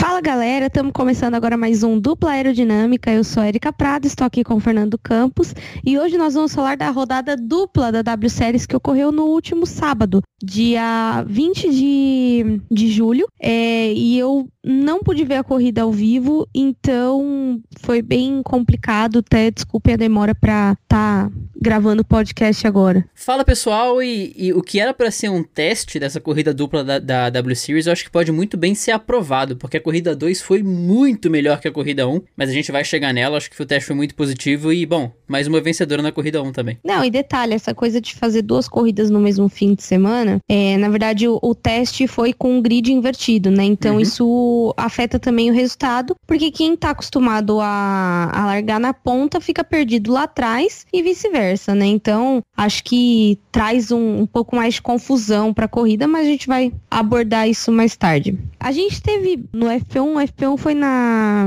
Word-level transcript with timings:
Fala 0.00 0.18
galera, 0.22 0.68
estamos 0.68 0.92
começando 0.94 1.34
agora 1.34 1.58
mais 1.58 1.82
um 1.82 2.00
Dupla 2.00 2.30
Aerodinâmica. 2.30 3.12
Eu 3.12 3.22
sou 3.22 3.44
Erika 3.44 3.70
Prado, 3.70 4.06
estou 4.06 4.26
aqui 4.26 4.42
com 4.42 4.54
o 4.54 4.60
Fernando 4.60 4.96
Campos 4.96 5.54
e 5.84 5.98
hoje 5.98 6.16
nós 6.16 6.32
vamos 6.32 6.54
falar 6.54 6.74
da 6.74 6.88
rodada 6.88 7.36
dupla 7.36 7.92
da 7.92 8.00
W 8.00 8.30
Series 8.30 8.64
que 8.64 8.74
ocorreu 8.74 9.12
no 9.12 9.26
último 9.26 9.66
sábado, 9.66 10.22
dia 10.42 11.22
20 11.28 11.70
de, 11.70 12.62
de 12.70 12.90
julho. 12.90 13.26
É, 13.38 13.92
e 13.92 14.18
eu 14.18 14.48
não 14.64 15.00
pude 15.00 15.24
ver 15.24 15.36
a 15.36 15.44
corrida 15.44 15.82
ao 15.82 15.92
vivo, 15.92 16.48
então 16.54 17.60
foi 17.80 18.00
bem 18.00 18.42
complicado. 18.42 19.18
Até 19.18 19.50
desculpe 19.50 19.92
a 19.92 19.96
demora 19.96 20.34
para 20.34 20.76
estar 20.82 21.28
tá 21.28 21.32
gravando 21.60 22.02
o 22.02 22.04
podcast 22.04 22.66
agora. 22.66 23.04
Fala 23.14 23.44
pessoal, 23.44 24.02
e, 24.02 24.32
e 24.36 24.52
o 24.52 24.62
que 24.62 24.80
era 24.80 24.94
para 24.94 25.10
ser 25.10 25.28
um 25.28 25.42
teste 25.42 25.98
dessa 25.98 26.20
corrida 26.20 26.54
dupla 26.54 26.82
da, 26.82 26.98
da, 26.98 27.30
W 27.30 27.56
Series, 27.56 27.86
eu 27.86 27.92
acho 27.92 28.04
que 28.04 28.10
pode 28.10 28.32
muito 28.32 28.56
bem 28.56 28.74
ser 28.74 28.92
aprovado, 28.92 29.56
porque 29.56 29.76
a 29.76 29.80
corrida 29.90 30.14
2 30.14 30.40
foi 30.40 30.62
muito 30.62 31.28
melhor 31.28 31.60
que 31.60 31.66
a 31.66 31.72
corrida 31.72 32.06
1, 32.06 32.22
mas 32.36 32.48
a 32.48 32.52
gente 32.52 32.70
vai 32.70 32.84
chegar 32.84 33.12
nela, 33.12 33.36
acho 33.36 33.50
que 33.50 33.60
o 33.60 33.66
teste 33.66 33.88
foi 33.88 33.96
muito 33.96 34.14
positivo 34.14 34.72
e, 34.72 34.86
bom, 34.86 35.10
mais 35.26 35.48
uma 35.48 35.60
vencedora 35.60 36.00
na 36.00 36.12
corrida 36.12 36.40
1 36.40 36.52
também. 36.52 36.78
Não, 36.84 37.04
e 37.04 37.10
detalhe, 37.10 37.54
essa 37.54 37.74
coisa 37.74 38.00
de 38.00 38.14
fazer 38.14 38.42
duas 38.42 38.68
corridas 38.68 39.10
no 39.10 39.18
mesmo 39.18 39.48
fim 39.48 39.74
de 39.74 39.82
semana, 39.82 40.38
é, 40.48 40.76
na 40.76 40.88
verdade 40.88 41.26
o, 41.26 41.40
o 41.42 41.56
teste 41.56 42.06
foi 42.06 42.32
com 42.32 42.56
o 42.56 42.62
grid 42.62 42.92
invertido, 42.92 43.50
né? 43.50 43.64
Então 43.64 43.94
uhum. 43.94 44.00
isso 44.00 44.72
afeta 44.76 45.18
também 45.18 45.50
o 45.50 45.54
resultado, 45.54 46.14
porque 46.24 46.52
quem 46.52 46.76
tá 46.76 46.90
acostumado 46.90 47.58
a, 47.60 48.30
a 48.32 48.46
largar 48.46 48.78
na 48.78 48.94
ponta 48.94 49.40
fica 49.40 49.64
perdido 49.64 50.12
lá 50.12 50.22
atrás 50.22 50.86
e 50.92 51.02
vice-versa, 51.02 51.74
né? 51.74 51.86
Então 51.86 52.42
acho 52.56 52.84
que 52.84 53.40
traz 53.50 53.90
um, 53.90 54.20
um 54.20 54.26
pouco 54.26 54.54
mais 54.54 54.74
de 54.74 54.82
confusão 54.82 55.52
para 55.52 55.64
a 55.64 55.68
corrida, 55.68 56.06
mas 56.06 56.28
a 56.28 56.30
gente 56.30 56.46
vai 56.46 56.72
abordar 56.88 57.48
isso 57.48 57.72
mais 57.72 57.96
tarde. 57.96 58.38
A 58.60 58.70
gente 58.70 59.02
teve 59.02 59.42
no 59.52 59.68
F1, 59.84 60.00
o 60.00 60.18
F1 60.18 60.58
foi 60.58 60.74
na 60.74 61.46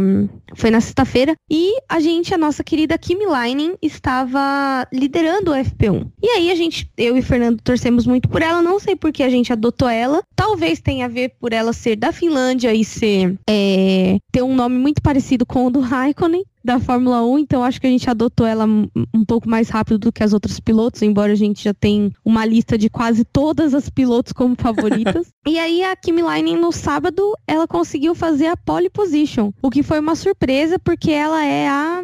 foi 0.55 0.69
na 0.69 0.79
sexta-feira 0.79 1.35
e 1.49 1.73
a 1.89 1.99
gente, 1.99 2.33
a 2.33 2.37
nossa 2.37 2.63
querida 2.63 2.97
Kimi 2.97 3.25
Leinen, 3.25 3.75
estava 3.81 4.87
liderando 4.93 5.51
o 5.51 5.55
FP1. 5.55 6.07
E 6.21 6.27
aí 6.27 6.51
a 6.51 6.55
gente, 6.55 6.89
eu 6.97 7.17
e 7.17 7.21
Fernando 7.21 7.59
torcemos 7.61 8.05
muito 8.05 8.29
por 8.29 8.41
ela, 8.41 8.61
não 8.61 8.79
sei 8.79 8.95
por 8.95 9.11
que 9.11 9.23
a 9.23 9.29
gente 9.29 9.51
adotou 9.51 9.89
ela. 9.89 10.21
Talvez 10.35 10.79
tenha 10.79 11.05
a 11.05 11.09
ver 11.09 11.33
por 11.39 11.53
ela 11.53 11.73
ser 11.73 11.95
da 11.95 12.11
Finlândia 12.11 12.73
e 12.73 12.85
ser 12.85 13.35
é, 13.49 14.17
ter 14.31 14.43
um 14.43 14.55
nome 14.55 14.77
muito 14.77 15.01
parecido 15.01 15.45
com 15.45 15.65
o 15.65 15.69
do 15.69 15.79
Raikkonen 15.79 16.43
da 16.63 16.79
Fórmula 16.79 17.25
1, 17.25 17.39
então 17.39 17.63
acho 17.63 17.79
que 17.81 17.87
a 17.87 17.89
gente 17.89 18.09
adotou 18.09 18.45
ela 18.45 18.65
um 18.65 19.25
pouco 19.25 19.49
mais 19.49 19.69
rápido 19.69 19.97
do 19.97 20.11
que 20.11 20.23
as 20.23 20.33
outras 20.33 20.59
pilotos, 20.59 21.01
embora 21.01 21.33
a 21.33 21.35
gente 21.35 21.63
já 21.63 21.73
tenha 21.73 22.11
uma 22.23 22.45
lista 22.45 22.77
de 22.77 22.89
quase 22.89 23.25
todas 23.25 23.73
as 23.73 23.89
pilotos 23.89 24.31
como 24.31 24.55
favoritas. 24.55 25.27
e 25.45 25.59
aí 25.59 25.83
a 25.83 25.95
Kimi 25.95 26.21
Leinen 26.21 26.57
no 26.57 26.71
sábado, 26.71 27.33
ela 27.45 27.67
conseguiu 27.67 28.15
fazer 28.15 28.47
a 28.47 28.57
pole 28.57 28.89
position, 28.89 29.51
o 29.61 29.69
que 29.69 29.83
foi 29.83 29.99
uma 29.99 30.15
surpresa 30.15 30.79
porque 30.79 31.11
ela 31.11 31.43
é 31.43 31.67
a 31.67 32.03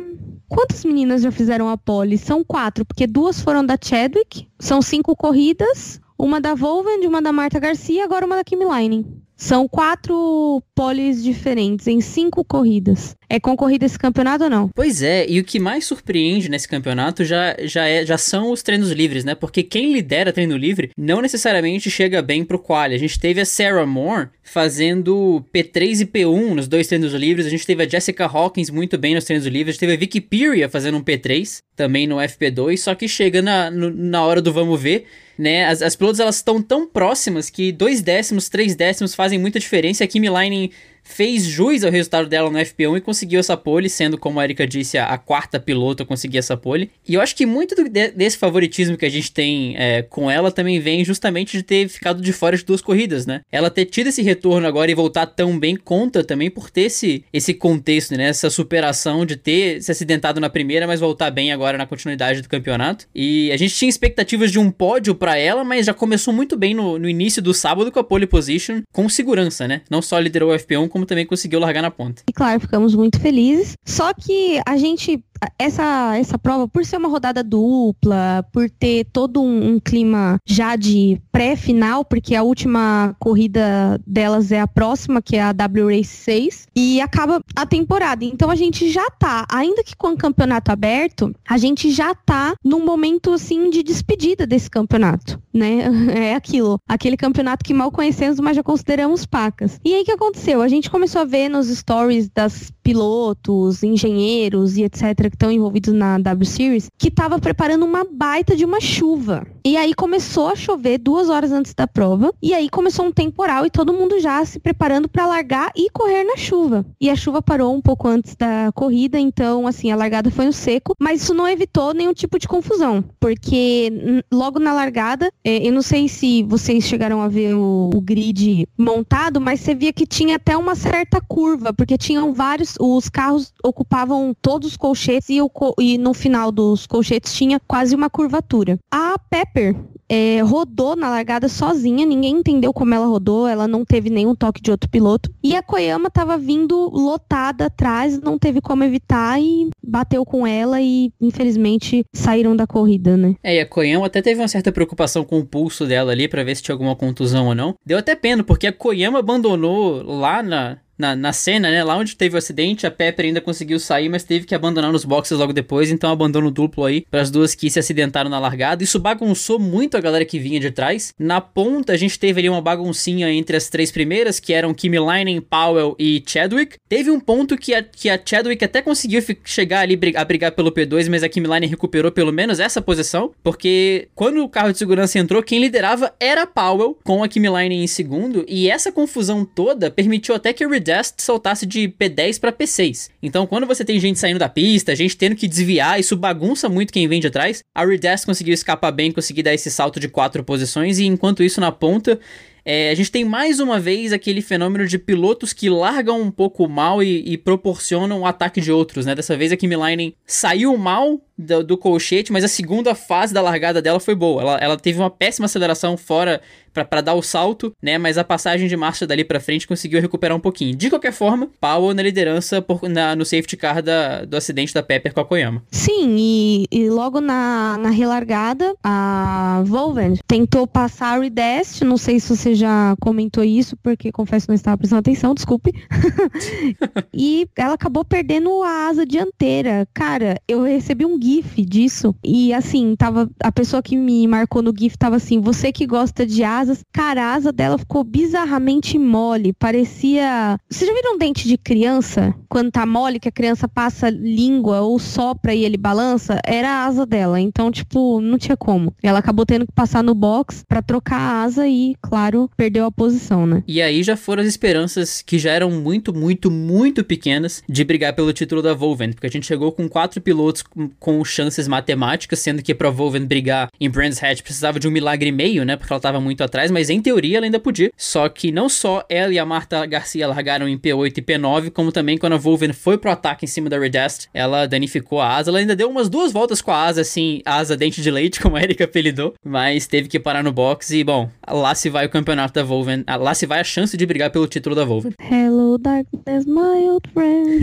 Quantas 0.50 0.84
meninas 0.84 1.22
já 1.22 1.32
fizeram 1.32 1.70
a 1.70 1.78
pole? 1.78 2.18
São 2.18 2.44
quatro, 2.44 2.84
porque 2.84 3.06
duas 3.06 3.40
foram 3.40 3.64
da 3.64 3.78
Chadwick, 3.80 4.48
são 4.60 4.82
cinco 4.82 5.16
corridas, 5.16 6.02
uma 6.18 6.42
da 6.42 6.56
Volven, 6.56 7.06
uma 7.06 7.22
da 7.22 7.32
Marta 7.32 7.60
Garcia, 7.60 8.04
agora 8.04 8.26
uma 8.26 8.36
da 8.36 8.44
Kimi 8.44 8.66
Leinen. 8.66 9.06
São 9.40 9.70
quatro 9.70 10.62
poles 10.76 11.24
diferentes 11.24 11.88
em 11.88 12.02
cinco 12.02 12.44
corridas. 12.44 13.16
É 13.30 13.40
concorrido 13.40 13.86
esse 13.86 13.98
campeonato 13.98 14.44
ou 14.44 14.50
não? 14.50 14.70
Pois 14.76 15.02
é, 15.02 15.26
e 15.30 15.40
o 15.40 15.46
que 15.46 15.58
mais 15.58 15.86
surpreende 15.86 16.50
nesse 16.50 16.68
campeonato 16.68 17.24
já, 17.24 17.56
já, 17.64 17.88
é, 17.88 18.06
já 18.06 18.18
são 18.18 18.52
os 18.52 18.62
treinos 18.62 18.92
livres, 18.92 19.24
né? 19.24 19.36
Porque 19.36 19.64
quem 19.64 19.94
lidera 19.94 20.34
treino 20.34 20.58
livre 20.58 20.92
não 20.98 21.22
necessariamente 21.22 21.90
chega 21.90 22.22
bem 22.22 22.44
pro 22.44 22.60
quali. 22.60 22.94
A 22.94 23.00
gente 23.00 23.18
teve 23.18 23.40
a 23.40 23.46
Sarah 23.46 23.86
Moore 23.86 24.28
fazendo 24.44 25.42
P3 25.56 26.02
e 26.02 26.06
P1 26.06 26.54
nos 26.54 26.68
dois 26.68 26.88
treinos 26.88 27.14
livres. 27.14 27.46
A 27.46 27.50
gente 27.50 27.66
teve 27.66 27.82
a 27.82 27.88
Jessica 27.88 28.26
Hawkins 28.26 28.70
muito 28.70 28.98
bem 28.98 29.16
nos 29.16 29.24
treinos 29.24 29.48
livres. 29.48 29.70
A 29.70 29.72
gente 29.74 29.80
teve 29.80 29.94
a 29.94 29.98
Vicky 29.98 30.20
Peria 30.20 30.68
fazendo 30.68 30.98
um 30.98 31.04
P3 31.04 31.60
também 31.78 32.06
no 32.06 32.18
FP2. 32.18 32.76
Só 32.76 32.94
que 32.94 33.08
chega 33.08 33.42
na, 33.42 33.72
no, 33.72 33.90
na 33.90 34.22
hora 34.22 34.42
do 34.42 34.52
vamos 34.52 34.82
ver 34.82 35.06
né? 35.40 35.66
As, 35.66 35.82
as 35.82 35.96
pilotos 35.96 36.20
elas 36.20 36.36
estão 36.36 36.62
tão 36.62 36.86
próximas 36.86 37.50
que 37.50 37.72
dois 37.72 38.02
décimos, 38.02 38.50
três 38.50 38.76
décimos 38.76 39.16
fazem 39.16 39.40
muita 39.40 39.58
diferença. 39.58 40.04
A 40.04 40.08
Kimi 40.08 40.30
Leinen 40.30 40.70
fez 41.10 41.44
jus 41.46 41.84
ao 41.84 41.92
resultado 41.92 42.30
dela 42.30 42.50
no 42.50 42.58
FP1 42.58 42.98
e 42.98 43.02
conseguiu 43.02 43.40
essa 43.40 43.58
pole, 43.58 43.90
sendo, 43.90 44.18
como 44.18 44.40
a 44.40 44.44
Erika 44.44 44.66
disse, 44.66 44.98
a, 44.98 45.08
a 45.08 45.18
quarta 45.18 45.60
piloto 45.60 46.04
a 46.04 46.06
conseguir 46.06 46.38
essa 46.38 46.56
pole. 46.56 46.92
E 47.08 47.16
eu 47.16 47.22
acho 47.22 47.36
que 47.36 47.46
muito 47.46 47.76
do, 47.76 47.90
de, 47.90 48.10
desse 48.12 48.38
favoritismo 48.38 48.96
que 48.96 49.06
a 49.06 49.10
gente 49.10 49.32
tem 49.32 49.76
é, 49.78 50.02
com 50.04 50.30
ela 50.30 50.52
também 50.52 50.80
vem 50.80 51.04
justamente 51.04 51.58
de 51.58 51.64
ter 51.64 51.90
ficado 51.90 52.22
de 52.22 52.32
fora 52.32 52.56
de 52.56 52.64
duas 52.64 52.82
corridas, 52.82 53.26
né? 53.26 53.42
Ela 53.52 53.70
ter 53.70 53.86
tido 53.86 54.08
esse 54.08 54.22
retorno 54.22 54.68
agora 54.68 54.92
e 54.92 54.96
voltar 54.96 55.26
tão 55.26 55.58
bem 55.58 55.76
conta 55.76 56.24
também 56.24 56.50
por 56.50 56.70
ter 56.70 56.84
esse, 56.84 57.24
esse 57.34 57.54
contexto, 57.54 58.16
né? 58.16 58.30
Essa 58.30 58.50
superação 58.50 59.26
de 59.26 59.36
ter 59.36 59.82
se 59.82 59.92
acidentado 59.92 60.40
na 60.40 60.50
primeira, 60.50 60.88
mas 60.88 61.00
voltar 61.00 61.32
bem 61.32 61.52
agora 61.52 61.78
na 61.78 61.86
continuidade 61.86 62.42
do 62.42 62.50
campeonato. 62.50 63.08
E 63.14 63.52
a 63.52 63.58
gente 63.58 63.76
tinha 63.76 63.90
expectativas 63.90 64.52
de 64.52 64.60
um 64.60 64.70
pódio 64.72 65.16
para 65.16 65.38
ela, 65.38 65.64
mas 65.64 65.86
já 65.86 65.94
começou 65.94 66.34
muito 66.34 66.56
bem 66.56 66.74
no, 66.74 67.00
no 67.00 67.10
início 67.10 67.42
do 67.42 67.54
sábado 67.54 67.92
com 67.92 68.00
a 68.00 68.04
pole 68.04 68.28
position, 68.28 68.82
com 68.92 69.10
segurança, 69.10 69.68
né? 69.68 69.82
Não 69.90 70.02
só 70.02 70.20
liderou 70.20 70.54
o 70.54 70.56
FP1, 70.56 70.88
como 70.88 70.99
também 71.06 71.26
conseguiu 71.26 71.60
largar 71.60 71.82
na 71.82 71.92
ponta. 71.92 72.24
E 72.30 72.34
claro, 72.34 72.60
ficamos 72.60 72.96
muito 72.96 73.20
felizes. 73.20 73.74
Só 73.86 74.14
que 74.14 74.62
a 74.66 74.78
gente 74.78 75.24
essa, 75.58 76.18
essa 76.18 76.38
prova, 76.38 76.68
por 76.68 76.86
ser 76.86 76.98
uma 76.98 77.08
rodada 77.08 77.44
dupla, 77.44 78.46
por 78.52 78.70
ter 78.70 79.06
todo 79.12 79.42
um, 79.42 79.74
um 79.74 79.80
clima 79.80 80.38
já 80.46 80.76
de 80.76 81.22
pré-final, 81.32 82.04
porque 82.06 82.36
a 82.36 82.44
última 82.44 83.16
corrida 83.20 84.00
delas 84.06 84.52
é 84.52 84.60
a 84.60 84.68
próxima, 84.68 85.22
que 85.22 85.36
é 85.36 85.42
a 85.42 85.52
W 85.52 85.88
Race 85.88 86.06
6, 86.06 86.68
e 86.76 87.02
acaba 87.02 87.42
a 87.56 87.66
temporada. 87.66 88.24
Então 88.26 88.50
a 88.50 88.56
gente 88.56 88.90
já 88.90 89.10
tá, 89.12 89.46
ainda 89.52 89.84
que 89.84 89.96
com 89.96 90.10
o 90.10 90.18
campeonato 90.18 90.72
aberto, 90.72 91.34
a 91.48 91.58
gente 91.58 91.92
já 91.92 92.14
tá 92.14 92.54
num 92.64 92.86
momento 92.86 93.32
assim 93.34 93.70
de 93.70 93.84
despedida 93.84 94.46
desse 94.46 94.70
campeonato, 94.70 95.42
né? 95.54 95.90
É 96.20 96.36
aquilo, 96.36 96.80
aquele 96.88 97.16
campeonato 97.16 97.64
que 97.64 97.74
mal 97.74 97.92
conhecemos, 97.92 98.40
mas 98.40 98.56
já 98.56 98.64
consideramos 98.64 99.26
pacas. 99.26 99.80
E 99.86 99.94
aí 99.94 100.02
o 100.02 100.06
que 100.06 100.12
aconteceu? 100.12 100.62
A 100.62 100.68
gente 100.68 100.90
começou 100.90 101.22
a 101.22 101.26
ver 101.26 101.50
nos 101.50 101.68
stories 101.68 102.30
das 102.30 102.72
pilotos, 102.90 103.84
engenheiros 103.84 104.76
e 104.76 104.84
etc 104.84 105.16
que 105.30 105.36
estão 105.36 105.52
envolvidos 105.52 105.94
na 105.94 106.18
W 106.18 106.46
Series, 106.46 106.88
que 106.98 107.10
estava 107.10 107.38
preparando 107.38 107.86
uma 107.86 108.04
baita 108.04 108.56
de 108.56 108.66
uma 108.66 108.82
chuva. 108.82 109.46
E 109.64 109.78
aí 109.78 109.94
começou 109.94 110.50
a 110.50 110.56
chover 110.56 110.98
duas 110.98 111.30
horas 111.30 111.52
antes 111.52 111.74
da 111.74 111.88
prova. 111.88 112.34
E 112.42 112.54
aí 112.54 112.70
começou 112.70 113.06
um 113.06 113.12
temporal 113.12 113.66
e 113.66 113.70
todo 113.70 113.94
mundo 113.94 114.20
já 114.20 114.44
se 114.46 114.60
preparando 114.60 115.08
para 115.08 115.28
largar 115.28 115.72
e 115.76 115.90
correr 115.90 116.24
na 116.24 116.38
chuva. 116.38 116.86
E 117.00 117.10
a 117.10 117.16
chuva 117.16 117.42
parou 117.42 117.74
um 117.74 117.82
pouco 117.82 118.08
antes 118.08 118.36
da 118.36 118.72
corrida, 118.74 119.20
então 119.20 119.68
assim, 119.68 119.92
a 119.92 119.96
largada 119.96 120.32
foi 120.32 120.46
no 120.46 120.54
seco, 120.54 120.94
mas 121.00 121.22
isso 121.22 121.34
não 121.34 121.48
evitou 121.48 121.94
nenhum 121.94 122.14
tipo 122.14 122.40
de 122.40 122.48
confusão, 122.48 123.04
porque 123.20 123.92
logo 124.32 124.60
na 124.60 124.74
largada, 124.74 125.32
é, 125.44 125.68
eu 125.68 125.74
não 125.74 125.82
sei 125.82 126.08
se 126.08 126.44
vocês 126.44 126.84
chegaram 126.84 127.22
a 127.22 127.28
ver 127.28 127.56
o, 127.56 127.90
o 127.94 128.02
grid 128.02 128.68
montado, 128.78 129.42
mas 129.42 129.60
você 129.60 129.76
via 129.76 129.94
que 129.94 130.06
tinha 130.06 130.36
até 130.36 130.56
uma 130.56 130.76
certa 130.76 131.22
curva, 131.22 131.74
porque 131.74 131.98
tinham 131.98 132.34
vários, 132.34 132.76
os 132.80 133.10
carros 133.10 133.54
ocupavam 133.64 134.36
todos 134.42 134.70
os 134.70 134.78
colchetes 134.78 135.30
e, 135.30 135.42
o, 135.42 135.50
e 135.80 135.98
no 135.98 136.14
final 136.14 136.52
dos 136.52 136.88
colchetes 136.88 137.34
tinha 137.34 137.60
quase 137.68 137.96
uma 137.96 138.10
curvatura. 138.10 138.78
A 138.92 139.18
Pepper 139.54 139.76
é, 140.10 140.42
rodou 140.42 140.96
na 140.96 141.10
largada 141.10 141.48
sozinha, 141.48 142.06
ninguém 142.06 142.38
entendeu 142.38 142.74
como 142.74 142.94
ela 142.94 143.06
rodou, 143.06 143.48
ela 143.48 143.68
não 143.68 143.86
teve 143.86 144.10
nenhum 144.10 144.34
toque 144.34 144.62
de 144.62 144.72
outro 144.72 144.90
piloto. 144.90 145.32
E 145.44 145.56
a 145.56 145.62
Koyama 145.62 146.08
estava 146.08 146.38
vindo 146.38 146.90
lotada 146.90 147.68
atrás, 147.68 148.20
não 148.20 148.40
teve 148.40 148.60
como 148.60 148.84
evitar 148.84 149.40
e 149.40 149.70
bateu 149.84 150.26
com 150.26 150.48
ela 150.48 150.82
e 150.82 151.12
infelizmente 151.22 152.04
saíram 152.12 152.56
da 152.56 152.66
corrida, 152.66 153.16
né? 153.16 153.36
É, 153.44 153.58
e 153.58 153.60
a 153.60 153.66
Koyama 153.68 154.08
até 154.08 154.22
teve 154.22 154.42
uma 154.42 154.48
certa 154.48 154.72
preocupação 154.72 155.24
com 155.24 155.40
o 155.40 155.46
pulso 155.46 155.86
dela 155.86 156.12
ali 156.12 156.28
para 156.28 156.44
ver 156.44 156.56
se 156.56 156.64
tinha 156.64 156.74
alguma 156.74 156.96
contusão 156.96 157.48
ou 157.48 157.56
não. 157.56 157.76
Deu 157.86 158.00
até 158.00 158.16
pena, 158.16 158.44
porque 158.44 158.66
a 158.66 158.74
Koyama 158.74 159.20
abandonou 159.20 160.02
lá 160.04 160.42
na, 160.42 160.80
na, 161.00 161.16
na 161.16 161.32
cena, 161.32 161.72
né? 161.72 161.84
Lá 161.84 161.96
onde 161.96 162.16
teve 162.16 162.36
o 162.36 162.38
acidente, 162.38 162.86
a 162.86 162.92
Pepper 162.92 163.26
ainda 163.26 163.40
conseguiu 163.40 163.80
sair, 163.80 164.10
mas 164.10 164.24
teve 164.24 164.46
que 164.46 164.54
abandonar 164.54 164.92
nos 164.92 165.06
boxes 165.06 165.38
logo 165.38 165.54
depois, 165.54 165.90
então 165.90 166.12
abandono 166.12 166.52
duplo 166.52 166.84
aí 166.84 167.06
para 167.10 167.22
as 167.22 167.32
duas 167.32 167.56
que 167.56 167.70
se 167.70 167.80
acidentaram 167.80 168.30
na 168.30 168.40
largada. 168.40 168.84
Isso 168.84 169.00
bagunçou 169.00 169.58
muito 169.58 169.96
a 169.96 170.02
galera 170.02 170.26
que 170.26 170.38
vinha 170.38 170.60
de 170.60 170.70
trás. 170.70 171.14
Na 171.18 171.40
ponta, 171.40 171.94
a 171.94 171.98
gente 171.98 172.20
teve 172.20 172.42
ali 172.42 172.50
uma 172.50 172.62
baguncinha 172.62 173.32
entre 173.32 173.56
as 173.56 173.70
três 173.70 173.92
primeiras, 173.92 174.40
que 174.40 174.54
eram 174.54 174.74
Kimi 174.74 175.00
Leinen, 175.00 175.40
Powell 175.40 175.96
e 175.98 176.22
Chadwick. 176.26 176.76
Teve 176.90 177.10
um 177.10 177.20
ponto 177.20 177.58
que 177.58 177.74
a, 177.74 177.82
que 177.82 178.10
a 178.10 178.20
Chadwick 178.24 178.64
até 178.64 178.82
conseguiu 178.82 179.24
chegar 179.46 179.82
ali 179.82 179.98
a 180.16 180.26
brigar 180.26 180.52
pelo 180.52 180.72
P2, 180.72 181.10
mas 181.10 181.24
a 181.24 181.30
Kimi 181.30 181.48
Leinen 181.48 181.70
recuperou 181.70 182.12
pelo 182.12 182.34
menos 182.34 182.60
essa 182.60 182.82
posição, 182.82 183.32
porque 183.42 184.10
quando 184.14 184.44
o 184.44 184.50
carro 184.50 184.72
de 184.72 184.78
segurança 184.78 185.18
entrou, 185.18 185.42
quem 185.42 185.60
liderava 185.60 186.14
era 186.20 186.46
Powell, 186.46 186.98
com 187.04 187.24
a 187.24 187.28
Kimi 187.28 187.50
Leinen 187.50 187.84
em 187.84 187.88
segundo, 187.88 188.44
e 188.48 188.70
essa 188.70 188.92
confusão 188.92 189.46
toda 189.46 189.90
permitiu 189.90 190.36
até 190.36 190.52
que 190.52 190.66
o 190.66 190.70
Redest 190.90 191.22
soltasse 191.22 191.66
de 191.68 191.88
P10 191.88 192.40
para 192.40 192.52
P6. 192.52 193.10
Então, 193.22 193.46
quando 193.46 193.68
você 193.68 193.86
tem 193.86 194.00
gente 194.00 194.18
saindo 194.18 194.40
da 194.40 194.50
pista, 194.50 194.96
gente 194.96 195.16
tendo 195.16 195.36
que 195.36 195.48
desviar, 195.48 196.00
isso 196.00 196.18
bagunça 196.18 196.68
muito 196.68 196.92
quem 196.92 197.08
vem 197.08 197.22
de 197.22 197.30
trás. 197.30 197.62
A 197.76 197.86
Redest 197.86 198.26
conseguiu 198.26 198.54
escapar 198.54 198.92
bem, 198.92 199.12
conseguir 199.12 199.44
dar 199.44 199.54
esse 199.54 199.70
salto 199.70 200.00
de 200.00 200.10
quatro 200.10 200.44
posições, 200.44 200.98
e 200.98 201.06
enquanto 201.06 201.44
isso, 201.44 201.62
na 201.62 201.72
ponta, 201.72 202.20
é, 202.66 202.90
a 202.90 202.96
gente 202.96 203.12
tem 203.12 203.24
mais 203.24 203.60
uma 203.60 203.80
vez 203.80 204.12
aquele 204.12 204.42
fenômeno 204.42 204.88
de 204.88 204.98
pilotos 204.98 205.54
que 205.54 205.70
largam 205.70 206.20
um 206.22 206.32
pouco 206.32 206.68
mal 206.68 207.04
e, 207.04 207.34
e 207.34 207.38
proporcionam 207.38 208.22
o 208.22 208.26
ataque 208.26 208.60
de 208.60 208.72
outros, 208.72 209.06
né? 209.06 209.14
Dessa 209.14 209.38
vez 209.38 209.52
a 209.52 209.58
Kimi 209.58 209.76
Leinen 209.76 210.16
saiu 210.26 210.76
mal 210.76 211.22
do, 211.40 211.64
do, 211.64 211.78
colchete, 211.78 212.34
mas 212.34 212.44
a 212.44 212.50
segunda 212.50 212.94
fase 212.94 213.34
da 213.34 213.42
largada 213.42 213.82
dela 213.82 214.00
foi 214.00 214.14
boa. 214.14 214.42
Ela, 214.42 214.58
ela 214.58 214.78
teve 214.78 215.00
uma 215.00 215.10
péssima 215.10 215.46
aceleração 215.46 215.96
fora 215.96 216.42
para 216.86 217.02
dar 217.02 217.14
o 217.14 217.22
salto, 217.22 217.74
né? 217.82 217.98
Mas 217.98 218.18
a 218.18 218.24
passagem 218.24 218.68
de 218.68 218.78
marcha 218.78 219.08
dali 219.08 219.24
para 219.24 219.40
frente 219.40 219.68
conseguiu 219.68 220.02
recuperar 220.02 220.36
um 220.38 220.40
pouquinho. 220.40 220.76
De 220.76 220.90
qualquer 220.90 221.12
forma, 221.12 221.50
Powell 221.60 221.94
na 221.94 222.02
liderança 222.02 222.62
por, 222.62 222.88
na, 222.88 223.16
no 223.16 223.26
safety 223.26 223.58
car 223.58 223.82
da, 223.82 224.26
do 224.26 224.38
acidente 224.38 224.74
da 224.74 224.84
Pepper 224.84 225.14
com 225.14 225.22
a 225.22 225.26
Koyama. 225.26 225.64
Sim, 225.72 226.16
e, 226.18 226.66
e 226.72 226.90
logo 226.90 227.20
na, 227.20 227.78
na 227.78 227.90
relargada, 227.90 228.76
a 228.84 229.64
Volven 229.66 230.16
tentou 230.28 230.68
passar 230.68 231.18
a 231.18 231.22
Redest. 231.22 231.84
Não 231.84 231.98
sei 231.98 232.20
se 232.20 232.36
você 232.36 232.56
já 232.56 232.96
comentou 233.00 233.44
isso, 233.44 233.76
porque 233.78 234.12
confesso 234.12 234.46
que 234.46 234.52
não 234.52 234.56
estava 234.56 234.78
prestando 234.78 235.00
atenção, 235.00 235.34
desculpe. 235.34 235.72
e 237.14 237.48
ela 237.58 237.74
acabou 237.74 238.06
perdendo 238.06 238.64
a 238.64 238.88
asa 238.90 239.06
dianteira. 239.06 239.88
Cara, 239.94 240.40
eu 240.48 240.64
recebi 240.64 241.06
um 241.06 241.18
GIF 241.30 241.66
disso. 241.66 242.16
E 242.24 242.54
assim, 242.54 242.96
tava. 242.96 243.30
A 243.44 243.52
pessoa 243.52 243.82
que 243.82 243.96
me 243.96 244.28
marcou 244.28 244.62
no 244.62 244.74
GIF 244.78 244.98
tava 244.98 245.18
assim: 245.18 245.40
você 245.40 245.72
que 245.72 245.86
gosta 245.86 246.26
de 246.26 246.44
asas, 246.44 246.84
cara, 246.92 247.24
a 247.24 247.34
asa 247.34 247.52
dela 247.52 247.78
ficou 247.78 248.04
bizarramente 248.04 248.98
mole. 248.98 249.54
Parecia. 249.54 250.58
Vocês 250.70 250.90
já 250.90 250.96
viram 250.96 251.16
um 251.16 251.18
dente 251.18 251.48
de 251.48 251.58
criança? 251.58 252.34
Quando 252.50 252.72
tá 252.72 252.86
mole, 252.86 253.20
que 253.20 253.30
a 253.30 253.32
criança 253.32 253.68
passa 253.68 254.10
língua 254.10 254.82
ou 254.82 254.98
sopra 254.98 255.54
e 255.54 255.64
ele 255.64 255.78
balança? 255.78 256.40
Era 256.44 256.70
a 256.70 256.86
asa 256.86 257.06
dela. 257.06 257.40
Então, 257.40 257.72
tipo, 257.72 258.20
não 258.20 258.38
tinha 258.38 258.58
como. 258.58 258.94
Ela 259.04 259.20
acabou 259.20 259.46
tendo 259.46 259.68
que 259.68 259.72
passar 259.72 260.04
no 260.04 260.16
box 260.16 260.64
para 260.68 260.82
trocar 260.82 261.20
a 261.20 261.44
asa 261.44 261.68
e, 261.68 261.96
claro, 262.02 262.50
perdeu 262.58 262.86
a 262.86 262.92
posição, 262.92 263.46
né? 263.46 263.64
E 263.68 263.82
aí 263.82 264.02
já 264.02 264.18
foram 264.18 264.42
as 264.42 264.50
esperanças 264.50 265.22
que 265.22 265.38
já 265.38 265.52
eram 265.52 265.70
muito, 265.70 266.14
muito, 266.14 266.50
muito 266.50 267.04
pequenas 267.04 267.62
de 267.70 267.84
brigar 267.84 268.14
pelo 268.14 268.34
título 268.34 268.64
da 268.64 268.74
Volven, 268.74 269.14
porque 269.14 269.28
a 269.28 269.30
gente 269.32 269.46
chegou 269.46 269.72
com 269.72 269.88
quatro 269.88 270.20
pilotos 270.20 270.64
com, 270.64 270.90
com 271.00 271.24
chances 271.24 271.68
matemáticas, 271.68 272.40
sendo 272.40 272.64
que 272.64 272.74
pra 272.74 272.90
Volven 272.90 273.26
brigar 273.26 273.70
em 273.80 273.90
Brands 273.90 274.22
Hatch 274.24 274.42
precisava 274.42 274.80
de 274.80 274.88
um 274.88 274.92
milagre 274.92 275.30
e 275.30 275.32
meio, 275.32 275.64
né? 275.64 275.76
Porque 275.76 275.94
ela 275.94 276.02
tava 276.02 276.20
muito 276.20 276.44
atrás, 276.44 276.72
mas 276.72 276.90
em 276.90 277.00
teoria 277.00 277.38
ela 277.38 277.46
ainda 277.46 277.60
podia. 277.60 277.92
Só 277.96 278.28
que 278.28 278.52
não 278.52 278.68
só 278.68 279.06
ela 279.08 279.32
e 279.32 279.38
a 279.38 279.46
Marta 279.46 279.86
Garcia 279.86 280.28
largaram 280.28 280.68
em 280.68 280.78
P8 280.78 281.18
e 281.18 281.22
P9, 281.22 281.70
como 281.70 281.92
também 281.92 282.18
quando 282.18 282.34
a 282.34 282.39
Volven 282.40 282.74
foi 282.74 282.98
pro 282.98 283.12
ataque 283.12 283.46
em 283.46 283.48
cima 283.48 283.70
da 283.70 283.78
Redest, 283.78 284.30
ela 284.34 284.66
danificou 284.66 285.22
a 285.22 285.36
asa. 285.36 285.52
Ela 285.52 285.60
ainda 285.60 285.76
deu 285.76 285.90
umas 285.90 286.10
duas 286.10 286.32
voltas 286.32 286.62
com 286.62 286.72
a 286.72 286.84
asa, 286.84 287.02
assim, 287.02 287.42
asa 287.46 287.78
dente 287.78 288.02
de 288.02 288.10
leite, 288.10 288.40
como 288.42 288.56
a 288.56 288.62
Erika 288.62 288.86
apelidou, 288.86 289.34
mas 289.46 289.86
teve 289.86 290.08
que 290.08 290.20
parar 290.20 290.44
no 290.44 290.52
box 290.52 290.92
e, 290.92 291.04
bom, 291.04 291.30
lá 291.48 291.76
se 291.76 291.90
vai 291.90 292.06
o 292.06 292.10
campeonato 292.10 292.54
da 292.54 292.64
Volven, 292.64 293.04
lá 293.08 293.34
se 293.34 293.46
vai 293.46 293.60
a 293.60 293.64
chance 293.64 293.96
de 293.96 294.06
brigar 294.06 294.32
pelo 294.32 294.48
título 294.48 294.76
da 294.76 294.86
Volven. 294.86 295.14
Hello, 295.20 295.78
darkness, 295.78 296.46
my 296.46 296.88
old 296.90 297.08
friend. 297.14 297.62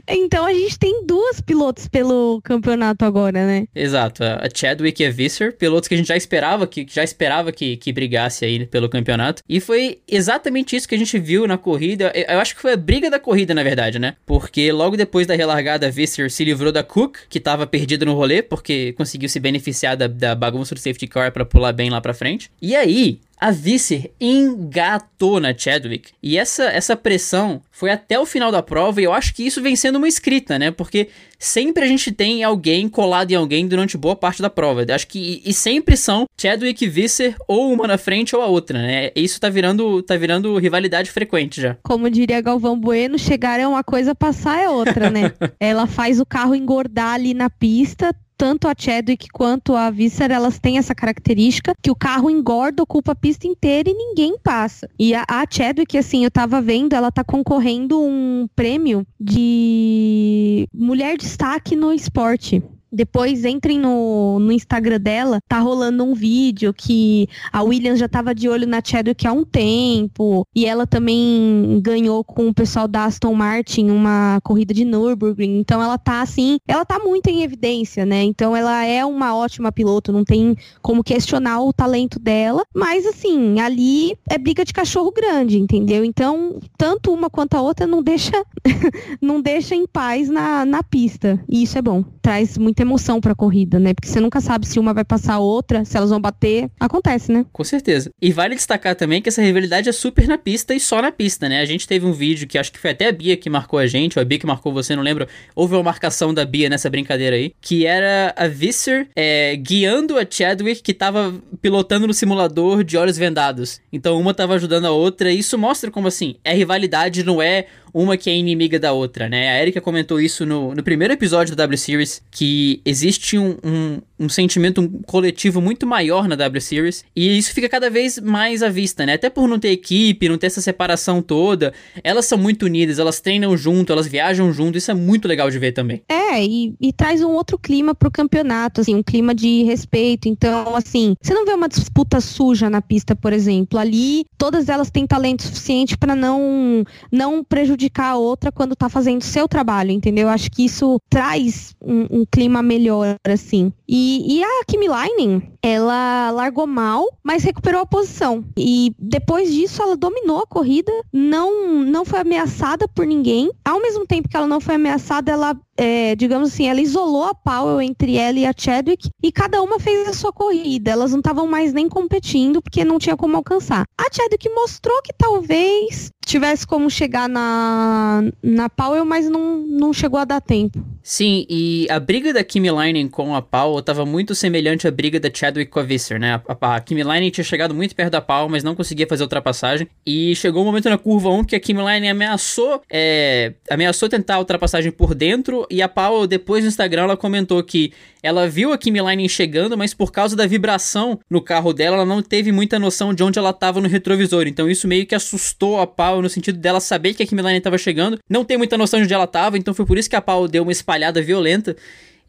Então 0.07 0.45
a 0.45 0.53
gente 0.53 0.77
tem 0.77 1.05
duas 1.05 1.41
pilotos 1.41 1.87
pelo 1.87 2.41
campeonato 2.43 3.05
agora, 3.05 3.45
né? 3.45 3.67
Exato, 3.73 4.23
a 4.23 4.47
Chadwick 4.53 5.01
e 5.01 5.05
a 5.05 5.11
Visser, 5.11 5.55
pilotos 5.55 5.87
que 5.87 5.93
a 5.93 5.97
gente 5.97 6.07
já 6.07 6.17
esperava 6.17 6.67
que 6.67 6.85
já 6.89 7.03
esperava 7.03 7.51
que, 7.51 7.77
que 7.77 7.91
brigasse 7.91 8.45
aí 8.45 8.65
pelo 8.65 8.89
campeonato. 8.89 9.41
E 9.47 9.59
foi 9.59 9.99
exatamente 10.07 10.75
isso 10.75 10.87
que 10.87 10.95
a 10.95 10.97
gente 10.97 11.17
viu 11.19 11.47
na 11.47 11.57
corrida. 11.57 12.11
Eu 12.15 12.39
acho 12.39 12.55
que 12.55 12.61
foi 12.61 12.73
a 12.73 12.77
briga 12.77 13.09
da 13.09 13.19
corrida, 13.19 13.53
na 13.53 13.63
verdade, 13.63 13.99
né? 13.99 14.15
Porque 14.25 14.71
logo 14.71 14.97
depois 14.97 15.27
da 15.27 15.35
relargada, 15.35 15.87
a 15.87 15.89
Visser 15.89 16.29
se 16.31 16.43
livrou 16.43 16.71
da 16.71 16.83
Cook, 16.83 17.17
que 17.29 17.39
tava 17.39 17.67
perdida 17.67 18.05
no 18.05 18.13
rolê, 18.13 18.41
porque 18.41 18.93
conseguiu 18.93 19.29
se 19.29 19.39
beneficiar 19.39 19.95
da, 19.95 20.07
da 20.07 20.35
bagunça 20.35 20.75
do 20.75 20.79
safety 20.79 21.07
car 21.07 21.31
para 21.31 21.45
pular 21.45 21.73
bem 21.73 21.89
lá 21.89 22.01
pra 22.01 22.13
frente. 22.13 22.49
E 22.61 22.75
aí, 22.75 23.19
a 23.41 23.49
Visser 23.49 24.11
engatou 24.21 25.39
na 25.39 25.51
Chadwick. 25.57 26.11
E 26.21 26.37
essa, 26.37 26.65
essa 26.65 26.95
pressão 26.95 27.59
foi 27.71 27.89
até 27.89 28.19
o 28.19 28.25
final 28.27 28.51
da 28.51 28.61
prova, 28.61 29.01
e 29.01 29.05
eu 29.05 29.11
acho 29.11 29.33
que 29.33 29.43
isso 29.43 29.63
vem 29.63 29.75
sendo 29.75 29.95
uma 29.95 30.07
escrita, 30.07 30.59
né? 30.59 30.69
Porque 30.69 31.09
sempre 31.39 31.83
a 31.83 31.87
gente 31.87 32.11
tem 32.11 32.43
alguém 32.43 32.87
colado 32.87 33.31
em 33.31 33.35
alguém 33.35 33.67
durante 33.67 33.97
boa 33.97 34.15
parte 34.15 34.43
da 34.43 34.49
prova. 34.51 34.85
Acho 34.93 35.07
que 35.07 35.41
e 35.43 35.51
sempre 35.51 35.97
são 35.97 36.27
Chadwick 36.39 36.85
e 36.85 36.87
Visser, 36.87 37.35
ou 37.47 37.73
uma 37.73 37.87
na 37.87 37.97
frente 37.97 38.35
ou 38.35 38.43
a 38.43 38.45
outra, 38.45 38.77
né? 38.77 39.09
Isso 39.15 39.41
tá 39.41 39.49
virando, 39.49 40.03
tá 40.03 40.15
virando 40.15 40.55
rivalidade 40.59 41.09
frequente 41.09 41.59
já. 41.59 41.75
Como 41.81 42.11
diria 42.11 42.41
Galvão 42.41 42.79
Bueno, 42.79 43.17
chegar 43.17 43.59
é 43.59 43.65
uma 43.65 43.83
coisa, 43.83 44.13
passar 44.13 44.61
é 44.61 44.69
outra, 44.69 45.09
né? 45.09 45.33
Ela 45.59 45.87
faz 45.87 46.19
o 46.19 46.25
carro 46.27 46.53
engordar 46.53 47.15
ali 47.15 47.33
na 47.33 47.49
pista, 47.49 48.15
tanto 48.41 48.67
a 48.67 48.73
Chadwick 48.75 49.27
quanto 49.31 49.75
a 49.75 49.91
Visser, 49.91 50.31
elas 50.31 50.57
têm 50.57 50.79
essa 50.79 50.95
característica 50.95 51.75
que 51.79 51.91
o 51.91 51.95
carro 51.95 52.27
engorda, 52.27 52.81
ocupa 52.81 53.11
a 53.11 53.15
pista 53.15 53.45
inteira 53.45 53.87
e 53.87 53.93
ninguém 53.93 54.35
passa. 54.39 54.89
E 54.97 55.13
a, 55.13 55.23
a 55.27 55.45
Chadwick, 55.47 55.95
assim, 55.95 56.23
eu 56.23 56.31
tava 56.31 56.59
vendo, 56.59 56.93
ela 56.93 57.11
tá 57.11 57.23
concorrendo 57.23 58.01
um 58.01 58.49
prêmio 58.55 59.05
de 59.19 60.67
mulher 60.73 61.17
destaque 61.17 61.75
no 61.75 61.93
esporte. 61.93 62.63
Depois 62.91 63.45
entrem 63.45 63.79
no, 63.79 64.39
no 64.39 64.51
Instagram 64.51 64.99
dela, 64.99 65.39
tá 65.47 65.59
rolando 65.59 66.03
um 66.03 66.13
vídeo 66.13 66.73
que 66.73 67.27
a 67.51 67.63
Williams 67.63 67.99
já 67.99 68.09
tava 68.09 68.35
de 68.35 68.49
olho 68.49 68.67
na 68.67 68.81
Chadwick 68.83 69.25
há 69.25 69.31
um 69.31 69.45
tempo, 69.45 70.45
e 70.55 70.65
ela 70.65 70.85
também 70.85 71.79
ganhou 71.81 72.23
com 72.23 72.49
o 72.49 72.53
pessoal 72.53 72.87
da 72.87 73.05
Aston 73.05 73.33
Martin 73.33 73.89
uma 73.89 74.39
corrida 74.43 74.73
de 74.73 74.83
Nürburgring, 74.83 75.59
então 75.59 75.81
ela 75.81 75.97
tá 75.97 76.21
assim, 76.21 76.57
ela 76.67 76.83
tá 76.83 76.99
muito 76.99 77.27
em 77.29 77.43
evidência, 77.43 78.05
né? 78.05 78.23
Então 78.23 78.55
ela 78.55 78.83
é 78.85 79.05
uma 79.05 79.35
ótima 79.35 79.71
piloto, 79.71 80.11
não 80.11 80.23
tem 80.23 80.55
como 80.81 81.03
questionar 81.03 81.61
o 81.61 81.71
talento 81.71 82.19
dela, 82.19 82.63
mas 82.75 83.05
assim, 83.05 83.59
ali 83.59 84.17
é 84.29 84.37
briga 84.37 84.65
de 84.65 84.73
cachorro 84.73 85.11
grande, 85.11 85.57
entendeu? 85.57 86.03
Então, 86.03 86.59
tanto 86.77 87.13
uma 87.13 87.29
quanto 87.29 87.55
a 87.55 87.61
outra 87.61 87.87
não 87.87 88.03
deixa 88.03 88.31
não 89.21 89.41
deixa 89.41 89.75
em 89.75 89.87
paz 89.87 90.29
na, 90.29 90.65
na 90.65 90.83
pista, 90.83 91.41
e 91.47 91.63
isso 91.63 91.77
é 91.77 91.81
bom, 91.81 92.03
traz 92.21 92.57
muita 92.57 92.80
muita 92.81 92.91
emoção 92.91 93.21
pra 93.21 93.35
corrida, 93.35 93.79
né? 93.79 93.93
Porque 93.93 94.09
você 94.09 94.19
nunca 94.19 94.41
sabe 94.41 94.67
se 94.67 94.79
uma 94.79 94.93
vai 94.93 95.03
passar 95.03 95.35
a 95.35 95.39
outra, 95.39 95.85
se 95.85 95.95
elas 95.95 96.09
vão 96.09 96.19
bater. 96.19 96.69
Acontece, 96.79 97.31
né? 97.31 97.45
Com 97.51 97.63
certeza. 97.63 98.09
E 98.21 98.31
vale 98.31 98.55
destacar 98.55 98.95
também 98.95 99.21
que 99.21 99.29
essa 99.29 99.41
rivalidade 99.41 99.87
é 99.89 99.91
super 99.91 100.27
na 100.27 100.37
pista 100.37 100.73
e 100.73 100.79
só 100.79 101.01
na 101.01 101.11
pista, 101.11 101.47
né? 101.47 101.61
A 101.61 101.65
gente 101.65 101.87
teve 101.87 102.05
um 102.05 102.11
vídeo 102.11 102.47
que 102.47 102.57
acho 102.57 102.71
que 102.71 102.79
foi 102.79 102.91
até 102.91 103.07
a 103.07 103.11
Bia 103.11 103.37
que 103.37 103.49
marcou 103.49 103.79
a 103.79 103.87
gente, 103.87 104.17
ou 104.17 104.21
a 104.21 104.25
Bia 104.25 104.39
que 104.39 104.45
marcou 104.45 104.73
você, 104.73 104.95
não 104.95 105.03
lembro. 105.03 105.27
Houve 105.55 105.75
uma 105.75 105.83
marcação 105.83 106.33
da 106.33 106.45
Bia 106.45 106.69
nessa 106.69 106.89
brincadeira 106.89 107.35
aí, 107.35 107.53
que 107.61 107.85
era 107.85 108.33
a 108.35 108.47
Visser 108.47 109.07
é, 109.15 109.55
guiando 109.55 110.17
a 110.17 110.25
Chadwick 110.29 110.81
que 110.81 110.93
tava 110.93 111.33
pilotando 111.61 112.07
no 112.07 112.13
simulador 112.13 112.83
de 112.83 112.97
olhos 112.97 113.17
vendados. 113.17 113.79
Então 113.91 114.19
uma 114.19 114.33
tava 114.33 114.55
ajudando 114.55 114.85
a 114.85 114.91
outra, 114.91 115.31
e 115.31 115.39
isso 115.39 115.57
mostra 115.57 115.91
como 115.91 116.07
assim, 116.07 116.35
é 116.43 116.53
rivalidade, 116.53 117.23
não 117.23 117.41
é 117.41 117.65
uma 117.93 118.17
que 118.17 118.29
é 118.29 118.35
inimiga 118.35 118.79
da 118.79 118.91
outra, 118.91 119.27
né? 119.27 119.49
A 119.49 119.61
Erika 119.61 119.81
comentou 119.81 120.19
isso 120.19 120.45
no, 120.45 120.73
no 120.73 120.83
primeiro 120.83 121.13
episódio 121.13 121.55
da 121.55 121.63
W 121.63 121.77
Series, 121.77 122.21
que 122.31 122.81
existe 122.85 123.37
um, 123.37 123.57
um, 123.63 124.01
um 124.21 124.29
sentimento 124.29 124.87
coletivo 125.07 125.59
muito 125.59 125.87
maior 125.87 126.27
na 126.27 126.35
W 126.35 126.61
Series, 126.61 127.03
e 127.15 127.37
isso 127.37 127.53
fica 127.53 127.67
cada 127.67 127.89
vez 127.89 128.19
mais 128.19 128.61
à 128.61 128.69
vista, 128.69 129.05
né? 129.05 129.13
Até 129.13 129.29
por 129.29 129.47
não 129.47 129.57
ter 129.57 129.69
equipe, 129.69 130.29
não 130.29 130.37
ter 130.37 130.47
essa 130.47 130.61
separação 130.61 131.21
toda, 131.21 131.73
elas 132.03 132.25
são 132.25 132.37
muito 132.37 132.67
unidas, 132.67 132.99
elas 132.99 133.19
treinam 133.19 133.57
junto, 133.57 133.91
elas 133.91 134.07
viajam 134.07 134.53
junto, 134.53 134.77
isso 134.77 134.91
é 134.91 134.93
muito 134.93 135.27
legal 135.27 135.49
de 135.49 135.57
ver 135.57 135.71
também. 135.71 136.03
É, 136.07 136.43
e, 136.43 136.73
e 136.79 136.93
traz 136.93 137.23
um 137.23 137.31
outro 137.31 137.57
clima 137.57 137.95
pro 137.95 138.11
campeonato, 138.11 138.81
assim, 138.81 138.93
um 138.93 139.03
clima 139.03 139.33
de 139.33 139.63
respeito, 139.63 140.29
então, 140.29 140.75
assim, 140.75 141.15
você 141.21 141.33
não 141.33 141.45
vê 141.45 141.53
uma 141.53 141.67
disputa 141.67 142.21
suja 142.21 142.69
na 142.69 142.81
pista, 142.81 143.15
por 143.15 143.33
exemplo, 143.33 143.79
ali 143.79 144.23
todas 144.37 144.69
elas 144.69 144.91
têm 144.91 145.07
talento 145.07 145.43
suficiente 145.43 145.97
para 145.97 146.15
não, 146.15 146.83
não 147.11 147.43
prejudicar 147.43 148.11
a 148.11 148.17
outra 148.17 148.51
quando 148.51 148.75
tá 148.75 148.87
fazendo 148.87 149.23
seu 149.23 149.47
trabalho, 149.47 149.91
entendeu? 149.91 150.29
Acho 150.29 150.51
que 150.51 150.65
isso 150.65 150.99
traz 151.09 151.73
um, 151.81 152.21
um 152.21 152.25
clima 152.25 152.61
melhor, 152.61 153.15
assim. 153.23 153.71
E, 153.87 154.10
e 154.19 154.43
a 154.43 154.63
Kimi 154.67 154.87
Leinen, 154.87 155.53
ela 155.63 156.31
largou 156.31 156.65
mal, 156.65 157.05
mas 157.23 157.43
recuperou 157.43 157.81
a 157.81 157.85
posição. 157.85 158.43
E 158.57 158.93
depois 158.97 159.51
disso, 159.51 159.81
ela 159.81 159.95
dominou 159.95 160.39
a 160.39 160.47
corrida, 160.47 160.91
não, 161.13 161.83
não 161.83 162.03
foi 162.03 162.19
ameaçada 162.19 162.87
por 162.87 163.05
ninguém. 163.05 163.49
Ao 163.63 163.81
mesmo 163.81 164.05
tempo 164.05 164.27
que 164.27 164.35
ela 164.35 164.47
não 164.47 164.59
foi 164.59 164.75
ameaçada, 164.75 165.31
ela 165.31 165.55
é, 165.77 166.15
digamos 166.15 166.49
assim, 166.49 166.67
ela 166.67 166.81
isolou 166.81 167.23
a 167.23 167.33
Powell 167.33 167.81
entre 167.81 168.15
ela 168.15 168.37
e 168.37 168.45
a 168.45 168.53
Chadwick 168.55 169.09
e 169.21 169.31
cada 169.31 169.61
uma 169.61 169.79
fez 169.79 170.07
a 170.07 170.13
sua 170.13 170.31
corrida. 170.31 170.91
Elas 170.91 171.11
não 171.11 171.19
estavam 171.19 171.47
mais 171.47 171.73
nem 171.73 171.89
competindo 171.89 172.61
porque 172.61 172.83
não 172.85 172.99
tinha 172.99 173.17
como 173.17 173.35
alcançar. 173.35 173.85
A 173.97 174.03
Chadwick 174.11 174.47
mostrou 174.49 175.01
que 175.01 175.13
talvez 175.17 176.11
tivesse 176.23 176.67
como 176.67 176.89
chegar 176.89 177.27
na, 177.27 178.23
na 178.43 178.69
Powell, 178.69 179.03
mas 179.03 179.27
não, 179.27 179.57
não 179.57 179.91
chegou 179.91 180.19
a 180.19 180.25
dar 180.25 180.39
tempo. 180.39 180.83
Sim, 181.03 181.45
e 181.49 181.87
a 181.89 181.99
briga 181.99 182.31
da 182.31 182.43
Kimi 182.43 182.71
Leinen 182.71 183.09
com 183.09 183.35
a 183.35 183.41
Powell 183.41 183.79
estava 183.79 184.05
muito 184.05 184.35
semelhante 184.35 184.87
à 184.87 184.91
briga 184.91 185.19
da 185.19 185.29
Chadwick 185.33 185.50
Chadwick 185.51 185.69
com 185.71 185.79
a 185.79 185.83
Visser, 185.83 186.19
né? 186.19 186.41
A, 186.47 186.75
a 186.75 186.79
Kimi 186.79 187.03
Line 187.03 187.29
tinha 187.29 187.43
chegado 187.43 187.75
muito 187.75 187.95
perto 187.95 188.11
da 188.11 188.21
Pau, 188.21 188.47
mas 188.49 188.63
não 188.63 188.73
conseguia 188.73 189.05
fazer 189.05 189.23
a 189.23 189.25
ultrapassagem. 189.25 189.87
E 190.05 190.35
chegou 190.35 190.63
um 190.63 190.65
momento 190.65 190.89
na 190.89 190.97
curva 190.97 191.29
1 191.29 191.43
que 191.43 191.55
a 191.55 191.59
Kimi 191.59 191.81
Line 191.81 192.09
ameaçou, 192.09 192.81
é, 192.89 193.53
ameaçou 193.69 194.09
tentar 194.09 194.35
a 194.35 194.39
ultrapassagem 194.39 194.91
por 194.91 195.13
dentro. 195.13 195.67
E 195.69 195.81
a 195.81 195.87
Pau, 195.87 196.25
depois 196.25 196.63
no 196.63 196.69
Instagram, 196.69 197.03
ela 197.03 197.17
comentou 197.17 197.61
que 197.63 197.93
ela 198.23 198.47
viu 198.47 198.71
a 198.71 198.77
Kimi 198.77 199.01
Line 199.01 199.27
chegando, 199.27 199.77
mas 199.77 199.93
por 199.93 200.11
causa 200.11 200.35
da 200.35 200.45
vibração 200.45 201.19
no 201.29 201.41
carro 201.41 201.73
dela, 201.73 201.97
ela 201.97 202.05
não 202.05 202.21
teve 202.21 202.51
muita 202.51 202.79
noção 202.79 203.13
de 203.13 203.23
onde 203.23 203.37
ela 203.37 203.49
estava 203.49 203.81
no 203.81 203.87
retrovisor. 203.87 204.47
Então 204.47 204.69
isso 204.69 204.87
meio 204.87 205.05
que 205.05 205.15
assustou 205.15 205.79
a 205.79 205.87
Pau 205.87 206.21
no 206.21 206.29
sentido 206.29 206.57
dela 206.57 206.79
saber 206.79 207.13
que 207.13 207.23
a 207.23 207.27
Kimi 207.27 207.41
Line 207.41 207.57
estava 207.57 207.77
chegando, 207.77 208.19
não 208.29 208.45
ter 208.45 208.57
muita 208.57 208.77
noção 208.77 208.99
de 208.99 209.05
onde 209.05 209.13
ela 209.13 209.25
estava. 209.25 209.57
Então 209.57 209.73
foi 209.73 209.85
por 209.85 209.97
isso 209.97 210.09
que 210.09 210.15
a 210.15 210.21
Pau 210.21 210.47
deu 210.47 210.63
uma 210.63 210.71
espalhada 210.71 211.21
violenta 211.21 211.75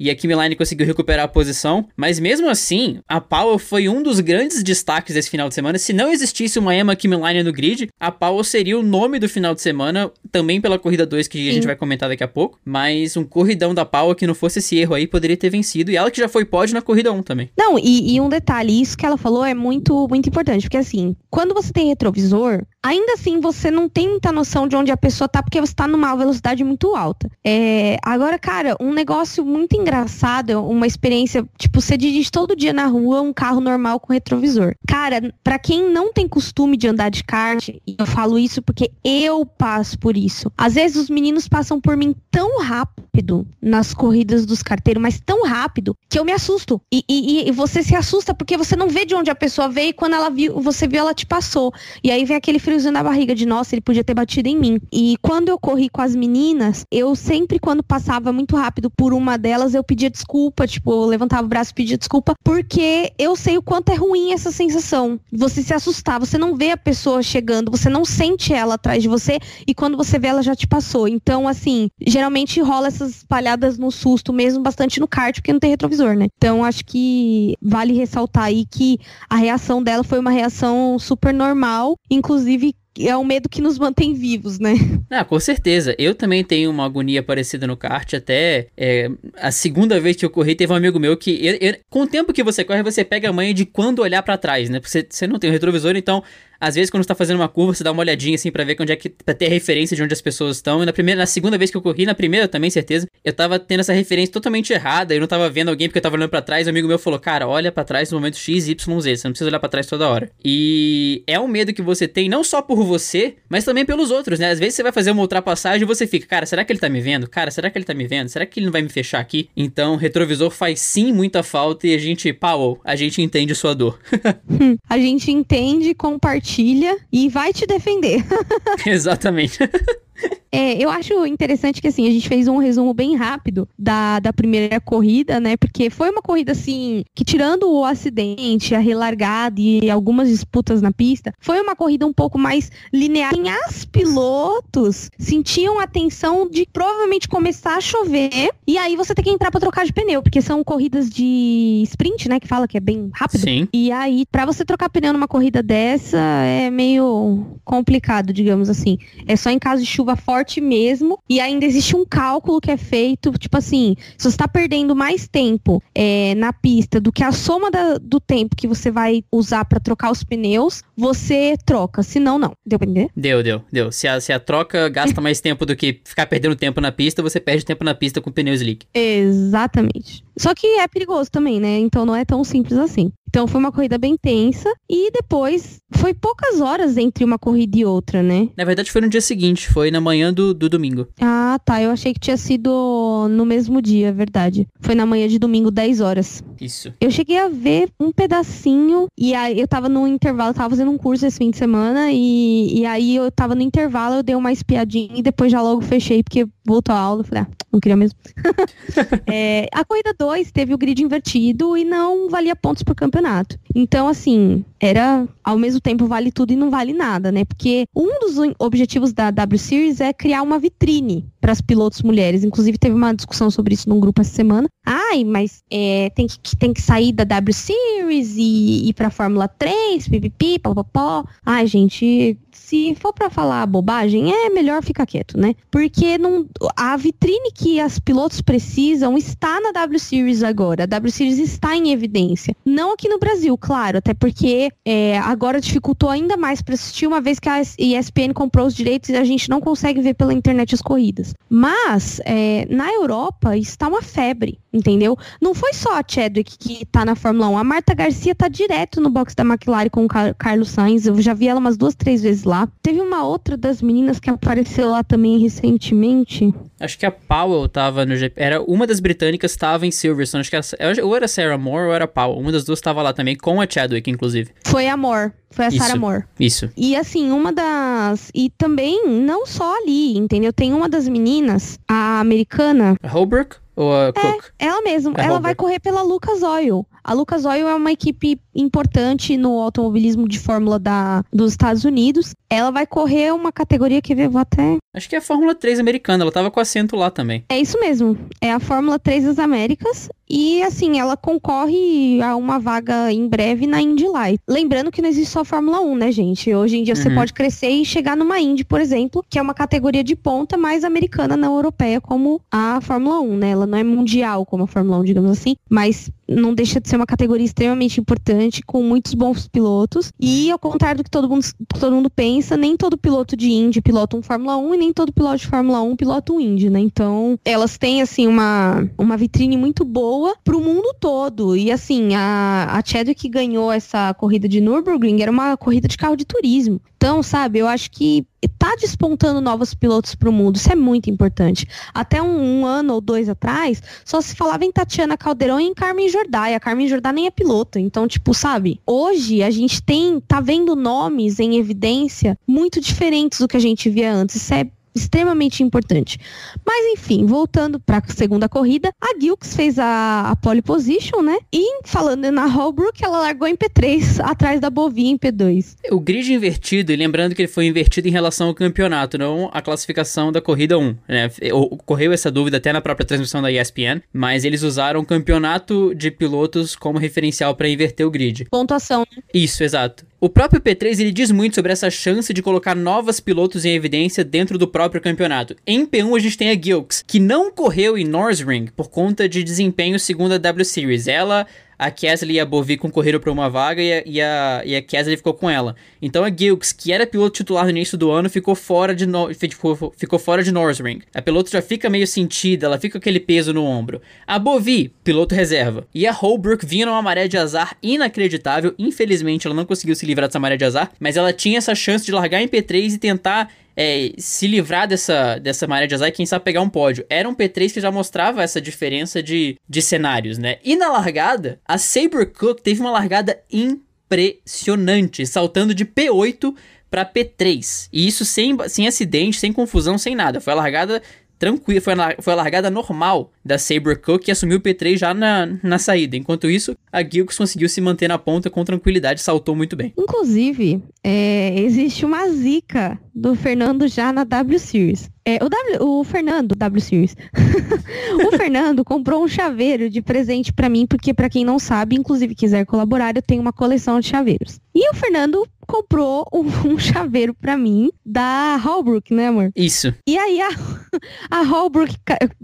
e 0.03 0.11
a 0.11 0.15
Kimi 0.17 0.35
Line 0.35 0.57
conseguiu 0.57 0.85
recuperar 0.85 1.25
a 1.25 1.29
posição. 1.29 1.87
Mas 1.97 2.19
mesmo 2.19 2.51
assim, 2.51 2.99
a 3.09 3.21
Powell 3.21 3.59
foi 3.59 3.89
um 3.89 4.03
dos 4.03 4.19
grandes 4.19 4.63
destaques 4.63 5.15
desse 5.15 5.31
final 5.31 5.49
de 5.49 5.55
semana. 5.55 5.79
Se 5.79 5.93
não 5.93 6.11
existisse 6.11 6.59
uma 6.59 6.75
Emma 6.75 6.97
Kimi 6.97 7.17
Line 7.17 7.45
no 7.45 7.53
grid, 7.53 7.89
a 8.01 8.11
Powell 8.11 8.43
seria 8.43 8.79
o 8.79 8.83
nome 8.83 9.21
do 9.21 9.29
final 9.29 9.55
de 9.55 9.63
semana, 9.63 10.11
também 10.33 10.61
pela 10.61 10.79
corrida 10.79 11.07
2 11.07 11.29
que 11.29 11.39
Sim. 11.39 11.49
a 11.49 11.53
gente 11.53 11.67
vai 11.67 11.77
comentar 11.77 12.09
daqui 12.09 12.25
a 12.25 12.29
pouco. 12.29 12.59
Mas 12.65 13.17
um 13.17 13.25
corridão 13.25 13.73
da 13.73 13.85
Powell 13.85 14.17
que 14.17 14.27
não 14.27 14.35
fosse 14.35 14.59
esse 14.59 14.77
erro 14.77 14.95
aí 14.95 15.07
poderia 15.07 15.37
ter 15.37 15.51
vencido. 15.51 15.91
E 15.91 15.97
ela 15.97 16.11
que 16.11 16.21
já 16.21 16.29
foi 16.29 16.45
pódio 16.45 16.75
na 16.75 16.83
corrida 16.83 17.13
1 17.13 17.23
também. 17.23 17.51
Não, 17.57 17.79
e, 17.79 18.15
e 18.15 18.21
um 18.21 18.29
detalhe, 18.29 18.81
isso 18.81 18.97
que 18.97 19.07
ela 19.07 19.17
falou 19.17 19.45
é 19.45 19.55
muito, 19.55 20.09
muito 20.09 20.29
importante, 20.29 20.63
porque 20.63 20.77
assim, 20.77 21.15
quando 21.31 21.55
você 21.55 21.73
tem 21.73 21.89
retrovisor, 21.89 22.65
ainda 22.83 23.15
assim 23.15 23.41
você 23.41 23.71
não 23.71 23.89
tem 23.89 24.09
muita 24.09 24.33
noção 24.33 24.67
de 24.67 24.75
onde 24.75 24.91
a 24.91 24.97
pessoa 24.97 25.29
tá, 25.29 25.43
porque 25.43 25.61
você 25.61 25.73
tá 25.73 25.87
numa 25.87 26.15
velocidade 26.17 26.65
muito 26.65 26.95
alta. 26.97 27.31
É, 27.45 27.97
agora, 28.03 28.39
cara, 28.39 28.77
um 28.81 28.93
negócio 28.93 29.45
muito 29.45 29.77
engraçado, 29.77 30.61
uma 30.67 30.87
experiência, 30.87 31.47
tipo, 31.57 31.81
você 31.81 31.97
dirige 31.97 32.31
todo 32.31 32.57
dia 32.57 32.73
na 32.73 32.87
rua 32.87 33.21
um 33.21 33.33
carro 33.33 33.61
normal 33.61 34.01
com 34.01 34.13
retrovisor. 34.13 34.75
Cara, 34.87 35.33
para 35.45 35.59
quem 35.59 35.91
não 35.91 36.13
tem 36.13 36.27
costume 36.27 36.77
de 36.77 36.89
andar 36.89 37.11
de 37.11 37.23
kart, 37.23 37.69
e 37.69 37.97
eu 37.99 38.07
falo 38.07 38.39
isso 38.39 38.61
porque 38.63 38.91
eu 39.05 39.47
passo 39.47 39.99
por 39.99 40.17
isso. 40.17 40.51
Às 40.57 40.75
vezes 40.75 40.97
os 40.97 41.11
meninos 41.11 41.47
passam 41.47 41.81
por 41.81 41.97
mim 41.97 42.15
tão 42.31 42.61
rápido 42.61 43.47
nas 43.61 43.95
corridas 43.95 44.45
dos 44.45 44.63
carteiros, 44.63 45.03
mas 45.03 45.21
tão 45.21 45.45
rápido 45.45 45.97
que 46.09 46.19
eu 46.19 46.25
me 46.25 46.33
assusto. 46.33 46.81
E, 46.93 47.05
e, 47.09 47.49
e 47.49 47.53
você 47.53 47.83
se 47.83 47.95
assusta 47.95 48.35
porque 48.35 48.57
você 48.57 48.75
não 48.75 48.89
vê 48.89 49.05
de 49.05 49.15
onde 49.15 49.31
a 49.31 49.35
pessoa 49.35 49.69
veio 49.69 49.91
e 49.91 49.93
quando 49.93 50.15
ela 50.15 50.31
viu, 50.31 50.61
você 50.61 50.89
viu, 50.89 51.01
ela 51.01 51.15
te 51.15 51.27
passou. 51.27 51.73
E 52.03 52.11
aí 52.11 52.25
vem 52.25 52.37
aquele 52.37 52.59
friozinho 52.73 52.93
na 52.93 53.03
barriga 53.03 53.35
de 53.35 53.45
nossa, 53.45 53.75
ele 53.75 53.83
podia 53.83 54.03
ter 54.03 54.15
batido 54.15 54.49
em 54.49 54.59
mim. 54.59 54.79
E 54.91 55.17
quando 55.21 55.51
eu 55.51 55.59
corri 55.59 55.91
com 55.91 56.01
as 56.01 56.15
meninas, 56.15 56.85
eu 56.91 57.15
sempre, 57.15 57.59
quando 57.59 57.83
passava 57.83 58.33
muito 58.33 58.57
rápido 58.57 58.91
por 58.91 59.13
uma 59.13 59.37
delas, 59.37 59.75
eu 59.75 59.85
pedia 59.85 60.09
desculpa, 60.09 60.67
tipo, 60.67 60.91
eu 60.91 61.05
levantava 61.05 61.45
o 61.45 61.49
braço 61.49 61.73
e 61.73 61.75
pedia 61.75 61.99
desculpa, 61.99 62.35
porque 62.43 63.13
eu 63.19 63.37
sei 63.37 63.59
o 63.59 63.63
quanto 63.63 63.91
é 63.91 63.95
ruim 63.95 64.33
essa 64.33 64.51
sensação. 64.51 65.21
Você 65.31 65.63
se 65.63 65.75
assustar, 65.75 66.19
você 66.19 66.39
não 66.39 66.57
vê 66.57 66.71
a 66.71 66.77
pessoa 66.77 67.23
chegando, 67.23 67.71
você 67.71 67.91
não 67.91 68.05
sente 68.05 68.55
ela 68.55 68.75
atrás 68.75 69.03
de 69.03 69.09
você, 69.09 69.39
e 69.67 69.75
quando 69.75 69.97
você 69.97 70.19
vê, 70.19 70.29
ela 70.29 70.43
já 70.43 70.55
te 70.55 70.67
passou. 70.67 71.07
Então, 71.07 71.47
assim, 71.47 71.91
geralmente 72.07 72.61
rola 72.61 72.87
essas 72.87 73.23
palhadas 73.23 73.77
no 73.77 73.91
susto 73.91 74.33
mesmo, 74.33 74.63
bastante 74.63 74.99
no 74.99 75.09
kart, 75.09 75.37
porque 75.37 75.53
não 75.53 75.61
tem 75.61 75.71
retrovisor, 75.71 76.15
né? 76.15 76.27
Então, 76.37 76.65
acho 76.65 76.85
que 76.85 77.55
vale 77.61 77.93
ressaltar 77.93 78.45
aí 78.45 78.65
que 78.65 78.99
a 79.29 79.37
reação 79.37 79.83
dela 79.83 80.03
foi 80.03 80.19
uma 80.19 80.31
reação 80.31 80.99
super 80.99 81.35
normal, 81.35 81.97
inclusive 82.11 82.62
vie 82.63 82.77
é 82.99 83.17
o 83.17 83.25
medo 83.25 83.49
que 83.49 83.63
nos 83.63 83.79
mantém 83.79 84.15
vivos, 84.15 84.59
né? 84.59 84.75
Ah, 85.11 85.25
com 85.25 85.39
certeza. 85.39 85.95
Eu 85.99 86.15
também 86.15 86.43
tenho 86.43 86.71
uma 86.71 86.85
agonia 86.85 87.23
parecida 87.23 87.67
no 87.67 87.77
kart. 87.77 88.15
Até 88.15 88.69
é, 88.77 89.11
a 89.37 89.51
segunda 89.51 90.01
vez 90.01 90.17
que 90.17 90.25
eu 90.25 90.31
corri, 90.31 90.55
teve 90.55 90.73
um 90.73 90.77
amigo 90.77 90.99
meu 90.99 91.17
que. 91.17 91.45
Eu, 91.45 91.57
eu, 91.61 91.77
com 91.91 92.03
o 92.03 92.07
tempo 92.07 92.33
que 92.33 92.43
você 92.43 92.65
corre, 92.65 92.83
você 92.83 93.05
pega 93.05 93.29
a 93.29 93.33
manha 93.33 93.53
de 93.53 93.67
quando 93.67 94.01
olhar 94.01 94.23
para 94.23 94.39
trás, 94.39 94.71
né? 94.71 94.81
Porque 94.81 94.91
você, 94.91 95.07
você 95.09 95.27
não 95.27 95.39
tem 95.39 95.51
o 95.51 95.53
retrovisor, 95.53 95.97
então 95.97 96.23
às 96.63 96.77
vezes, 96.77 96.91
quando 96.91 97.03
você 97.03 97.09
tá 97.09 97.17
fazendo 97.17 97.41
uma 97.41 97.49
curva, 97.49 97.75
você 97.75 97.83
dá 97.83 97.91
uma 97.91 97.99
olhadinha 97.99 98.37
assim 98.37 98.49
para 98.53 98.63
ver 98.63 98.77
onde 98.79 98.93
é 98.93 98.95
que. 98.95 99.09
pra 99.09 99.35
ter 99.35 99.49
referência 99.49 99.97
de 99.97 100.03
onde 100.05 100.13
as 100.13 100.21
pessoas 100.21 100.59
estão. 100.59 100.81
E 100.81 100.87
na 100.87 100.93
primeira, 100.93 101.19
na 101.19 101.27
segunda 101.27 101.59
vez 101.59 101.73
que 101.73 101.77
eu 101.77 101.83
corri, 101.83 102.07
na 102.07 102.15
primeira 102.15 102.47
também, 102.47 102.71
certeza, 102.71 103.09
eu 103.25 103.33
tava 103.33 103.59
tendo 103.59 103.81
essa 103.81 103.93
referência 103.93 104.33
totalmente 104.33 104.73
errada. 104.73 105.13
Eu 105.13 105.19
não 105.19 105.27
tava 105.27 105.51
vendo 105.51 105.71
alguém 105.71 105.89
porque 105.89 105.99
eu 105.99 106.03
tava 106.03 106.15
olhando 106.15 106.31
para 106.31 106.41
trás. 106.41 106.69
Um 106.69 106.71
amigo 106.71 106.87
meu 106.87 107.01
falou, 107.01 107.19
cara, 107.19 107.49
olha 107.49 107.73
para 107.73 107.83
trás 107.83 108.13
no 108.13 108.19
momento 108.19 108.37
X, 108.37 108.69
Y, 108.69 109.01
Z. 109.01 109.17
Você 109.17 109.27
não 109.27 109.33
precisa 109.33 109.51
olhar 109.51 109.59
para 109.59 109.69
trás 109.69 109.89
toda 109.89 110.09
hora. 110.09 110.31
E 110.45 111.25
é 111.27 111.41
um 111.41 111.49
medo 111.49 111.73
que 111.73 111.83
você 111.83 112.07
tem, 112.07 112.29
não 112.29 112.45
só 112.45 112.63
por 112.63 112.82
você, 112.85 113.37
mas 113.49 113.65
também 113.65 113.85
pelos 113.85 114.11
outros, 114.11 114.39
né? 114.39 114.51
Às 114.51 114.59
vezes 114.59 114.75
você 114.75 114.83
vai 114.83 114.93
fazer 114.93 115.11
uma 115.11 115.23
ultrapassagem 115.23 115.83
e 115.83 115.87
você 115.87 116.07
fica, 116.07 116.27
cara, 116.27 116.47
será 116.47 116.65
que 116.65 116.73
ele 116.73 116.81
tá 116.81 116.89
me 116.89 117.01
vendo? 117.01 117.29
Cara, 117.29 117.51
será 117.51 117.71
que 117.71 117.79
ele 117.79 117.85
tá 117.85 117.95
me 117.95 118.07
vendo? 118.07 118.29
Será 118.29 118.47
que 118.47 118.59
ele 118.61 118.67
não 118.67 118.73
vai 118.73 118.83
me 118.83 118.89
fechar 118.89 119.21
aqui? 119.21 119.49
Então, 119.57 119.97
retrovisor 119.97 120.51
faz 120.51 120.81
sim 120.81 121.13
muita 121.13 121.43
falta 121.43 121.87
e 121.87 121.95
a 121.95 121.99
gente, 121.99 122.33
Powell, 122.33 122.81
a 122.85 122.97
gente 122.97 123.21
entende 123.21 123.55
sua 123.55 123.75
dor. 123.75 123.99
a 124.89 124.99
gente 124.99 125.31
entende, 125.31 125.95
compartilha 125.95 126.99
e 127.13 127.29
vai 127.29 127.53
te 127.53 127.67
defender. 127.67 128.25
Exatamente. 128.87 129.59
É, 130.55 130.75
eu 130.75 130.91
acho 130.91 131.25
interessante 131.25 131.81
que 131.81 131.89
assim, 131.89 132.07
a 132.07 132.11
gente 132.11 132.29
fez 132.29 132.47
um 132.47 132.59
resumo 132.59 132.93
bem 132.93 133.17
rápido 133.17 133.67
da, 133.79 134.21
da 134.21 134.35
primeira 134.35 134.79
corrida, 134.79 135.41
né? 135.41 135.57
Porque 135.57 135.89
foi 135.89 136.11
uma 136.11 136.21
corrida 136.21 136.53
assim, 136.53 137.05
que 137.15 137.25
tirando 137.25 137.73
o 137.73 137.87
acidente, 137.87 138.75
a 138.75 138.79
relargada 138.79 139.59
e 139.59 139.91
algumas 139.91 140.29
disputas 140.29 140.83
na 140.83 140.93
pista, 140.93 141.33
foi 141.41 141.59
uma 141.59 141.75
corrida 141.75 142.07
um 142.07 142.13
pouco 142.13 142.39
mais 142.39 142.71
linear. 142.93 143.33
E 143.35 143.49
as 143.49 143.87
pilotos 143.87 145.11
sentiam 145.19 145.81
a 145.81 145.87
tensão 145.87 146.47
de 146.47 146.67
provavelmente 146.71 147.29
começar 147.29 147.77
a 147.77 147.81
chover 147.81 148.51
e 148.67 148.77
aí 148.77 148.95
você 148.95 149.15
tem 149.15 149.25
que 149.25 149.31
entrar 149.31 149.51
para 149.51 149.61
trocar 149.61 149.87
de 149.87 149.93
pneu, 149.93 150.23
porque 150.23 150.43
são 150.43 150.63
corridas 150.63 151.09
de 151.09 151.83
sprint, 151.85 152.29
né? 152.29 152.39
Que 152.39 152.47
fala 152.47 152.69
que 152.69 152.77
é 152.77 152.81
bem 152.81 153.11
rápido. 153.15 153.41
Sim. 153.41 153.69
E 153.73 153.91
aí, 153.91 154.25
para 154.31 154.45
você 154.45 154.65
trocar 154.65 154.91
pneu 154.91 155.13
numa 155.13 155.29
corrida 155.29 155.63
dessa, 155.63 156.19
é 156.19 156.71
meio 156.71 157.47
complicado, 157.65 158.33
digamos 158.33 158.69
assim. 158.69 158.99
É 159.27 159.35
só 159.35 159.51
em 159.51 159.59
caso 159.59 159.83
de 159.83 159.89
chuva 159.89 160.12
forte 160.17 160.43
forte 160.43 160.61
mesmo. 160.61 161.19
E 161.29 161.41
ainda 161.41 161.65
existe 161.65 161.95
um 161.95 162.05
cálculo 162.05 162.61
que 162.61 162.71
é 162.71 162.77
feito, 162.77 163.33
tipo 163.33 163.57
assim, 163.57 163.97
se 164.19 164.25
você 164.25 164.29
está 164.29 164.49
perdendo 164.49 164.95
mais 164.95 165.29
tempo 165.29 165.83
é, 165.95 166.35
na 166.35 166.53
pista 166.53 167.01
do 167.01 167.13
que 167.13 167.23
a 167.23 167.33
soma 167.33 167.71
da, 167.71 167.99
do 167.99 168.19
tempo 168.19 168.57
que 168.57 168.67
você 168.67 168.91
vai 168.91 169.23
usar 169.31 169.65
para 169.65 169.79
trocar 169.79 170.11
os 170.11 170.25
pneus, 170.25 170.83
você 170.97 171.57
troca. 171.65 172.03
Se 172.03 172.19
não, 172.19 172.39
não. 172.39 172.53
Deu 172.67 172.79
pra 172.79 172.89
entender? 172.89 173.11
Deu, 173.17 173.43
deu, 173.43 173.63
deu. 173.71 173.93
Se 173.93 174.09
a, 174.09 174.21
se 174.21 174.33
a 174.33 174.41
troca 174.41 174.89
gasta 174.89 175.21
mais 175.23 175.41
tempo 175.41 175.65
do 175.65 175.77
que 175.77 176.01
ficar 176.05 176.27
perdendo 176.27 176.57
tempo 176.57 176.81
na 176.81 176.91
pista, 176.91 177.23
você 177.23 177.39
perde 177.39 177.65
tempo 177.65 177.85
na 177.85 177.95
pista 177.95 178.21
com 178.21 178.31
o 178.31 178.33
pneu 178.33 178.55
slick. 178.55 178.87
Exatamente. 178.95 180.25
Só 180.37 180.55
que 180.55 180.67
é 180.67 180.89
perigoso 180.89 181.31
também, 181.31 181.61
né? 181.61 181.79
Então 181.79 182.05
não 182.05 182.17
é 182.17 182.25
tão 182.25 182.43
simples 182.45 182.79
assim. 182.79 183.13
Então 183.33 183.47
foi 183.47 183.59
uma 183.59 183.73
corrida 183.73 183.97
bem 183.97 184.15
tensa 184.15 184.71
e 184.91 185.11
depois 185.11 185.79
foi 185.95 186.13
poucas 186.13 186.61
horas 186.61 186.99
entre 186.99 187.25
uma 187.25 187.39
corrida 187.39 187.79
e 187.79 187.85
outra, 187.85 188.23
né? 188.23 188.51
Na 188.55 188.63
verdade 188.63 188.93
foi 188.93 189.01
no 189.01 189.09
dia 189.09 189.23
seguinte, 189.23 189.71
foi 189.71 189.91
na 189.91 190.03
manhã 190.03 190.31
do, 190.35 190.53
do 190.53 190.69
domingo. 190.69 191.09
Ah, 191.19 191.59
tá. 191.65 191.81
Eu 191.81 191.91
achei 191.91 192.13
que 192.13 192.21
tinha 192.21 192.37
sido 192.37 193.27
no 193.31 193.47
mesmo 193.47 193.81
dia, 193.81 194.09
é 194.09 194.13
verdade. 194.13 194.69
Foi 194.81 194.95
na 194.95 195.07
manhã 195.07 195.27
de 195.29 195.39
domingo, 195.39 195.71
10 195.71 196.03
horas. 196.03 196.45
Isso. 196.61 196.93
Eu 197.01 197.11
cheguei 197.11 197.39
a 197.39 197.49
ver 197.49 197.89
um 197.99 198.13
pedacinho 198.13 199.07
e 199.17 199.35
aí 199.35 199.59
eu 199.59 199.67
tava 199.67 199.89
no 199.89 200.07
intervalo, 200.07 200.53
tava 200.53 200.69
fazendo 200.69 200.91
um 200.91 200.99
curso 200.99 201.25
esse 201.25 201.39
fim 201.39 201.51
de 201.51 201.57
semana 201.57 202.13
e, 202.13 202.81
e 202.81 202.85
aí 202.85 203.17
eu 203.17 203.31
tava 203.31 203.55
no 203.55 203.63
intervalo, 203.63 204.17
eu 204.17 204.23
dei 204.23 204.35
uma 204.35 204.53
espiadinha 204.53 205.09
e 205.15 205.23
depois 205.23 205.51
já 205.51 205.63
logo 205.63 205.81
fechei 205.81 206.23
porque 206.23 206.47
voltou 206.67 206.95
a 206.95 206.99
aula. 206.99 207.21
Eu 207.23 207.25
falei, 207.25 207.45
ah, 207.45 207.49
não 207.73 207.81
queria 207.81 207.97
mesmo. 207.97 208.19
é, 209.27 209.69
a 209.73 209.85
corrida 209.87 210.15
2 210.19 210.32
teve 210.53 210.75
o 210.75 210.79
grid 210.79 211.03
invertido 211.03 211.77
e 211.77 211.85
não 211.85 212.29
valia 212.29 212.57
pontos 212.57 212.83
pro 212.83 212.95
campeonato. 212.95 213.59
Então, 213.75 214.09
assim, 214.09 214.65
era 214.83 215.29
ao 215.45 215.57
mesmo 215.57 215.81
tempo 215.81 216.07
vale 216.07 216.33
tudo 216.33 216.53
e 216.53 216.57
não 216.57 216.69
vale 216.69 216.93
nada, 216.93 217.31
né? 217.31 217.45
Porque 217.45 217.85
um 217.95 218.19
dos 218.19 218.35
objetivos 218.59 219.13
da 219.13 219.31
W 219.31 219.59
Series 219.59 220.01
é 220.01 220.13
criar 220.13 220.43
uma 220.43 220.59
vitrine 220.59 221.25
para 221.41 221.53
as 221.53 221.61
pilotos 221.61 222.03
mulheres. 222.03 222.43
Inclusive, 222.43 222.77
teve 222.77 222.95
uma 222.95 223.15
discussão 223.15 223.49
sobre 223.49 223.75
isso 223.75 223.89
num 223.89 224.01
grupo 224.01 224.21
essa 224.21 224.35
semana. 224.35 224.69
Ai, 224.85 225.23
mas 225.23 225.63
é, 225.71 226.11
tem, 226.11 226.27
que, 226.27 226.57
tem 226.57 226.73
que 226.73 226.83
sair 226.83 227.13
da 227.13 227.23
W 227.23 227.55
Series 227.55 228.35
e 228.37 228.89
ir 228.89 228.95
pra 228.95 229.09
Fórmula 229.09 229.47
3, 229.47 230.09
pipipi, 230.09 230.59
papapó. 230.59 231.25
Ai, 231.47 231.67
gente, 231.69 232.37
se 232.51 232.97
for 232.97 233.13
para 233.13 233.31
falar 233.31 233.67
bobagem, 233.67 234.33
é 234.33 234.51
melhor 234.51 234.83
ficar 234.83 235.07
quieto, 235.07 235.39
né? 235.39 235.55
Porque 235.71 236.19
não, 236.19 236.47
a 236.77 236.97
vitrine 236.97 237.53
que 237.55 237.79
as 237.79 237.99
pilotos 238.01 238.41
precisam 238.41 239.17
está 239.17 239.61
na 239.61 239.71
W 239.71 239.99
Series 239.99 240.43
agora. 240.43 240.85
A 240.85 240.87
W 240.87 241.13
Series 241.13 241.39
está 241.39 241.77
em 241.77 241.93
evidência. 241.93 242.57
Não 242.65 242.93
aqui 242.93 243.09
no 243.09 243.19
Brasil, 243.19 243.57
claro, 243.57 243.99
até 243.99 244.15
porque 244.15 244.72
é, 244.85 245.19
agora 245.19 245.61
dificultou 245.61 246.09
ainda 246.09 246.37
mais 246.37 246.61
para 246.61 246.75
assistir, 246.75 247.07
uma 247.07 247.21
vez 247.21 247.39
que 247.39 247.49
a 247.49 247.61
ESPN 247.61 248.33
comprou 248.35 248.67
os 248.67 248.75
direitos 248.75 249.11
e 249.11 249.17
a 249.17 249.25
gente 249.25 249.49
não 249.49 249.61
consegue 249.61 250.01
ver 250.01 250.15
pela 250.15 250.35
internet 250.35 250.75
as 250.75 250.83
corridas. 250.83 251.35
Mas 251.49 252.21
é, 252.25 252.67
na 252.69 252.93
Europa 252.93 253.57
está 253.57 253.89
uma 253.89 254.03
febre, 254.03 254.59
entendeu? 254.73 255.17
Não 255.41 255.55
foi 255.55 255.73
só 255.73 255.99
a 255.99 256.05
Chadwick 256.07 256.59
que 256.59 256.83
está 256.83 257.05
na 257.05 257.15
Fórmula 257.15 257.49
1. 257.49 257.59
A 257.59 257.65
Marta 257.65 257.95
Garcia 257.95 258.33
está 258.33 258.49
direto 258.49 259.01
no 259.01 259.11
box 259.11 259.35
da 259.35 259.45
McLaren 259.45 259.89
com 259.91 260.05
o 260.05 260.09
Carlos 260.37 260.71
Sainz. 260.71 261.07
Eu 261.07 261.21
já 261.21 261.35
vi 261.35 261.49
ela 261.49 261.61
umas 261.61 261.77
duas, 261.77 261.95
três 261.95 262.23
vezes 262.23 262.45
lá. 262.45 262.69
Teve 262.83 263.01
uma 263.01 263.25
outra 263.25 263.57
das 263.57 263.83
meninas 263.83 264.19
que 264.19 264.31
apareceu 264.31 264.91
lá 264.91 265.05
também 265.05 265.39
recentemente. 265.39 266.53
Acho 266.85 266.99
que 266.99 267.07
a 267.07 267.11
Powell 267.11 267.69
tava 267.69 268.05
no 268.05 268.17
GP. 268.17 268.41
Era 268.41 268.61
uma 268.63 268.87
das 268.87 268.99
britânicas 269.01 269.55
tava 269.57 269.87
em 269.87 269.91
Silverstone. 269.91 270.41
Acho 270.41 270.51
que 270.51 270.57
era, 270.79 271.07
ou 271.07 271.15
era 271.17 271.29
Sarah 271.29 271.57
Moore 271.57 271.87
ou 271.87 271.95
era 271.95 272.09
Powell. 272.09 272.39
Uma 272.39 272.51
das 272.53 272.65
duas 272.65 272.81
tava 272.81 273.01
lá 273.03 273.13
também, 273.13 273.37
com 273.37 273.61
a 273.61 273.67
Chadwick, 273.69 274.11
inclusive. 274.11 274.51
Foi 274.67 274.89
a 274.89 274.97
Moore. 274.97 275.33
Foi 275.51 275.67
a 275.67 275.69
Isso. 275.69 275.79
Sarah 275.79 275.97
Moore. 275.97 276.25
Isso. 276.41 276.71
E 276.77 276.97
assim, 276.97 277.31
uma 277.31 277.53
das. 277.53 278.31
E 278.35 278.51
também, 278.59 279.07
não 279.07 279.47
só 279.47 279.77
ali, 279.83 280.17
entendeu? 280.17 280.53
Tem 280.53 280.73
uma 280.73 280.89
das 280.89 281.07
meninas, 281.09 281.79
a 281.87 282.21
americana, 282.21 282.97
A 283.03 283.09
Holbrook 283.09 283.57
ou 283.77 283.95
a 283.95 284.13
Cook? 284.13 284.45
ela 284.59 284.83
mesma, 284.83 285.13
É 285.17 285.21
ela 285.21 285.25
Holbrook. 285.35 285.43
vai 285.43 285.55
correr 285.55 285.79
pela 285.81 286.03
Lucas 286.03 286.43
Oil. 286.43 286.87
A 287.05 287.13
Lucas 287.13 287.45
Oil 287.45 287.69
é 287.69 287.75
uma 287.75 287.91
equipe 287.93 288.39
importante 288.55 289.37
no 289.37 289.61
automobilismo 289.61 290.29
de 290.29 290.39
Fórmula 290.39 290.79
da, 290.79 291.25
dos 291.33 291.53
Estados 291.53 291.85
Unidos. 291.85 292.35
Ela 292.49 292.71
vai 292.71 292.87
correr 292.87 293.33
uma 293.33 293.51
categoria 293.51 294.01
que 294.03 294.13
eu 294.13 294.31
vou 294.31 294.41
até. 294.41 294.77
Acho 294.95 295.09
que 295.09 295.15
é 295.15 295.19
a 295.19 295.23
Fórmula 295.23 295.55
3 295.55 295.79
americana. 295.81 296.23
Ela 296.23 296.31
tava 296.33 296.51
com 296.51 296.61
assento 296.61 296.95
lá 296.97 297.11
também. 297.11 297.45
É 297.49 297.59
isso 297.59 297.79
mesmo. 297.81 298.17
É 298.41 298.53
a 298.53 298.61
Fórmula 298.61 298.99
3 298.99 299.25
das 299.25 299.39
Américas. 299.39 300.09
E 300.29 300.63
assim, 300.63 300.99
ela 300.99 301.17
concorre 301.17 302.21
a 302.23 302.37
uma 302.37 302.59
vaga 302.59 303.13
em 303.13 303.27
breve 303.29 303.67
na 303.67 303.81
Indy 303.83 304.07
Light. 304.07 304.39
Lembrando 304.49 304.91
que 304.91 305.03
não 305.03 305.09
existe 305.09 305.31
só 305.31 305.45
Fórmula 305.45 305.81
1, 305.81 305.95
né, 305.97 306.13
gente? 306.13 306.55
Hoje 306.55 306.79
em 306.79 306.83
dia 306.85 306.95
você 306.95 307.09
Uhum. 307.09 307.15
pode 307.17 307.33
crescer 307.35 307.69
e 307.69 307.85
chegar 307.85 308.17
numa 308.17 308.39
Indy, 308.41 308.65
por 308.65 308.81
exemplo, 308.81 309.25
que 309.29 309.39
é 309.39 309.43
uma 309.43 309.53
categoria 309.55 310.03
de 310.05 310.15
ponta 310.17 310.57
mais 310.57 310.85
americana, 310.85 311.37
não 311.37 311.55
europeia, 311.55 312.01
como 312.01 312.41
a 312.51 312.81
Fórmula 312.81 313.21
1, 313.21 313.37
né? 313.37 313.51
Ela 313.51 313.67
não 313.67 313.77
é 313.77 313.83
mundial 313.85 314.47
como 314.47 314.65
a 314.65 314.67
Fórmula 314.67 314.99
1, 315.01 315.05
digamos 315.05 315.31
assim, 315.31 315.55
mas 315.69 316.11
não 316.27 316.55
deixa 316.55 316.81
de 316.81 316.89
ser 316.93 316.97
uma 316.97 317.07
categoria 317.07 317.47
extremamente 317.47 317.99
importante, 317.99 318.63
com 318.63 318.83
muitos 318.83 319.15
bons 319.15 319.49
pilotos. 319.49 320.13
E 320.21 320.51
ao 320.51 320.59
contrário 320.59 320.99
do 320.99 321.05
que 321.05 321.11
todo 321.11 321.29
mundo, 321.29 321.45
todo 321.81 321.95
mundo 321.95 322.11
pensa, 322.11 322.55
nem 322.55 322.77
todo 322.77 322.99
piloto 322.99 323.35
de 323.35 323.51
Indy 323.51 323.81
pilota 323.81 324.17
um 324.17 324.23
Fórmula 324.23 324.59
1 324.59 324.75
e 324.75 324.79
nem 324.79 324.93
todo 324.93 325.13
piloto 325.13 325.39
de 325.39 325.47
Fórmula 325.47 325.81
1 325.81 325.97
pilota 325.97 326.33
um 326.33 326.41
Indy, 326.41 326.69
né? 326.69 326.81
Então, 326.81 327.39
elas 327.45 327.79
têm, 327.79 328.03
assim, 328.03 328.27
uma, 328.27 328.87
uma 328.99 329.17
vitrine 329.17 329.57
muito 329.57 329.85
boa 329.85 330.35
pro 330.45 330.61
mundo 330.61 330.95
todo. 331.01 331.57
E, 331.57 331.73
assim, 331.73 332.15
a, 332.15 332.69
a 332.73 332.83
Chadwick 332.85 333.27
ganhou 333.29 333.73
essa 333.73 334.13
corrida 334.15 334.47
de 334.47 334.61
Nürburgring, 334.61 335.23
era 335.23 335.31
uma 335.31 335.57
corrida 335.57 335.89
de 335.89 335.97
carro 335.97 336.17
de 336.17 336.27
turismo. 336.27 336.81
Então, 337.03 337.21
sabe, 337.21 337.59
eu 337.59 337.67
acho 337.67 337.91
que 337.91 338.25
tá 338.57 338.77
despontando 338.77 339.41
novos 339.41 339.75
pilotos 339.75 340.15
pro 340.15 340.31
mundo. 340.31 340.55
Isso 340.55 340.71
é 340.71 340.77
muito 340.77 341.11
importante. 341.11 341.67
Até 341.93 342.23
um, 342.23 342.61
um 342.61 342.65
ano 342.65 342.95
ou 342.95 343.01
dois 343.01 343.29
atrás, 343.29 343.83
só 344.05 344.21
se 344.21 344.37
falava 344.37 344.65
em 344.65 344.71
Tatiana 344.71 345.17
Caldeirão 345.17 345.59
e 345.59 345.65
em 345.65 345.75
Carmen 345.75 346.09
Jordá. 346.09 346.49
E 346.49 346.55
a 346.55 346.61
Carmen 346.61 346.87
Jordá 346.87 347.13
nem 347.13 347.27
é 347.27 347.31
piloto. 347.33 347.77
Então, 347.77 348.07
tipo, 348.07 348.33
sabe? 348.33 348.81
Hoje 348.87 349.43
a 349.43 349.51
gente 349.51 349.83
tem, 349.83 350.21
tá 350.21 350.41
vendo 350.41 350.77
nomes 350.77 351.41
em 351.41 351.57
evidência 351.57 352.39
muito 352.47 352.81
diferentes 352.81 353.41
do 353.41 353.49
que 353.49 353.57
a 353.57 353.61
gente 353.61 353.91
via 353.91 354.15
antes. 354.15 354.37
Isso 354.37 354.55
é 354.55 354.71
extremamente 354.95 355.63
importante. 355.63 356.19
Mas 356.67 356.93
enfim, 356.93 357.25
voltando 357.27 357.81
para 357.81 357.99
a 357.99 358.13
segunda 358.13 358.49
corrida, 358.49 358.93
a 359.01 359.19
Gilks 359.19 359.55
fez 359.55 359.79
a, 359.79 360.31
a 360.31 360.37
pole 360.37 360.63
position, 360.63 361.23
né? 361.23 361.39
E 361.53 361.83
falando 361.85 362.31
na 362.31 362.47
Holbrook, 362.47 363.03
ela 363.05 363.21
largou 363.21 363.49
em 363.49 363.57
P3 363.57 364.21
atrás 364.21 364.61
da 364.61 364.71
Bovi 364.71 365.07
em 365.07 365.19
P2. 365.19 365.77
O 365.91 366.01
grid 366.01 366.33
invertido, 366.33 366.93
e 366.93 366.97
lembrando 366.97 367.35
que 367.35 367.43
ele 367.43 367.49
foi 367.49 367.67
invertido 367.67 368.09
em 368.09 368.11
relação 368.11 368.49
ao 368.49 368.55
campeonato, 368.55 369.19
não 369.19 369.51
a 369.53 369.63
classificação 369.63 370.31
da 370.31 370.41
corrida 370.41 370.79
1. 370.79 370.97
Né? 371.09 371.31
Ocorreu 371.53 372.13
essa 372.13 372.31
dúvida 372.31 372.57
até 372.57 372.73
na 372.73 372.81
própria 372.81 373.07
transmissão 373.07 373.43
da 373.43 373.51
ESPN, 373.51 374.03
mas 374.13 374.45
eles 374.45 374.63
usaram 374.63 375.01
o 375.01 375.07
campeonato 375.07 375.95
de 375.95 376.11
pilotos 376.11 376.77
como 376.77 376.99
referencial 376.99 377.55
para 377.55 377.69
inverter 377.69 378.07
o 378.07 378.11
grid. 378.11 378.47
Pontuação. 378.51 379.07
Isso, 379.33 379.63
exato. 379.65 380.12
O 380.25 380.29
próprio 380.29 380.61
P3 380.61 381.01
ele 381.01 381.11
diz 381.11 381.33
muito 381.33 381.57
sobre 381.57 381.73
essa 381.73 381.91
chance 381.91 382.33
de 382.33 382.41
colocar 382.41 382.77
novos 382.77 383.19
pilotos 383.19 383.65
em 383.65 383.75
evidência 383.75 384.23
dentro 384.23 384.57
do 384.57 384.69
próprio 384.69 385.01
campeonato. 385.01 385.57
Em 385.67 385.85
P1 385.85 386.17
a 386.17 386.21
gente 386.21 386.39
tem 386.39 386.51
a 386.51 386.55
Gilks, 386.55 387.03
que 387.05 387.19
não 387.19 387.51
correu 387.51 387.99
em 387.99 388.05
Norsring 388.05 388.69
por 388.77 388.89
conta 388.89 389.29
de 389.29 389.43
desempenho 389.43 389.99
segundo 389.99 390.35
a 390.35 390.39
W 390.39 390.65
Series. 390.65 391.09
Ela, 391.09 391.45
a 391.83 391.91
Kesley 391.91 392.37
e 392.37 392.41
a 392.41 392.47
Bovi 392.47 392.77
concorreram 392.77 393.19
para 393.19 393.33
uma 393.33 393.51
vaga 393.51 393.83
e 393.83 393.93
a, 393.93 394.03
e, 394.07 394.21
a, 394.21 394.63
e 394.65 394.77
a 394.77 394.83
Kesley 394.83 395.17
ficou 395.17 395.35
com 395.35 395.51
ela. 395.51 395.75
Então 396.01 396.23
a 396.23 396.31
Gilks, 396.31 396.73
que 396.73 396.93
era 396.93 397.05
piloto 397.05 397.33
titular 397.33 397.65
no 397.65 397.71
início 397.71 397.99
do 397.99 398.11
ano, 398.13 398.31
ficou 398.31 398.55
fora 398.55 398.95
de, 398.95 399.05
no, 399.05 399.35
ficou, 399.35 399.93
ficou 399.97 400.19
fora 400.19 400.45
de 400.45 400.53
Norsring. 400.53 401.01
A 401.13 401.21
piloto 401.21 401.51
já 401.51 401.61
fica 401.61 401.91
meio 401.91 402.07
sentida, 402.07 402.67
ela 402.67 402.79
fica 402.79 402.93
com 402.93 402.99
aquele 402.99 403.19
peso 403.19 403.53
no 403.53 403.65
ombro. 403.65 404.01
A 404.25 404.39
Bovi, 404.39 404.93
piloto 405.03 405.35
reserva. 405.35 405.85
E 405.93 406.07
a 406.07 406.13
Holbrook 406.13 406.65
vinha 406.65 406.87
numa 406.87 407.03
maré 407.03 407.27
de 407.27 407.37
azar 407.37 407.77
inacreditável. 407.83 408.73
Infelizmente 408.79 409.49
ela 409.49 409.57
não 409.57 409.65
conseguiu 409.65 409.97
se 409.97 410.07
livrar 410.07 410.29
dessa 410.29 410.39
maré 410.39 410.57
de 410.57 410.65
azar, 410.65 410.93
mas 411.01 411.17
ela 411.17 411.33
tinha 411.33 411.59
essa 411.59 411.75
chance 411.75 412.05
de 412.07 412.13
largar 412.13 412.41
em 412.41 412.47
P3 412.47 412.95
e 412.95 412.99
tentar 412.99 413.51
é, 413.77 414.13
se 414.19 414.47
livrar 414.47 414.87
dessa, 414.87 415.39
dessa 415.39 415.67
maré 415.67 415.87
de 415.87 415.95
azar 415.95 416.09
e 416.09 416.13
quem 416.13 416.27
sabe 416.27 416.45
pegar 416.45 416.61
um 416.61 416.69
pódio. 416.69 417.05
Era 417.09 417.29
um 417.29 417.35
P3 417.35 417.73
que 417.73 417.81
já 417.81 417.91
mostrava 417.91 418.43
essa 418.43 418.61
diferença 418.61 419.23
de, 419.23 419.57
de 419.69 419.83
cenários, 419.83 420.39
né? 420.39 420.59
E 420.65 420.77
na 420.77 420.91
largada, 420.91 421.61
a 421.67 421.79
Saber 421.79 422.27
Cook 422.33 422.61
teve 422.61 422.81
uma 422.81 422.91
largada 422.91 423.41
impressionante, 423.51 425.27
saltando 425.27 425.75
de 425.75 425.85
P8 425.85 426.55
para 426.91 427.07
P3. 427.07 427.89
E 427.93 428.07
isso 428.07 428.25
sem, 428.25 428.57
sem 428.69 428.87
acidente, 428.87 429.39
sem 429.39 429.53
confusão, 429.53 429.97
sem 429.97 430.15
nada. 430.15 430.41
Foi 430.41 430.53
a 430.53 430.57
largada 430.57 431.03
tranquila, 431.43 431.81
foi 431.81 431.95
foi 432.21 432.33
a 432.35 432.37
largada 432.37 432.71
normal 432.71 433.33
da 433.45 433.59
Saber 433.59 434.01
Cook 434.01 434.23
que 434.23 434.31
assumiu 434.31 434.59
o 434.59 434.61
P3 434.61 434.97
já 434.97 435.13
na, 435.13 435.59
na 435.61 435.77
saída. 435.77 436.17
Enquanto 436.17 436.49
isso, 436.49 436.77
a 436.93 437.03
Gilks 437.03 437.37
conseguiu 437.37 437.69
se 437.69 437.81
manter 437.81 438.07
na 438.07 438.17
ponta 438.17 438.49
com 438.49 438.65
tranquilidade, 438.65 439.21
saltou 439.21 439.57
muito 439.57 439.75
bem. 439.75 439.93
Inclusive, 439.99 440.81
é, 441.03 441.59
existe 441.59 442.05
uma 442.05 442.29
zica 442.29 442.97
do 443.15 443.35
Fernando 443.35 443.87
já 443.89 444.13
na 444.13 444.25
W 444.25 444.59
Series. 444.59 445.11
É, 445.25 445.37
o, 445.37 445.49
w, 445.49 445.79
o 445.81 446.05
Fernando, 446.05 446.55
W 446.57 446.81
Series. 446.81 447.17
o 448.27 448.37
Fernando 448.37 448.85
comprou 448.85 449.23
um 449.23 449.29
chaveiro 449.29 449.89
de 449.89 450.03
presente 450.03 450.53
para 450.53 450.69
mim, 450.69 450.87
porque 450.87 451.15
para 451.15 451.31
quem 451.31 451.45
não 451.45 451.59
sabe, 451.59 451.97
inclusive 451.97 452.35
quiser 452.35 452.67
colaborar, 452.67 453.15
eu 453.15 453.23
tenho 453.23 453.41
uma 453.41 453.53
coleção 453.53 454.01
de 454.01 454.09
chaveiros. 454.09 454.59
E 454.75 454.91
o 454.91 454.95
Fernando 454.95 455.47
comprou 455.67 456.27
um, 456.33 456.43
um 456.75 456.79
chaveiro 456.79 457.35
para 457.35 457.57
mim 457.57 457.91
da 458.05 458.57
Holbrook, 458.57 459.15
né, 459.15 459.29
amor? 459.29 459.53
Isso. 459.55 459.95
E 460.09 460.19
aí 460.19 460.41
a, 460.41 460.49
a 461.31 461.43
Holbrook 461.43 461.95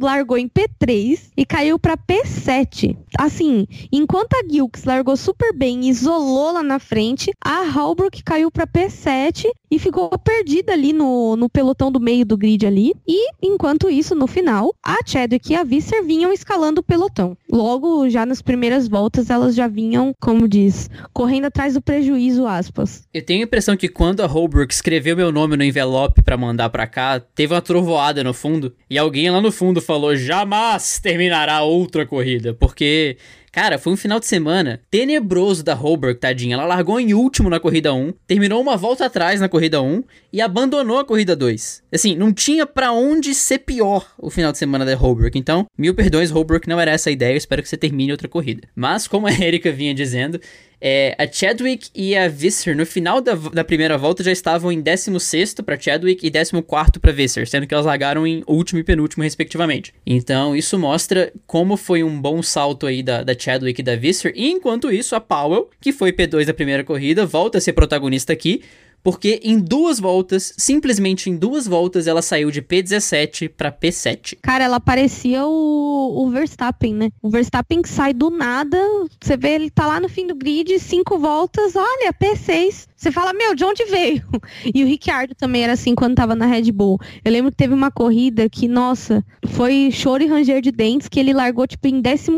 largou 0.00 0.38
em 0.38 0.48
P3 0.48 1.30
e 1.36 1.44
caiu 1.44 1.78
para 1.78 1.96
P7. 1.96 2.96
Assim, 3.18 3.66
enquanto 3.90 4.34
a 4.34 4.46
Gilks 4.48 4.84
largou 4.84 5.16
super 5.16 5.52
bem 5.52 5.84
e 5.84 5.88
isolou 5.88 6.52
lá 6.52 6.62
na 6.62 6.78
frente, 6.78 7.32
a 7.44 7.64
Holbrook 7.64 8.22
caiu 8.22 8.50
para 8.50 8.66
P7 8.66 9.46
e 9.70 9.78
ficou 9.78 10.10
perdida 10.18 10.72
ali 10.72 10.92
no, 10.92 11.36
no 11.36 11.48
pelotão 11.48 11.90
do 11.90 12.00
meio 12.00 12.24
do 12.24 12.36
grid 12.36 12.66
ali. 12.66 12.94
E 13.06 13.30
enquanto 13.42 13.90
isso, 13.90 14.14
no 14.14 14.26
final, 14.26 14.74
a 14.84 14.98
Chadwick 15.04 15.52
e 15.52 15.56
a 15.56 15.64
Visser 15.64 16.04
vinham 16.04 16.32
escalando 16.32 16.80
o 16.80 16.84
pelotão. 16.84 17.36
Logo, 17.50 18.08
já 18.08 18.24
nas 18.24 18.42
primeiras 18.42 18.88
voltas, 18.88 19.30
elas 19.30 19.54
já 19.54 19.66
vinham, 19.66 20.12
como 20.20 20.48
diz, 20.48 20.88
correndo 21.12 21.46
atrás 21.46 21.74
do 21.74 21.82
prejuízo, 21.82 22.46
aspas. 22.46 23.06
Eu 23.12 23.24
tenho 23.24 23.40
a 23.42 23.44
impressão 23.44 23.76
que 23.76 23.88
quando 23.88 24.20
a 24.20 24.26
Holbrook 24.26 24.72
escreveu 24.72 25.16
meu 25.16 25.32
nome 25.32 25.56
no 25.56 25.64
envelope 25.64 26.22
para 26.22 26.36
mandar 26.36 26.70
para 26.70 26.86
cá, 26.86 27.20
teve 27.20 27.54
uma 27.54 27.62
trovoada 27.62 28.22
no 28.24 28.34
fundo 28.34 28.74
e 28.88 28.98
alguém 28.98 29.30
lá 29.30 29.40
no 29.40 29.52
fundo 29.52 29.80
falou: 29.80 30.16
"Jamais 30.16 30.98
terminará 30.98 31.62
outra 31.62 32.06
corrida", 32.06 32.54
porque 32.54 33.16
Cara, 33.60 33.76
foi 33.76 33.92
um 33.92 33.96
final 33.96 34.20
de 34.20 34.26
semana 34.26 34.80
tenebroso 34.88 35.64
da 35.64 35.74
Holbrook, 35.74 36.20
tadinha. 36.20 36.54
Ela 36.54 36.64
largou 36.64 37.00
em 37.00 37.12
último 37.12 37.50
na 37.50 37.58
corrida 37.58 37.92
1, 37.92 38.12
terminou 38.24 38.62
uma 38.62 38.76
volta 38.76 39.04
atrás 39.04 39.40
na 39.40 39.48
corrida 39.48 39.82
1 39.82 40.04
e 40.32 40.40
abandonou 40.40 41.00
a 41.00 41.04
corrida 41.04 41.34
2. 41.34 41.82
Assim, 41.92 42.14
não 42.14 42.32
tinha 42.32 42.64
para 42.64 42.92
onde 42.92 43.34
ser 43.34 43.58
pior 43.58 44.14
o 44.16 44.30
final 44.30 44.52
de 44.52 44.58
semana 44.58 44.84
da 44.84 44.94
Holbrook. 44.94 45.36
Então, 45.36 45.66
mil 45.76 45.92
perdões, 45.92 46.30
Holbrook, 46.30 46.68
não 46.68 46.78
era 46.78 46.92
essa 46.92 47.10
a 47.10 47.12
ideia. 47.12 47.32
Eu 47.32 47.36
espero 47.36 47.60
que 47.60 47.68
você 47.68 47.76
termine 47.76 48.12
outra 48.12 48.28
corrida. 48.28 48.68
Mas, 48.76 49.08
como 49.08 49.26
a 49.26 49.32
Erika 49.32 49.72
vinha 49.72 49.92
dizendo, 49.92 50.40
é, 50.80 51.16
a 51.18 51.26
Chadwick 51.30 51.90
e 51.94 52.16
a 52.16 52.28
Visser, 52.28 52.76
no 52.76 52.86
final 52.86 53.20
da, 53.20 53.34
da 53.34 53.64
primeira 53.64 53.98
volta, 53.98 54.22
já 54.22 54.30
estavam 54.30 54.70
em 54.70 54.80
16 54.80 55.54
para 55.64 55.78
Chadwick 55.78 56.24
e 56.26 56.30
14 56.30 56.52
para 57.00 57.12
Visser, 57.12 57.48
sendo 57.48 57.66
que 57.66 57.74
elas 57.74 57.86
largaram 57.86 58.26
em 58.26 58.44
último 58.46 58.78
e 58.78 58.84
penúltimo, 58.84 59.24
respectivamente. 59.24 59.92
Então, 60.06 60.54
isso 60.54 60.78
mostra 60.78 61.32
como 61.46 61.76
foi 61.76 62.04
um 62.04 62.20
bom 62.20 62.42
salto 62.42 62.86
aí 62.86 63.02
da, 63.02 63.22
da 63.22 63.36
Chadwick 63.36 63.80
e 63.80 63.84
da 63.84 63.96
Visser. 63.96 64.32
E 64.36 64.48
enquanto 64.48 64.92
isso, 64.92 65.16
a 65.16 65.20
Powell, 65.20 65.68
que 65.80 65.92
foi 65.92 66.12
P2 66.12 66.44
da 66.44 66.54
primeira 66.54 66.84
corrida, 66.84 67.26
volta 67.26 67.58
a 67.58 67.60
ser 67.60 67.72
protagonista 67.72 68.32
aqui. 68.32 68.62
Porque 69.02 69.40
em 69.42 69.58
duas 69.58 69.98
voltas, 69.98 70.52
simplesmente 70.56 71.30
em 71.30 71.36
duas 71.36 71.66
voltas, 71.66 72.06
ela 72.06 72.22
saiu 72.22 72.50
de 72.50 72.60
P17 72.60 73.48
para 73.48 73.72
P7. 73.72 74.38
Cara, 74.42 74.64
ela 74.64 74.80
parecia 74.80 75.46
o, 75.46 76.24
o, 76.24 76.30
Verstappen, 76.30 76.94
né? 76.94 77.10
O 77.22 77.30
Verstappen 77.30 77.82
que 77.82 77.88
sai 77.88 78.12
do 78.12 78.30
nada, 78.30 78.78
você 79.20 79.36
vê 79.36 79.50
ele 79.50 79.70
tá 79.70 79.86
lá 79.86 80.00
no 80.00 80.08
fim 80.08 80.26
do 80.26 80.34
grid, 80.34 80.78
cinco 80.78 81.18
voltas, 81.18 81.74
olha, 81.76 82.12
P6. 82.12 82.88
Você 82.98 83.12
fala, 83.12 83.32
meu, 83.32 83.54
de 83.54 83.64
onde 83.64 83.84
veio? 83.84 84.24
E 84.74 84.82
o 84.82 84.86
Ricciardo 84.86 85.34
também 85.34 85.62
era 85.62 85.72
assim 85.72 85.94
quando 85.94 86.16
tava 86.16 86.34
na 86.34 86.44
Red 86.44 86.72
Bull. 86.72 86.98
Eu 87.24 87.32
lembro 87.32 87.50
que 87.50 87.56
teve 87.56 87.72
uma 87.72 87.90
corrida 87.90 88.48
que, 88.48 88.66
nossa, 88.66 89.24
foi 89.46 89.90
choro 89.92 90.22
e 90.22 90.26
ranger 90.26 90.60
de 90.60 90.70
dentes, 90.70 91.08
que 91.08 91.18
ele 91.18 91.32
largou, 91.32 91.66
tipo, 91.66 91.86
em 91.86 92.02
15 92.02 92.30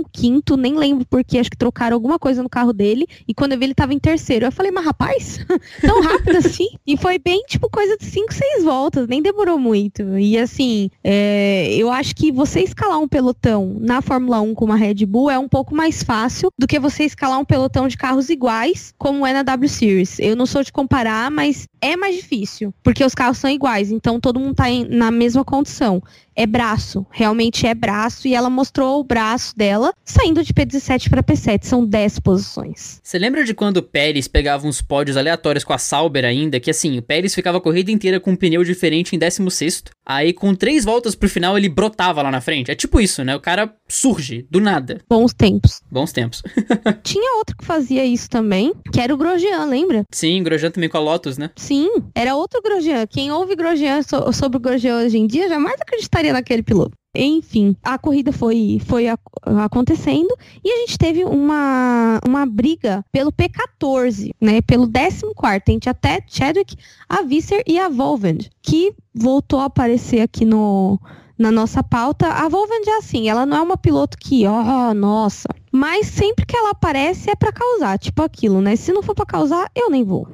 nem 0.58 0.76
lembro 0.76 1.06
porque, 1.08 1.38
acho 1.38 1.50
que 1.50 1.56
trocaram 1.56 1.94
alguma 1.94 2.18
coisa 2.18 2.42
no 2.42 2.48
carro 2.48 2.72
dele. 2.72 3.06
E 3.26 3.34
quando 3.34 3.52
eu 3.52 3.58
vi, 3.58 3.64
ele 3.64 3.74
tava 3.74 3.94
em 3.94 3.98
terceiro. 3.98 4.46
Eu 4.46 4.52
falei, 4.52 4.70
mas 4.70 4.84
rapaz, 4.84 5.44
tão 5.80 6.02
rápido 6.02 6.36
assim? 6.36 6.49
Enfim. 6.50 6.68
E 6.86 6.96
foi 6.96 7.18
bem, 7.18 7.42
tipo, 7.46 7.70
coisa 7.70 7.96
de 7.96 8.04
5, 8.04 8.32
6 8.34 8.64
voltas, 8.64 9.06
nem 9.06 9.22
demorou 9.22 9.58
muito. 9.58 10.18
E 10.18 10.36
assim, 10.38 10.90
é, 11.02 11.74
eu 11.74 11.90
acho 11.90 12.14
que 12.14 12.30
você 12.30 12.60
escalar 12.60 12.98
um 12.98 13.08
pelotão 13.08 13.76
na 13.80 14.02
Fórmula 14.02 14.40
1 14.40 14.54
com 14.54 14.64
uma 14.64 14.76
Red 14.76 15.06
Bull 15.06 15.30
é 15.30 15.38
um 15.38 15.48
pouco 15.48 15.74
mais 15.74 16.02
fácil 16.02 16.50
do 16.58 16.66
que 16.66 16.78
você 16.78 17.04
escalar 17.04 17.38
um 17.38 17.44
pelotão 17.44 17.88
de 17.88 17.96
carros 17.96 18.28
iguais, 18.28 18.92
como 18.98 19.26
é 19.26 19.32
na 19.32 19.42
W 19.42 19.68
Series. 19.68 20.18
Eu 20.18 20.36
não 20.36 20.46
sou 20.46 20.62
de 20.62 20.72
comparar, 20.72 21.30
mas 21.30 21.66
é 21.80 21.96
mais 21.96 22.16
difícil, 22.16 22.74
porque 22.82 23.04
os 23.04 23.14
carros 23.14 23.38
são 23.38 23.50
iguais, 23.50 23.90
então 23.90 24.20
todo 24.20 24.40
mundo 24.40 24.54
tá 24.54 24.68
em, 24.70 24.84
na 24.84 25.10
mesma 25.10 25.44
condição 25.44 26.02
é 26.34 26.46
braço, 26.46 27.06
realmente 27.10 27.66
é 27.66 27.74
braço, 27.74 28.26
e 28.26 28.34
ela 28.34 28.50
mostrou 28.50 29.00
o 29.00 29.04
braço 29.04 29.56
dela 29.56 29.92
saindo 30.04 30.42
de 30.42 30.52
P17 30.52 31.08
para 31.08 31.22
P7, 31.22 31.64
são 31.64 31.84
10 31.84 32.20
posições. 32.20 33.00
Você 33.02 33.18
lembra 33.18 33.44
de 33.44 33.54
quando 33.54 33.78
o 33.78 33.82
Pérez 33.82 34.26
pegava 34.28 34.66
uns 34.66 34.82
pódios 34.82 35.16
aleatórios 35.16 35.64
com 35.64 35.72
a 35.72 35.78
Sauber 35.78 36.24
ainda, 36.24 36.60
que 36.60 36.70
assim, 36.70 36.98
o 36.98 37.02
Pérez 37.02 37.34
ficava 37.34 37.58
a 37.58 37.60
corrida 37.60 37.90
inteira 37.90 38.20
com 38.20 38.32
um 38.32 38.36
pneu 38.36 38.64
diferente 38.64 39.14
em 39.14 39.18
16 39.18 39.84
aí 40.04 40.32
com 40.32 40.54
três 40.54 40.84
voltas 40.84 41.14
pro 41.14 41.28
final 41.28 41.56
ele 41.56 41.68
brotava 41.68 42.22
lá 42.22 42.30
na 42.30 42.40
frente. 42.40 42.70
É 42.70 42.74
tipo 42.74 43.00
isso, 43.00 43.22
né? 43.22 43.36
O 43.36 43.40
cara 43.40 43.72
surge, 43.88 44.46
do 44.50 44.60
nada. 44.60 45.00
Bons 45.08 45.32
tempos. 45.32 45.80
Bons 45.90 46.12
tempos. 46.12 46.42
Tinha 47.02 47.36
outro 47.38 47.56
que 47.56 47.64
fazia 47.64 48.04
isso 48.04 48.28
também, 48.28 48.72
que 48.92 49.00
era 49.00 49.14
o 49.14 49.16
Grosjean, 49.16 49.64
lembra? 49.66 50.04
Sim, 50.10 50.42
Grosjean 50.42 50.70
também 50.70 50.88
com 50.88 50.96
a 50.96 51.00
Lotus, 51.00 51.38
né? 51.38 51.50
Sim, 51.56 51.88
era 52.14 52.34
outro 52.34 52.60
Grosjean. 52.62 53.06
Quem 53.06 53.30
ouve 53.30 53.54
Grosjean 53.54 54.02
so 54.02 54.32
sobre 54.32 54.58
o 54.58 54.60
Grosjean 54.60 54.98
hoje 54.98 55.18
em 55.18 55.26
dia 55.26 55.48
jamais 55.48 55.80
acreditaria 55.80 56.29
naquele 56.32 56.62
piloto. 56.62 56.96
Enfim, 57.14 57.74
a 57.82 57.98
corrida 57.98 58.32
foi, 58.32 58.80
foi 58.86 59.08
a, 59.08 59.18
acontecendo 59.64 60.32
e 60.62 60.70
a 60.70 60.76
gente 60.78 60.96
teve 60.96 61.24
uma, 61.24 62.20
uma 62.26 62.46
briga 62.46 63.04
pelo 63.10 63.32
P14, 63.32 64.30
né? 64.40 64.60
Pelo 64.62 64.88
14 64.88 65.62
entre 65.68 65.90
até 65.90 66.22
Chadwick, 66.28 66.76
a 67.08 67.22
Visser 67.22 67.64
e 67.66 67.78
a 67.78 67.88
Volvend, 67.88 68.48
que 68.62 68.94
voltou 69.12 69.58
a 69.58 69.64
aparecer 69.64 70.20
aqui 70.20 70.44
no, 70.44 71.00
na 71.36 71.50
nossa 71.50 71.82
pauta. 71.82 72.28
A 72.28 72.48
Volvend 72.48 72.88
é 72.88 72.98
assim, 72.98 73.28
ela 73.28 73.44
não 73.44 73.56
é 73.56 73.60
uma 73.62 73.76
piloto 73.76 74.16
que, 74.16 74.46
ó, 74.46 74.90
oh, 74.90 74.94
nossa, 74.94 75.48
mas 75.72 76.06
sempre 76.06 76.44
que 76.44 76.56
ela 76.56 76.70
aparece 76.70 77.30
é 77.30 77.34
para 77.34 77.52
causar, 77.52 77.98
tipo 77.98 78.22
aquilo, 78.22 78.60
né? 78.60 78.74
Se 78.76 78.92
não 78.92 79.02
for 79.02 79.14
para 79.14 79.26
causar, 79.26 79.70
eu 79.74 79.88
nem 79.88 80.04
vou. 80.04 80.28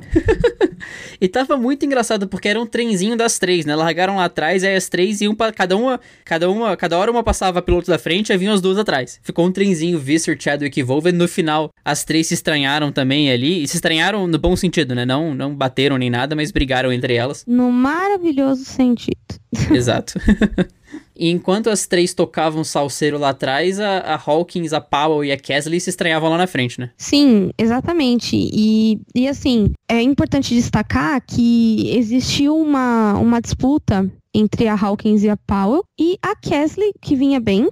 e 1.20 1.28
tava 1.28 1.56
muito 1.56 1.84
engraçado 1.84 2.26
porque 2.26 2.48
era 2.48 2.60
um 2.60 2.66
trenzinho 2.66 3.16
das 3.16 3.38
três, 3.38 3.66
né? 3.66 3.74
Largaram 3.74 4.16
lá 4.16 4.24
atrás, 4.24 4.64
aí 4.64 4.74
as 4.74 4.88
três 4.88 5.20
iam 5.20 5.34
para 5.34 5.52
cada 5.52 5.76
uma, 5.76 6.00
cada 6.24 6.50
uma, 6.50 6.76
cada 6.76 6.98
hora 6.98 7.10
uma 7.10 7.22
passava 7.22 7.60
piloto 7.60 7.90
da 7.90 7.98
frente, 7.98 8.32
aí 8.32 8.38
vinham 8.38 8.54
as 8.54 8.60
duas 8.60 8.78
atrás. 8.78 9.20
Ficou 9.22 9.46
um 9.46 9.52
trenzinho 9.52 9.98
Visser, 9.98 10.36
Chadwick 10.40 10.78
e 10.78 10.82
Volven. 10.82 11.12
No 11.12 11.28
final, 11.28 11.70
as 11.84 12.04
três 12.04 12.28
se 12.28 12.34
estranharam 12.34 12.90
também 12.90 13.30
ali, 13.30 13.62
e 13.62 13.68
se 13.68 13.76
estranharam 13.76 14.26
no 14.26 14.38
bom 14.38 14.56
sentido, 14.56 14.94
né? 14.94 15.04
Não, 15.04 15.34
não 15.34 15.54
bateram 15.54 15.98
nem 15.98 16.10
nada, 16.10 16.34
mas 16.34 16.50
brigaram 16.50 16.92
entre 16.92 17.14
elas. 17.14 17.44
No 17.46 17.70
maravilhoso 17.70 18.64
sentido. 18.64 19.16
Exato. 19.70 20.14
E 21.18 21.30
enquanto 21.30 21.70
as 21.70 21.86
três 21.86 22.14
tocavam 22.14 22.62
salseiro 22.62 23.18
lá 23.18 23.30
atrás, 23.30 23.80
a, 23.80 23.98
a, 23.98 24.14
Hawkins, 24.14 24.72
a 24.72 24.80
Powell 24.80 25.24
e 25.24 25.32
a 25.32 25.36
Kesley 25.36 25.80
se 25.80 25.90
estranhavam 25.90 26.30
lá 26.30 26.38
na 26.38 26.46
frente, 26.46 26.80
né? 26.80 26.90
Sim, 26.96 27.50
exatamente. 27.58 28.36
E, 28.36 29.00
e 29.14 29.28
assim, 29.28 29.72
é 29.88 30.00
importante 30.02 30.54
destacar 30.54 31.22
que 31.26 31.96
existiu 31.96 32.56
uma, 32.56 33.14
uma 33.14 33.40
disputa 33.40 34.10
entre 34.34 34.68
a 34.68 34.74
Hawkins 34.74 35.22
e 35.22 35.30
a 35.30 35.36
Powell, 35.36 35.82
e 35.98 36.18
a 36.20 36.36
Kesley, 36.36 36.92
que 37.00 37.16
vinha 37.16 37.40
bem, 37.40 37.70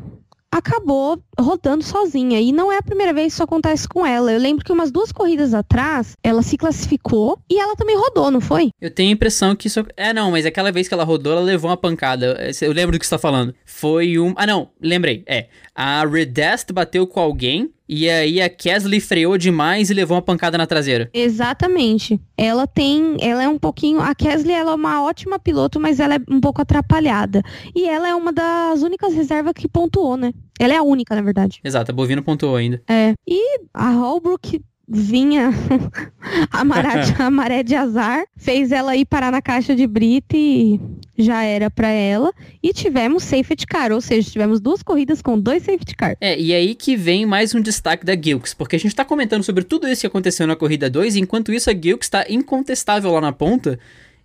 acabou 0.55 1.21
rodando 1.39 1.83
sozinha. 1.83 2.41
E 2.41 2.53
não 2.53 2.71
é 2.71 2.79
a 2.79 2.83
primeira 2.83 3.13
vez 3.13 3.27
que 3.27 3.33
isso 3.35 3.43
acontece 3.43 3.89
com 3.89 4.07
ela. 4.07 4.33
Eu 4.33 4.39
lembro 4.39 4.65
que 4.65 4.73
umas 4.73 4.91
duas 4.91 5.11
corridas 5.11 5.53
atrás, 5.53 6.13
ela 6.23 6.43
se 6.43 6.57
classificou 6.57 7.39
e 7.51 7.59
ela 7.59 7.75
também 7.75 7.97
rodou, 7.97 8.31
não 8.31 8.41
foi? 8.41 8.71
Eu 8.81 8.91
tenho 8.91 9.11
a 9.11 9.13
impressão 9.13 9.57
que 9.57 9.67
isso. 9.67 9.85
É, 9.97 10.13
não, 10.13 10.31
mas 10.31 10.47
aquela 10.47 10.71
vez 10.71 10.87
que 10.87 10.95
ela 10.95 11.05
rodou, 11.05 11.33
ela 11.33 11.43
levou 11.43 11.71
uma 11.71 11.77
pancada. 11.77 12.39
Eu 12.63 12.73
lembro 12.73 12.93
do 12.93 13.01
que 13.01 13.07
você 13.07 13.11
tá 13.11 13.19
falando. 13.19 13.55
Foi 13.65 14.19
um. 14.19 14.33
Ah, 14.37 14.47
não, 14.47 14.71
lembrei. 14.81 15.25
É. 15.27 15.49
A 15.75 16.07
Redest 16.07 16.73
bateu 16.73 17.07
com 17.07 17.19
alguém. 17.19 17.71
E 17.87 18.09
aí 18.09 18.41
a 18.41 18.49
Kesley 18.49 18.99
freou 18.99 19.37
demais 19.37 19.91
e 19.91 19.95
levou 19.95 20.17
uma 20.17 20.23
pancada 20.23 20.57
na 20.57 20.67
traseira. 20.67 21.11
Exatamente. 21.13 22.19
Ela 22.35 22.67
tem, 22.67 23.17
ela 23.21 23.43
é 23.43 23.49
um 23.49 23.59
pouquinho, 23.59 24.01
a 24.01 24.15
Kesley 24.15 24.55
ela 24.55 24.73
é 24.73 24.75
uma 24.75 25.03
ótima 25.03 25.39
piloto, 25.39 25.79
mas 25.79 26.01
ela 26.01 26.15
é 26.15 26.19
um 26.31 26.41
pouco 26.41 26.63
atrapalhada. 26.63 27.43
E 27.75 27.87
ela 27.87 28.09
é 28.09 28.15
uma 28.15 28.33
das 28.33 28.83
únicas 28.83 29.13
reservas 29.13 29.53
que 29.55 29.69
pontuou, 29.69 30.17
né? 30.17 30.33
Ela 30.59 30.75
é 30.75 30.77
a 30.77 30.83
única, 30.83 31.15
na 31.15 31.23
verdade. 31.23 31.61
Exato, 31.65 31.91
a 31.91 31.95
Bovino 31.95 32.23
pontuou 32.23 32.57
ainda. 32.57 32.83
É. 32.89 33.15
E 33.27 33.61
a 33.73 33.91
Holbrook 33.91 34.61
vinha 34.87 35.51
a, 36.51 36.65
maré, 36.65 36.91
a 37.19 37.31
maré 37.31 37.63
de 37.63 37.75
azar, 37.75 38.25
fez 38.37 38.71
ela 38.71 38.95
ir 38.97 39.07
parar 39.07 39.33
na 39.33 39.41
caixa 39.41 39.75
de 39.75 39.87
brita 39.87 40.37
e 40.37 40.79
já 41.17 41.43
era 41.43 41.71
para 41.71 41.89
ela. 41.89 42.33
E 42.63 42.73
tivemos 42.73 43.23
safety 43.23 43.67
car, 43.67 43.93
ou 43.93 44.01
seja, 44.01 44.31
tivemos 44.31 44.61
duas 44.61 44.83
corridas 44.83 45.23
com 45.23 45.39
dois 45.39 45.63
safety 45.63 45.97
car. 45.97 46.17
É, 46.21 46.39
e 46.39 46.55
aí 46.55 46.75
que 46.75 46.97
vem 46.97 47.25
mais 47.25 47.55
um 47.55 47.61
destaque 47.61 48.05
da 48.05 48.15
Gilks, 48.15 48.55
porque 48.55 48.77
a 48.77 48.79
gente 48.79 48.95
tá 48.95 49.05
comentando 49.05 49.43
sobre 49.43 49.65
tudo 49.65 49.89
isso 49.89 50.03
que 50.03 50.07
aconteceu 50.07 50.47
na 50.47 50.57
corrida 50.57 50.91
2, 50.91 51.17
enquanto 51.17 51.53
isso 51.53 51.71
a 51.71 51.75
Gilks 51.75 52.09
tá 52.09 52.27
incontestável 52.29 53.11
lá 53.13 53.21
na 53.21 53.33
ponta. 53.33 53.79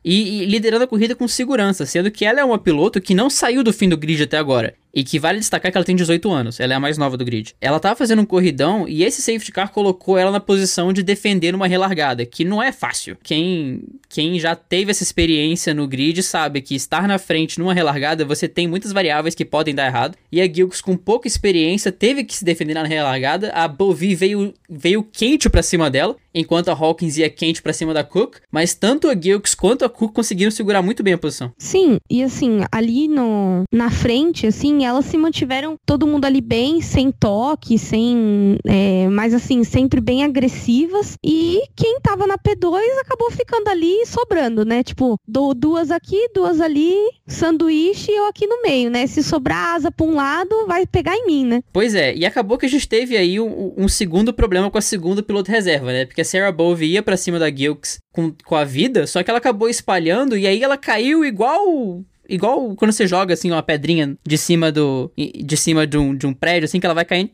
E, 0.04 0.44
e, 0.44 0.46
liderando 0.46 0.86
a 0.86 0.88
corrida 0.88 1.14
com 1.14 1.28
segurança, 1.28 1.86
sendo 1.86 2.10
que 2.10 2.24
ela 2.24 2.40
é 2.40 2.44
uma 2.44 2.58
piloto 2.58 3.02
que 3.02 3.14
não 3.14 3.30
saiu 3.30 3.62
do 3.64 3.74
fim 3.74 3.90
do 3.90 3.98
grid 3.98 4.24
até 4.24 4.38
agora. 4.38 4.74
E 4.94 5.04
que 5.04 5.20
vale 5.20 5.40
destacar 5.40 5.72
que 5.72 5.78
ela 5.78 5.86
tem 5.86 5.96
18 5.96 6.32
anos, 6.32 6.60
ela 6.60 6.74
é 6.74 6.76
a 6.76 6.80
mais 6.80 6.98
nova 6.98 7.16
do 7.16 7.26
grid. 7.26 7.56
Ela 7.62 7.80
tava 7.80 7.96
fazendo 7.96 8.22
um 8.22 8.26
corridão 8.26 8.88
e 8.88 9.04
esse 9.04 9.22
safety 9.22 9.52
car 9.52 9.72
colocou 9.72 10.18
ela 10.18 10.32
na 10.32 10.40
posição 10.40 10.92
de 10.92 11.04
defender 11.04 11.54
uma 11.54 11.68
relargada, 11.68 12.26
que 12.26 12.44
não 12.44 12.62
é 12.62 12.72
fácil. 12.72 13.18
Quem, 13.22 13.84
quem 14.08 14.40
já 14.40 14.56
teve 14.56 14.92
essa 14.92 15.04
experiência 15.04 15.74
no 15.74 15.88
grid 15.88 16.24
sabe 16.24 16.62
que 16.62 16.76
estar 16.76 17.08
na 17.08 17.18
frente 17.18 17.60
numa 17.60 17.74
relargada 17.74 18.26
você 18.26 18.48
tem 18.48 18.68
muitas 18.68 18.92
variáveis 18.92 19.36
que 19.36 19.46
podem 19.46 19.76
dar 19.76 19.88
errado. 19.88 20.18
E 20.32 20.42
a 20.42 20.52
Gilks, 20.52 20.82
com 20.82 20.96
pouca 20.96 21.28
experiência, 21.28 21.92
teve 21.92 22.24
que 22.24 22.36
se 22.36 22.46
defender 22.46 22.74
na 22.74 22.84
relargada. 22.84 23.52
A 23.52 23.68
Bovi 23.68 24.16
veio, 24.16 24.54
veio 24.70 25.04
quente 25.04 25.50
para 25.50 25.62
cima 25.62 25.90
dela, 25.90 26.16
enquanto 26.34 26.70
a 26.70 26.74
Hawkins 26.74 27.18
ia 27.18 27.30
quente 27.30 27.62
para 27.62 27.74
cima 27.74 27.94
da 27.94 28.04
Cook. 28.04 28.38
Mas 28.52 28.74
tanto 28.74 29.08
a 29.10 29.16
Gilks 29.20 29.56
quanto 29.56 29.86
a 29.86 29.90
Cook 29.90 30.14
conseguiram 30.14 30.52
segurar 30.52 30.82
muito 30.82 31.04
bem 31.04 31.14
a 31.14 31.18
posição. 31.18 31.52
Sim, 31.58 31.98
e 32.10 32.24
assim, 32.24 32.62
ali 32.72 33.08
no, 33.08 33.64
na 33.72 33.90
frente, 33.90 34.48
assim, 34.48 34.79
elas 34.86 35.06
se 35.06 35.18
mantiveram 35.18 35.76
todo 35.86 36.08
mundo 36.08 36.26
ali 36.26 36.42
bem, 36.42 36.82
sem 36.82 37.12
toque, 37.12 37.78
sem. 37.78 38.58
É, 38.66 39.08
mas 39.10 39.34
assim, 39.34 39.64
sempre 39.64 40.00
bem 40.02 40.24
agressivas. 40.24 41.16
E 41.24 41.62
quem 41.76 42.00
tava 42.02 42.28
na 42.28 42.38
P2 42.38 42.80
acabou 43.02 43.32
ficando 43.32 43.68
ali 43.70 44.06
sobrando, 44.06 44.66
né? 44.66 44.84
Tipo, 44.84 45.16
dou 45.28 45.54
duas 45.54 45.92
aqui, 45.92 46.30
duas 46.34 46.62
ali, 46.62 46.94
sanduíche 47.28 48.12
e 48.12 48.16
eu 48.16 48.28
aqui 48.28 48.48
no 48.48 48.62
meio, 48.62 48.90
né? 48.90 49.08
Se 49.08 49.24
sobrar 49.24 49.76
asa 49.76 49.92
pra 49.92 50.06
um 50.06 50.16
lado, 50.16 50.66
vai 50.68 50.86
pegar 50.86 51.16
em 51.16 51.26
mim, 51.26 51.46
né? 51.46 51.62
Pois 51.72 51.96
é, 51.96 52.16
e 52.16 52.26
acabou 52.26 52.58
que 52.58 52.66
a 52.66 52.70
gente 52.70 52.88
teve 52.88 53.18
aí 53.18 53.40
um, 53.40 53.74
um 53.78 53.88
segundo 53.88 54.34
problema 54.34 54.70
com 54.70 54.78
a 54.78 54.82
segunda 54.82 55.24
piloto 55.24 55.52
reserva, 55.52 55.92
né? 55.92 56.06
Porque 56.06 56.22
a 56.22 56.26
Sarah 56.26 56.52
Bove 56.52 56.86
ia 56.86 57.04
pra 57.04 57.18
cima 57.18 57.40
da 57.40 57.50
Gilks 57.50 58.00
com, 58.12 58.34
com 58.46 58.56
a 58.56 58.64
vida, 58.64 59.08
só 59.08 59.24
que 59.24 59.30
ela 59.30 59.40
acabou 59.40 59.70
espalhando 59.70 60.38
e 60.38 60.48
aí 60.48 60.62
ela 60.64 60.78
caiu 60.78 61.24
igual 61.24 62.04
igual 62.30 62.76
quando 62.76 62.92
você 62.92 63.08
joga 63.08 63.34
assim 63.34 63.52
uma 63.52 63.64
pedrinha 63.64 64.18
de 64.26 64.38
cima 64.38 64.72
do 64.72 65.12
de 65.18 65.58
cima 65.58 65.86
de 65.86 65.98
um, 65.98 66.16
de 66.16 66.28
um 66.28 66.34
prédio 66.34 66.66
assim 66.66 66.80
que 66.80 66.86
ela 66.86 66.96
vai 66.96 67.06
caindo. 67.06 67.32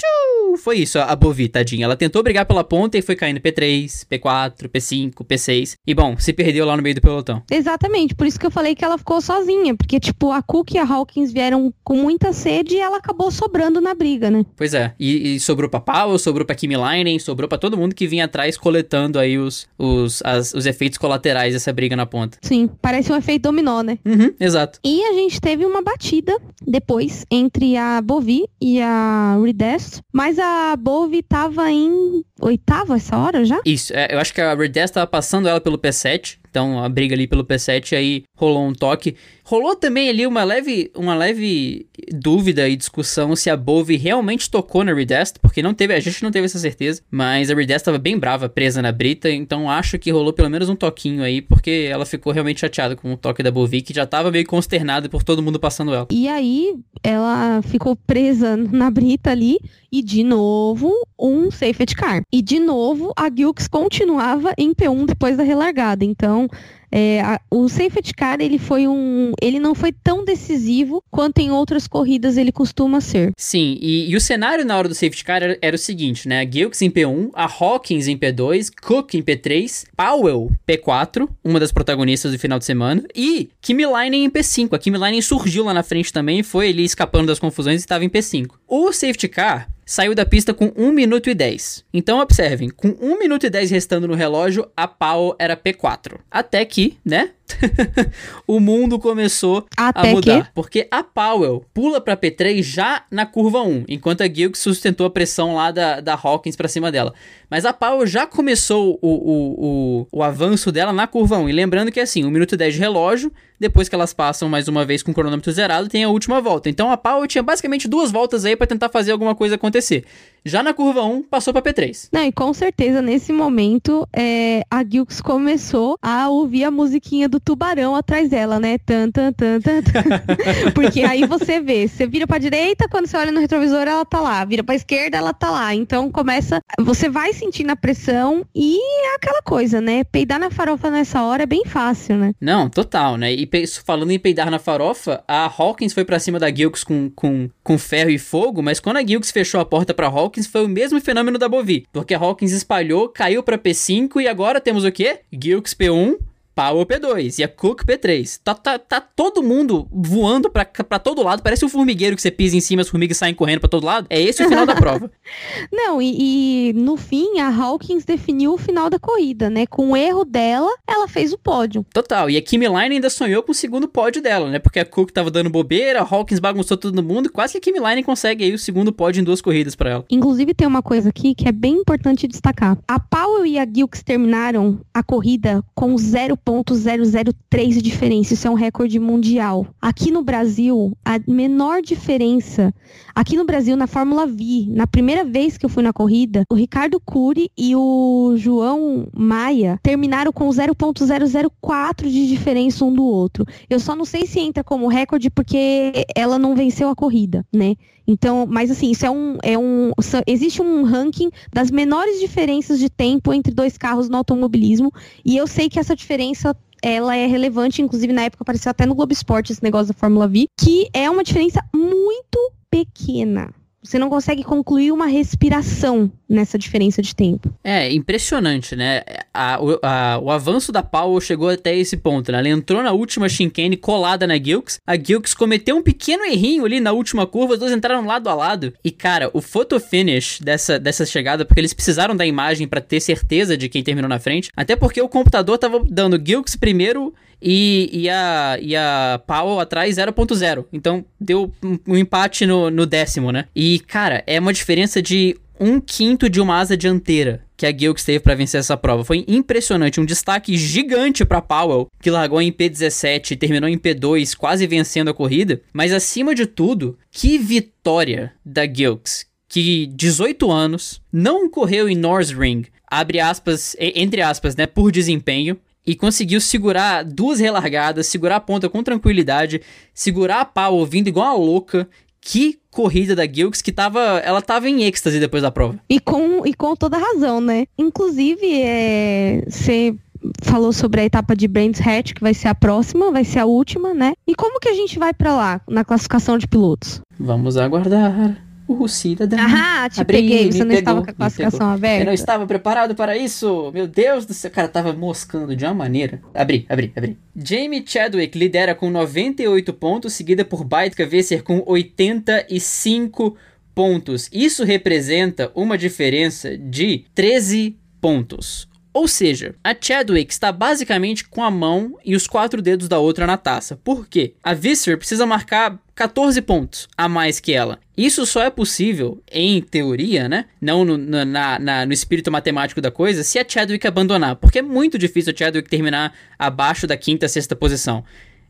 Foi 0.58 0.78
isso, 0.78 1.00
a 1.00 1.16
Bovi, 1.16 1.48
tadinha. 1.48 1.86
Ela 1.86 1.96
tentou 1.96 2.24
brigar 2.24 2.46
pela 2.46 2.64
ponta 2.64 2.98
e 2.98 3.02
foi 3.02 3.16
caindo 3.16 3.40
P3, 3.40 4.06
P4, 4.10 4.70
P5, 4.70 5.14
P6. 5.26 5.78
E 5.86 5.94
bom, 5.94 6.18
se 6.18 6.34
perdeu 6.34 6.66
lá 6.66 6.76
no 6.76 6.84
meio 6.84 6.96
do 6.96 7.02
pelotão. 7.02 7.42
Exatamente, 7.52 8.16
por 8.16 8.26
isso 8.26 8.40
que 8.40 8.46
eu 8.46 8.52
falei 8.52 8.76
que 8.76 8.84
ela 8.84 8.98
ficou 8.98 9.22
sozinha. 9.22 9.76
Porque, 9.76 10.00
tipo, 10.00 10.32
a 10.32 10.42
Cook 10.42 10.74
e 10.74 10.78
a 10.78 10.86
Hawkins 10.86 11.32
vieram 11.32 11.74
com 11.84 11.96
muita 11.96 12.34
sede 12.34 12.76
e 12.76 12.80
ela 12.80 12.98
acabou 12.98 13.32
sobrando 13.32 13.82
na 13.82 13.94
briga, 13.94 14.30
né? 14.32 14.46
Pois 14.56 14.74
é. 14.74 14.94
E, 15.00 15.36
e 15.36 15.40
sobrou 15.40 15.70
pra 15.70 15.80
Powell, 15.80 16.18
sobrou 16.18 16.46
pra 16.46 16.56
Kimi 16.56 16.78
Leinen, 16.78 17.20
sobrou 17.20 17.48
pra 17.48 17.58
todo 17.58 17.78
mundo 17.78 17.96
que 17.96 18.08
vinha 18.08 18.26
atrás 18.26 18.58
coletando 18.58 19.20
aí 19.20 19.38
os, 19.38 19.68
os, 19.78 20.22
as, 20.24 20.54
os 20.54 20.66
efeitos 20.66 20.98
colaterais 20.98 21.54
dessa 21.54 21.72
briga 21.74 21.96
na 21.96 22.06
ponta. 22.06 22.38
Sim, 22.42 22.70
parece 22.82 23.12
um 23.12 23.16
efeito 23.16 23.44
dominó, 23.44 23.82
né? 23.82 23.98
Uhum, 24.06 24.34
exato. 24.40 24.80
E 24.84 25.04
a 25.04 25.14
gente 25.14 25.40
teve 25.40 25.66
uma 25.66 25.82
batida 25.82 26.36
depois 26.66 27.26
entre 27.30 27.78
a 27.78 28.02
Bovi 28.02 28.46
e 28.60 28.82
a 28.82 29.38
Redest, 29.44 30.02
mas 30.12 30.35
a 30.40 30.66
a 30.72 30.76
Bove 30.76 31.22
tava 31.24 31.72
em 31.72 32.24
oitava 32.42 32.96
essa 32.96 33.18
hora 33.18 33.46
já? 33.46 33.62
Isso, 33.66 33.94
é, 33.94 34.14
eu 34.14 34.20
acho 34.20 34.34
que 34.34 34.42
a 34.42 34.54
Redest 34.54 34.94
tava 34.94 35.08
passando 35.08 35.48
ela 35.48 35.62
pelo 35.62 35.78
P7, 35.78 36.38
então 36.56 36.82
a 36.82 36.88
briga 36.88 37.14
ali 37.14 37.28
pelo 37.28 37.44
P7 37.44 37.98
aí 37.98 38.24
rolou 38.38 38.66
um 38.66 38.74
toque. 38.74 39.18
Rolou 39.44 39.76
também 39.76 40.10
ali 40.10 40.26
uma 40.26 40.44
leve, 40.44 40.90
uma 40.96 41.14
leve 41.14 41.86
dúvida 42.12 42.68
e 42.68 42.76
discussão 42.76 43.36
se 43.36 43.48
a 43.48 43.56
Bove 43.56 43.96
realmente 43.96 44.50
tocou 44.50 44.84
na 44.84 44.92
Redest, 44.92 45.38
porque 45.40 45.62
não 45.62 45.74
teve, 45.74 45.94
a 45.94 46.00
gente 46.00 46.24
não 46.24 46.32
teve 46.32 46.46
essa 46.46 46.58
certeza, 46.58 47.02
mas 47.12 47.52
a 47.52 47.54
Redest 47.54 47.82
estava 47.82 48.00
bem 48.00 48.18
brava, 48.18 48.50
presa 48.50 48.82
na 48.82 48.92
brita, 48.92 49.30
então 49.30 49.70
acho 49.70 50.00
que 50.00 50.10
rolou 50.10 50.34
pelo 50.34 50.50
menos 50.50 50.68
um 50.68 50.76
toquinho 50.76 51.22
aí, 51.24 51.42
porque 51.42 51.88
ela 51.92 52.08
ficou 52.08 52.34
realmente 52.34 52.62
chateada 52.62 52.96
com 52.96 53.14
o 53.14 53.18
toque 53.18 53.44
da 53.44 53.52
Bovi, 53.52 53.84
que 53.84 53.94
já 53.94 54.04
estava 54.04 54.32
meio 54.32 54.48
consternada 54.48 55.08
por 55.10 55.24
todo 55.24 55.44
mundo 55.44 55.60
passando 55.60 55.94
ela. 55.94 56.08
E 56.10 56.28
aí, 56.28 56.76
ela 57.04 57.62
ficou 57.62 57.96
presa 57.96 58.58
na 58.58 58.90
brita 58.90 59.30
ali, 59.30 59.60
e 59.92 60.02
de 60.02 60.24
novo, 60.24 60.92
um 61.20 61.52
safety 61.52 61.96
car. 61.96 62.24
E 62.34 62.42
de 62.42 62.60
novo, 62.60 63.14
a 63.16 63.30
Gilks 63.34 63.68
continuava 63.68 64.54
em 64.58 64.74
P1 64.74 65.06
depois 65.06 65.38
da 65.38 65.44
relargada, 65.44 66.04
então 66.04 66.45
Então, 66.46 66.50
é, 66.92 67.20
a, 67.22 67.42
o 67.52 67.68
safety 67.68 68.14
car 68.14 68.40
ele 68.40 68.58
foi 68.58 68.88
um, 68.88 69.34
ele 69.42 69.60
não 69.60 69.76
foi 69.76 69.92
tão 69.92 70.24
decisivo 70.24 71.04
quanto 71.12 71.40
em 71.40 71.52
outras 71.52 71.88
corridas 71.88 72.38
ele 72.38 72.52
costuma 72.52 73.02
ser. 73.02 73.32
Sim, 73.38 73.78
e, 73.82 74.10
e 74.10 74.16
o 74.16 74.22
cenário 74.22 74.64
na 74.64 74.78
hora 74.78 74.88
do 74.88 74.96
safety 74.96 75.24
car 75.24 75.44
era, 75.44 75.58
era, 75.62 75.76
o 75.76 75.80
seguinte, 75.80 76.28
né? 76.28 76.40
A 76.40 76.50
Gilks 76.50 76.82
em 76.82 76.90
P1, 76.90 77.32
a 77.34 77.46
Hawkins 77.46 78.08
em 78.08 78.18
P2, 78.18 78.72
Cook 78.82 79.16
em 79.16 79.22
P3, 79.22 79.86
Powell 79.96 80.50
P4, 80.68 81.28
uma 81.44 81.60
das 81.60 81.72
protagonistas 81.72 82.32
do 82.32 82.40
final 82.40 82.58
de 82.58 82.66
semana, 82.66 83.04
e 83.14 83.50
Kimi 83.60 83.86
Leinen 83.86 84.26
em 84.26 84.30
P5. 84.30 84.74
A 84.74 84.80
Kimi 84.80 84.98
Leinen 84.98 85.22
surgiu 85.22 85.66
lá 85.66 85.74
na 85.74 85.84
frente 85.84 86.14
também, 86.14 86.44
foi 86.44 86.70
ali 86.70 86.86
escapando 86.86 87.28
das 87.28 87.40
confusões 87.40 87.82
e 87.82 87.84
estava 87.84 88.06
em 88.06 88.10
P5. 88.10 88.52
O 88.68 88.94
safety 88.94 89.28
car 89.28 89.68
saiu 89.86 90.16
da 90.16 90.26
pista 90.26 90.54
com 90.54 90.72
1 90.76 90.92
minuto 90.92 91.30
e 91.30 91.36
10. 91.36 91.86
Então 91.94 92.20
observem, 92.20 92.70
com 92.70 92.90
1 93.00 93.20
minuto 93.20 93.46
e 93.46 93.50
10 93.50 93.70
restando 93.72 94.08
no 94.08 94.16
relógio, 94.16 94.68
a 94.76 94.88
Powell 94.88 95.36
era 95.38 95.56
P4. 95.56 96.20
Até 96.32 96.66
que, 96.66 96.98
né? 97.06 97.32
o 98.48 98.60
mundo 98.60 98.98
começou 99.00 99.66
Até 99.78 100.10
a 100.10 100.14
mudar. 100.14 100.44
Que? 100.46 100.52
Porque 100.54 100.88
a 100.90 101.04
Powell 101.04 101.64
pula 101.74 102.02
para 102.02 102.18
P3 102.18 102.64
já 102.64 103.04
na 103.12 103.26
curva 103.26 103.62
1, 103.62 103.86
enquanto 103.88 104.22
a 104.22 104.28
Gilk 104.28 104.58
sustentou 104.58 105.06
a 105.06 105.10
pressão 105.10 105.56
lá 105.56 105.72
da, 105.72 106.02
da 106.02 106.14
Hawkins 106.14 106.56
para 106.56 106.68
cima 106.68 106.92
dela. 106.92 107.14
Mas 107.50 107.66
a 107.66 107.74
Powell 107.74 108.08
já 108.08 108.26
começou 108.26 108.98
o, 109.02 109.08
o, 109.08 109.66
o, 109.66 110.08
o, 110.12 110.24
avanço 110.24 110.72
dela 110.72 110.92
na 110.92 111.08
curva 111.08 111.38
1. 111.38 111.50
E 111.50 111.52
lembrando 111.54 111.92
que 111.92 112.00
assim, 112.00 112.26
1 112.26 112.30
minuto 112.30 112.54
e 112.54 112.58
10 112.58 112.74
de 112.74 112.80
relógio, 112.80 113.32
depois 113.60 113.88
que 113.88 113.96
elas 113.96 114.14
passam 114.14 114.50
mais 114.50 114.68
uma 114.68 114.84
vez 114.84 115.04
com 115.04 115.12
o 115.12 115.14
cronômetro 115.14 115.52
zerado, 115.52 115.88
tem 115.88 116.04
a 116.04 116.10
última 116.10 116.42
volta. 116.42 116.70
Então 116.70 116.92
a 116.92 116.98
Powell 116.98 117.28
tinha 117.28 117.44
basicamente 117.44 117.88
duas 117.88 118.12
voltas 118.12 118.46
aí 118.46 118.56
para 118.56 118.68
tentar 118.68 118.90
fazer 118.90 119.12
alguma 119.12 119.36
coisa 119.36 119.56
acontecer. 119.56 120.06
Já 120.48 120.62
na 120.62 120.76
curva 120.76 121.04
1, 121.04 121.24
passou 121.24 121.52
para 121.52 121.74
P3. 121.74 122.10
Não, 122.12 122.24
e 122.24 122.32
com 122.32 122.54
certeza 122.54 123.02
nesse 123.02 123.34
momento 123.34 124.08
é, 124.16 124.62
a 124.70 124.84
Gilks 124.84 125.20
começou 125.20 125.98
a 126.00 126.30
ouvir 126.30 126.66
a 126.66 126.70
musiquinha 126.70 127.28
do 127.28 127.40
tubarão 127.40 127.96
atrás 127.96 128.30
dela, 128.30 128.60
né? 128.60 128.78
Tan, 128.78 129.10
tan, 129.10 129.34
tan, 129.34 129.60
tan, 129.60 129.82
tan. 129.82 129.94
Porque 130.76 131.02
aí 131.02 131.26
você 131.26 131.60
vê, 131.60 131.88
você 131.88 132.06
vira 132.06 132.28
pra 132.28 132.38
direita, 132.38 132.88
quando 132.88 133.08
você 133.08 133.18
olha 133.18 133.32
no 133.32 133.40
retrovisor, 133.40 133.88
ela 133.88 134.06
tá 134.06 134.22
lá. 134.22 134.46
Vira 134.46 134.64
pra 134.64 134.76
esquerda, 134.76 135.18
ela 135.18 135.34
tá 135.34 135.50
lá. 135.50 135.74
Então 135.74 136.12
começa. 136.12 136.60
Você 136.80 137.10
vai 137.10 137.34
sentindo 137.34 137.72
a 137.72 137.76
pressão 137.76 138.46
e 138.54 138.78
é 138.78 139.16
aquela 139.16 139.42
coisa, 139.42 139.82
né? 139.82 140.04
Peidar 140.04 140.40
na 140.40 140.52
farofa 140.52 140.92
nessa 140.92 141.24
hora 141.24 141.42
é 141.42 141.48
bem 141.48 141.66
fácil, 141.66 142.18
né? 142.18 142.34
Não, 142.40 142.70
total, 142.70 143.18
né? 143.18 143.34
E 143.34 143.50
falando 143.84 144.12
em 144.12 144.20
peidar 144.20 144.52
na 144.52 144.60
farofa, 144.60 145.24
a 145.28 145.46
Hawkins 145.46 145.92
foi 145.92 146.06
para 146.06 146.20
cima 146.20 146.38
da 146.38 146.54
Gilks 146.54 146.84
com, 146.84 147.10
com, 147.16 147.50
com 147.64 147.78
ferro 147.80 148.12
e 148.12 148.20
fogo, 148.20 148.62
mas 148.62 148.80
quando 148.80 148.98
a 148.98 149.04
Gilks 149.04 149.32
fechou 149.32 149.60
a 149.60 149.66
porta 149.66 149.92
pra 149.92 150.06
Hawkins, 150.06 150.35
Hawkins 150.36 150.48
foi 150.48 150.66
o 150.66 150.70
mesmo 150.70 151.00
fenômeno 151.00 151.38
da 151.38 151.48
Bovi, 151.48 151.88
porque 151.94 152.14
a 152.14 152.20
Hawkins 152.20 152.52
espalhou, 152.52 153.08
caiu 153.08 153.42
para 153.42 153.58
P5 153.58 154.22
e 154.22 154.28
agora 154.28 154.60
temos 154.60 154.84
o 154.84 154.92
quê? 154.92 155.22
Gilks 155.32 155.74
P1, 155.74 156.18
Powell 156.56 156.86
P2 156.86 157.40
e 157.40 157.44
a 157.44 157.48
Cook 157.50 157.84
P3. 157.84 158.40
Tá, 158.42 158.56
tá, 158.56 158.80
tá 158.80 159.02
todo 159.02 159.44
mundo 159.44 159.88
voando 159.92 160.50
pra, 160.50 160.64
pra 160.64 160.98
todo 160.98 161.22
lado. 161.22 161.44
Parece 161.44 161.66
um 161.66 161.70
formigueiro 161.70 162.16
que 162.16 162.22
você 162.22 162.32
pisa 162.32 162.56
em 162.56 162.62
cima, 162.62 162.82
as 162.82 162.88
formigas 162.88 163.18
saem 163.18 163.36
correndo 163.36 163.60
pra 163.60 163.70
todo 163.70 163.86
lado. 163.86 164.08
É 164.10 164.22
esse 164.22 164.42
o 164.42 164.48
final 164.48 164.66
da 164.66 164.76
prova. 164.76 165.12
Não, 165.70 166.02
e, 166.02 166.70
e, 166.70 166.74
no 166.74 166.96
fim, 166.96 167.40
a 167.40 167.54
Hawkins 167.54 168.06
definiu 168.06 168.54
o 168.54 168.58
final 168.58 168.90
da 168.90 168.98
corrida, 168.98 169.50
né? 169.50 169.66
Com 169.66 169.92
o 169.92 169.98
erro 169.98 170.24
dela, 170.24 170.72
ela 170.88 171.10
fez 171.10 171.34
o 171.34 171.38
pódio. 171.38 171.86
Total. 171.94 172.30
E 172.30 172.38
a 172.38 172.42
Kimi 172.42 172.68
Line 172.68 172.96
ainda 172.96 173.10
sonhou 173.10 173.44
com 173.44 173.52
o 173.52 173.56
segundo 173.56 173.88
pódio 173.88 174.22
dela, 174.22 174.50
né? 174.50 174.58
Porque 174.58 174.80
a 174.80 174.86
Cook 174.86 175.12
tava 175.12 175.30
dando 175.30 175.50
bobeira, 175.50 176.02
a 176.02 176.08
Hawkins 176.10 176.40
bagunçou 176.40 176.78
todo 176.78 177.04
mundo. 177.04 177.30
Quase 177.30 177.54
que 177.54 177.58
a 177.58 177.62
Kimi 177.62 177.86
Line 177.86 178.02
consegue 178.02 178.46
aí 178.46 178.54
o 178.54 178.60
segundo 178.60 178.94
pódio 178.94 179.20
em 179.20 179.24
duas 179.26 179.42
corridas 179.42 179.76
para 179.76 179.90
ela. 179.90 180.06
Inclusive, 180.10 180.54
tem 180.54 180.68
uma 180.68 180.82
coisa 180.82 181.10
aqui 181.10 181.36
que 181.36 181.50
é 181.50 181.52
bem 181.52 181.74
importante 181.74 182.28
destacar. 182.28 182.78
A 182.88 182.98
Powell 182.98 183.46
e 183.46 183.60
a 183.60 183.66
Gilks 183.66 184.02
terminaram 184.02 184.80
a 184.94 185.04
corrida 185.04 185.62
com 185.74 185.98
zero 185.98 186.38
0,003 186.46 187.76
de 187.76 187.82
diferença. 187.82 188.34
Isso 188.34 188.48
é 188.48 188.52
um 188.52 188.56
recorde 188.56 189.00
mundial. 189.00 189.68
Aqui 189.82 190.12
no 190.12 190.22
Brasil, 190.22 190.96
a 191.04 191.20
menor 191.28 191.82
diferença. 191.82 192.74
Aqui 193.14 193.36
no 193.36 193.46
Brasil, 193.46 193.76
na 193.76 193.88
Fórmula 193.88 194.28
V, 194.28 194.68
na 194.70 194.86
primeira 194.86 195.24
vez 195.24 195.58
que 195.58 195.66
eu 195.66 195.70
fui 195.70 195.82
na 195.84 195.92
corrida, 195.92 196.44
o 196.50 196.56
Ricardo 196.56 197.00
Cury 197.00 197.50
e 197.58 197.76
o 197.76 198.36
João 198.38 199.08
Maia 199.14 199.80
terminaram 199.82 200.32
com 200.32 200.50
0,004 200.50 202.10
de 202.10 202.28
diferença 202.28 202.86
um 202.86 202.94
do 202.94 203.04
outro. 203.04 203.46
Eu 203.70 203.80
só 203.80 203.96
não 203.96 204.06
sei 204.06 204.26
se 204.26 204.40
entra 204.40 204.64
como 204.64 204.88
recorde 204.88 205.30
porque 205.30 206.06
ela 206.16 206.38
não 206.38 206.56
venceu 206.56 206.90
a 206.90 206.96
corrida, 206.96 207.46
né? 207.52 207.76
Então, 208.08 208.46
mas 208.48 208.70
assim, 208.70 208.92
isso 208.92 209.06
é 209.06 209.10
um, 209.10 209.38
é 209.42 209.58
um. 209.58 209.92
Existe 210.28 210.62
um 210.62 210.84
ranking 210.84 211.30
das 211.52 211.72
menores 211.72 212.20
diferenças 212.20 212.78
de 212.78 212.90
tempo 212.90 213.34
entre 213.34 213.54
dois 213.54 213.78
carros 213.78 214.08
no 214.08 214.18
automobilismo. 214.18 214.92
E 215.24 215.36
eu 215.36 215.48
sei 215.48 215.70
que 215.70 215.80
essa 215.80 215.96
diferença 215.96 216.35
ela 216.82 217.16
é 217.16 217.26
relevante, 217.26 217.82
inclusive 217.82 218.14
na 218.14 218.24
época 218.24 218.44
apareceu 218.44 218.70
até 218.70 218.86
no 218.86 218.96
Globo 218.96 219.14
Esporte 219.14 219.52
esse 219.52 219.64
negócio 219.64 219.88
da 219.88 220.00
Fórmula 220.00 220.28
V, 220.28 220.48
que 220.60 220.88
é 220.94 221.10
uma 221.10 221.24
diferença 221.24 221.60
muito 221.74 222.52
pequena. 222.70 223.54
Você 223.86 224.00
não 224.00 224.10
consegue 224.10 224.44
concluir 224.44 224.92
uma 224.92 225.06
respiração 225.06 226.12
nessa 226.28 226.58
diferença 226.58 227.04
de 227.04 227.16
tempo. 227.16 227.54
É, 227.64 227.92
impressionante, 227.94 228.76
né? 228.76 229.04
A, 229.32 229.60
a, 229.84 230.20
o 230.20 230.32
avanço 230.32 230.72
da 230.72 230.82
Powell 230.82 231.22
chegou 231.22 231.50
até 231.50 231.76
esse 231.76 231.96
ponto, 231.96 232.32
né? 232.32 232.40
Ela 232.40 232.50
entrou 232.50 232.82
na 232.82 232.92
última 232.92 233.30
chicane 233.30 233.78
colada 233.78 234.26
na 234.26 234.38
Gilks. 234.38 234.80
A 234.88 234.98
Gilks 234.98 235.36
cometeu 235.36 235.78
um 235.78 235.84
pequeno 235.84 236.24
errinho 236.24 236.66
ali 236.66 236.80
na 236.80 236.94
última 236.94 237.28
curva, 237.28 237.54
os 237.54 237.60
dois 237.60 237.72
entraram 237.72 238.06
lado 238.06 238.28
a 238.28 238.34
lado. 238.34 238.74
E, 238.84 238.90
cara, 238.90 239.30
o 239.34 239.42
photo 239.42 239.80
finish 239.80 240.40
dessa, 240.42 240.80
dessa 240.80 241.06
chegada, 241.06 241.46
porque 241.46 241.62
eles 241.62 241.74
precisaram 241.74 242.16
da 242.16 242.26
imagem 242.26 242.68
para 242.68 242.82
ter 242.82 243.00
certeza 243.00 243.56
de 243.56 243.70
quem 243.70 243.84
terminou 243.84 244.10
na 244.10 244.20
frente. 244.20 244.50
Até 244.56 244.76
porque 244.76 245.00
o 245.00 245.08
computador 245.08 245.60
tava 245.60 245.80
dando 245.88 246.20
Gilks 246.24 246.56
primeiro 246.56 247.14
e, 247.48 247.90
e, 247.94 248.10
a, 248.10 248.58
e 248.60 248.76
a 248.76 249.22
Powell 249.28 249.60
atrás 249.60 249.98
0.0. 249.98 250.66
Então 250.74 251.06
deu 251.22 251.54
um, 251.88 251.96
empate 251.96 252.48
no, 252.48 252.72
no, 252.72 252.88
décimo, 252.88 253.32
né? 253.32 253.46
E, 253.56 253.80
cara, 253.82 254.24
é 254.26 254.40
uma 254.40 254.52
diferença 254.52 255.00
de 255.00 255.38
um 255.60 255.80
quinto 255.80 256.28
de 256.28 256.42
uma 256.42 256.58
asa 256.60 256.76
dianteira 256.76 257.46
que 257.56 257.66
a 257.66 257.72
Gilks 257.72 258.04
teve 258.04 258.20
para 258.20 258.36
vencer 258.36 258.60
essa 258.60 258.76
prova. 258.76 259.06
Foi 259.06 259.24
impressionante, 259.28 260.02
um 260.02 260.06
destaque 260.06 260.58
gigante 260.58 261.24
para 261.24 261.42
Powell, 261.42 261.88
que 262.02 262.10
largou 262.10 262.42
em 262.42 262.52
P17 262.52 263.32
e 263.32 263.36
terminou 263.38 263.70
em 263.70 263.78
P2, 263.78 264.36
quase 264.36 264.68
vencendo 264.68 265.10
a 265.10 265.14
corrida. 265.14 265.62
Mas 265.72 265.94
acima 265.94 266.36
de 266.36 266.48
tudo, 266.48 266.98
que 267.12 267.38
vitória 267.38 268.34
da 268.44 268.66
Gilks, 268.66 269.26
que 269.48 269.86
18 269.94 270.52
anos, 270.52 271.02
não 271.14 271.50
correu 271.50 271.88
em 271.88 272.02
Ring, 272.38 272.66
abre 272.88 273.20
aspas, 273.20 273.76
entre 273.80 274.22
aspas, 274.22 274.56
né, 274.56 274.68
por 274.68 274.92
desempenho, 274.92 275.58
e 275.86 275.96
conseguiu 275.96 276.42
segurar 276.42 277.04
duas 277.04 277.40
relargadas, 277.40 278.08
segurar 278.08 278.38
a 278.38 278.40
ponta 278.40 278.70
com 278.70 278.82
tranquilidade, 278.82 279.62
segurar 279.94 280.42
a 280.42 280.46
pau 280.46 280.76
ouvindo 280.76 281.08
igual 281.08 281.36
uma 281.36 281.46
louca. 281.46 281.88
Que 282.20 282.58
corrida 282.72 283.16
da 283.16 283.28
Gilks 283.28 283.62
que 283.62 283.72
tava, 283.72 284.00
ela 284.24 284.42
tava 284.42 284.68
em 284.68 284.84
êxtase 284.84 285.20
depois 285.20 285.44
da 285.44 285.52
prova. 285.52 285.80
E 285.88 286.00
com, 286.00 286.44
e 286.46 286.56
com 286.56 286.76
toda 286.76 286.98
razão, 286.98 287.40
né? 287.40 287.68
Inclusive, 287.78 288.62
é, 288.64 289.44
você 289.48 289.96
falou 290.42 290.74
sobre 290.74 291.02
a 291.02 291.06
etapa 291.06 291.36
de 291.36 291.48
Brands 291.48 291.80
Hatch, 291.80 292.14
que 292.14 292.22
vai 292.22 292.34
ser 292.34 292.48
a 292.48 292.56
próxima, 292.56 293.12
vai 293.12 293.24
ser 293.24 293.40
a 293.40 293.46
última, 293.46 293.94
né? 293.94 294.14
E 294.28 294.34
como 294.34 294.60
que 294.60 294.70
a 294.70 294.74
gente 294.74 294.98
vai 294.98 295.14
para 295.14 295.36
lá 295.36 295.62
na 295.70 295.86
classificação 295.86 296.38
de 296.38 296.48
pilotos? 296.48 297.00
Vamos 297.20 297.58
aguardar. 297.58 298.45
O 298.68 298.88
cidadão. 298.88 299.40
Ah, 299.40 299.88
te 299.90 300.02
Abri, 300.02 300.18
peguei. 300.18 300.52
Você 300.52 300.60
não 300.60 300.68
pegou, 300.68 300.80
estava 300.80 301.04
com 301.04 301.12
a 301.12 301.14
classificação 301.14 301.70
aberta? 301.70 302.02
Eu 302.02 302.06
não 302.06 302.14
estava 302.14 302.48
preparado 302.48 302.96
para 302.96 303.16
isso. 303.16 303.72
Meu 303.72 303.88
Deus 303.88 304.26
do 304.26 304.34
céu. 304.34 304.50
Cara, 304.50 304.68
tava 304.68 304.92
moscando 304.94 305.56
de 305.56 305.64
uma 305.66 305.74
maneira. 305.74 306.22
Abri, 306.34 306.66
abri, 306.68 306.92
abri. 306.96 307.18
Jamie 307.36 307.84
Chadwick 307.86 308.38
lidera 308.38 308.74
com 308.74 308.90
98 308.90 309.72
pontos, 309.74 310.14
seguida 310.14 310.44
por 310.44 310.64
Baitka 310.64 311.06
Vesser 311.06 311.44
com 311.44 311.64
85 311.66 313.38
pontos. 313.76 314.30
Isso 314.34 314.64
representa 314.64 315.52
uma 315.54 315.78
diferença 315.78 316.58
de 316.58 317.06
13 317.14 317.78
pontos. 318.02 318.68
Ou 318.96 319.10
seja, 319.10 319.56
a 319.62 319.76
Chadwick 319.78 320.32
está 320.32 320.54
basicamente 320.54 321.26
com 321.26 321.44
a 321.44 321.52
mão 321.52 322.00
e 322.06 322.16
os 322.16 322.28
quatro 322.28 322.62
dedos 322.62 322.88
da 322.88 322.98
outra 322.98 323.28
na 323.28 323.36
taça. 323.36 323.78
Por 323.84 324.08
quê? 324.08 324.36
A 324.42 324.54
Visser 324.54 324.98
precisa 324.98 325.26
marcar 325.26 325.78
14 325.94 326.42
pontos 326.42 326.88
a 326.98 327.10
mais 327.10 327.42
que 327.42 327.52
ela. 327.52 327.78
Isso 327.98 328.26
só 328.26 328.42
é 328.42 328.50
possível, 328.50 329.22
em 329.30 329.62
teoria, 329.62 330.30
né? 330.30 330.46
Não 330.62 330.86
no, 330.86 330.98
na, 330.98 331.60
na, 331.60 331.86
no 331.86 331.92
espírito 331.92 332.32
matemático 332.32 332.80
da 332.80 332.90
coisa, 332.90 333.22
se 333.22 333.38
a 333.38 333.44
Chadwick 333.46 333.86
abandonar. 333.86 334.38
Porque 334.38 334.60
é 334.60 334.62
muito 334.62 334.98
difícil 334.98 335.34
a 335.34 335.38
Chadwick 335.38 335.70
terminar 335.70 336.14
abaixo 336.40 336.88
da 336.88 336.96
quinta, 336.96 337.28
sexta 337.28 337.54
posição. 337.54 338.02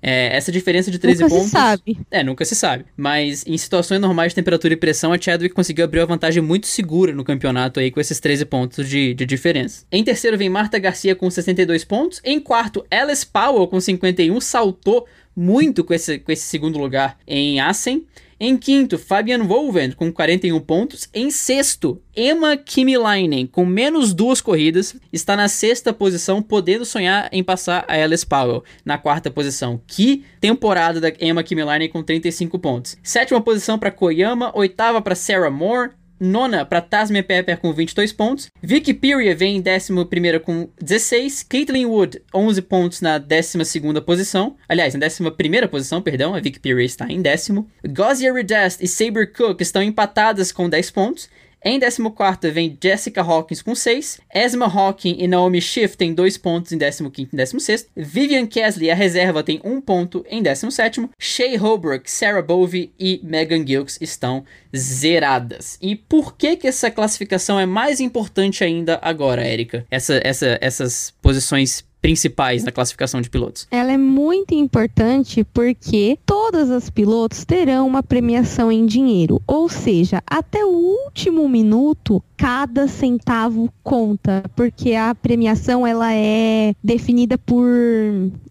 É, 0.08 0.38
essa 0.38 0.52
diferença 0.52 0.92
de 0.92 1.00
13 1.00 1.24
nunca 1.24 1.34
pontos. 1.34 1.52
Nunca 1.52 1.60
se 1.60 1.66
sabe. 1.66 1.98
É, 2.12 2.24
nunca 2.24 2.46
se 2.46 2.56
sabe. 2.56 2.86
Mas 2.96 3.44
em 3.48 3.58
situações 3.58 4.00
normais 4.00 4.34
de 4.34 4.36
temperatura 4.36 4.76
e 4.76 4.78
pressão, 4.78 5.12
a 5.12 5.20
Chadwick 5.20 5.56
conseguiu 5.56 5.84
abrir 5.84 6.02
uma 6.02 6.06
vantagem 6.06 6.44
muito 6.44 6.68
segura 6.68 7.12
no 7.12 7.24
campeonato 7.24 7.80
aí 7.80 7.90
com 7.90 8.00
esses 8.00 8.20
13 8.20 8.46
pontos 8.46 8.88
de, 8.88 9.16
de 9.16 9.26
diferença. 9.26 9.84
Em 9.92 10.04
terceiro 10.04 10.38
vem 10.38 10.48
Marta 10.48 10.78
Garcia 10.78 11.16
com 11.16 11.28
62 11.28 11.84
pontos. 11.84 12.22
Em 12.24 12.40
quarto, 12.40 12.86
Alice 12.92 13.26
Powell 13.26 13.68
com 13.68 13.82
51, 13.82 14.40
saltou 14.42 15.08
muito 15.36 15.84
com 15.84 15.92
esse, 15.92 16.20
com 16.20 16.32
esse 16.32 16.44
segundo 16.44 16.78
lugar 16.78 17.18
em 17.26 17.60
Assen. 17.60 18.06
Em 18.38 18.58
quinto, 18.58 18.98
Fabian 18.98 19.44
Wolven 19.44 19.92
com 19.92 20.12
41 20.12 20.60
pontos. 20.60 21.08
Em 21.14 21.32
sexto, 21.32 22.02
Emma 22.16 22.58
Kimilainen 22.58 23.48
com 23.48 23.66
menos 23.66 24.14
duas 24.14 24.42
corridas 24.42 24.96
está 25.12 25.38
na 25.38 25.48
sexta 25.48 25.94
posição, 25.94 26.42
podendo 26.42 26.84
sonhar 26.84 27.30
em 27.32 27.42
passar 27.42 27.86
a 27.88 27.94
Alice 27.94 28.26
Powell 28.26 28.64
na 28.84 28.98
quarta 28.98 29.32
posição. 29.32 29.80
Que 29.88 30.26
temporada 30.42 31.00
da 31.00 31.12
Emma 31.20 31.44
Kimilainen 31.44 31.90
com 31.90 32.04
35 32.04 32.60
pontos. 32.60 32.98
Sétima 33.02 33.40
posição 33.40 33.80
para 33.80 33.92
Koyama, 33.92 34.52
oitava 34.54 35.02
para 35.02 35.16
Sarah 35.16 35.50
Moore, 35.50 35.92
Nona 36.20 36.66
para 36.66 36.82
Tasman 36.82 37.24
Pepper 37.24 37.58
com 37.58 37.74
22 37.74 38.14
pontos. 38.14 38.48
Vicky 38.62 38.94
Peary 38.94 39.34
vem 39.34 39.58
em 39.58 39.62
11 39.62 40.40
com 40.40 40.70
16. 40.82 41.44
Caitlin 41.44 41.86
Wood, 41.86 42.22
11 42.34 42.62
pontos 42.64 43.02
na 43.02 43.18
12 43.18 44.02
posição. 44.06 44.56
Aliás, 44.68 44.94
na 44.94 45.08
11 45.08 45.68
posição, 45.70 46.02
perdão. 46.02 46.34
A 46.34 46.40
Vicky 46.40 46.60
Peary 46.60 46.86
está 46.86 47.08
em 47.10 47.22
décimo. 47.22 47.70
Gozia 47.88 48.34
Redest 48.34 48.84
e 48.84 48.88
Saber 48.88 49.32
Cook 49.34 49.62
estão 49.62 49.82
empatadas 49.82 50.52
com 50.52 50.70
10 50.70 50.92
pontos. 50.92 51.30
Em 51.68 51.80
14 51.80 52.52
vem 52.52 52.78
Jessica 52.80 53.24
Hawkins 53.24 53.64
com 53.64 53.74
6. 53.74 54.22
Esma 54.32 54.68
Hawking 54.68 55.16
e 55.18 55.28
Naomi 55.28 55.60
Schiff 55.60 55.98
têm 55.98 56.14
2 56.14 56.38
pontos 56.38 56.72
em 56.72 56.78
15 56.78 57.12
e 57.18 57.36
16. 57.36 57.88
Vivian 57.98 58.46
Kesley, 58.46 58.92
a 58.92 58.94
reserva, 58.94 59.42
tem 59.42 59.60
1 59.64 59.72
um 59.72 59.82
ponto 59.82 60.24
em 60.30 60.44
17. 60.44 61.10
Shay 61.18 61.56
Holbrook, 61.56 62.10
Sarah 62.10 62.44
Bovey 62.44 62.94
e 63.00 63.20
Megan 63.24 63.66
Gilks 63.66 63.98
estão 64.00 64.46
zeradas. 64.78 65.80
E 65.82 65.96
por 65.96 66.38
que 66.38 66.56
que 66.56 66.68
essa 66.68 66.92
classificação 66.92 67.60
é 67.60 67.66
mais 67.66 68.00
importante 68.00 68.64
ainda 68.64 69.00
agora, 69.02 69.48
Erika? 69.48 69.88
Essa, 69.90 70.22
essa, 70.24 70.60
essas 70.62 71.16
posições 71.20 71.84
principais 72.06 72.64
na 72.64 72.72
classificação 72.72 73.20
de 73.20 73.32
pilotos? 73.32 73.68
Ela 73.72 73.94
é 73.94 73.98
muito 73.98 74.54
importante 74.54 75.44
porque 75.44 76.20
todas 76.24 76.70
as 76.70 76.88
pilotos 76.88 77.44
terão 77.44 77.88
uma 77.88 78.04
premiação 78.04 78.72
em 78.72 78.86
dinheiro, 78.86 79.42
ou 79.48 79.68
seja, 79.68 80.22
até 80.28 80.64
o 80.64 80.70
último 80.70 81.50
minuto 81.50 82.22
cada 82.38 82.88
centavo 82.88 83.72
conta, 83.84 84.44
porque 84.56 84.94
a 84.94 85.16
premiação 85.16 85.88
ela 85.88 86.14
é 86.14 86.76
definida 86.84 87.38
por, 87.38 87.66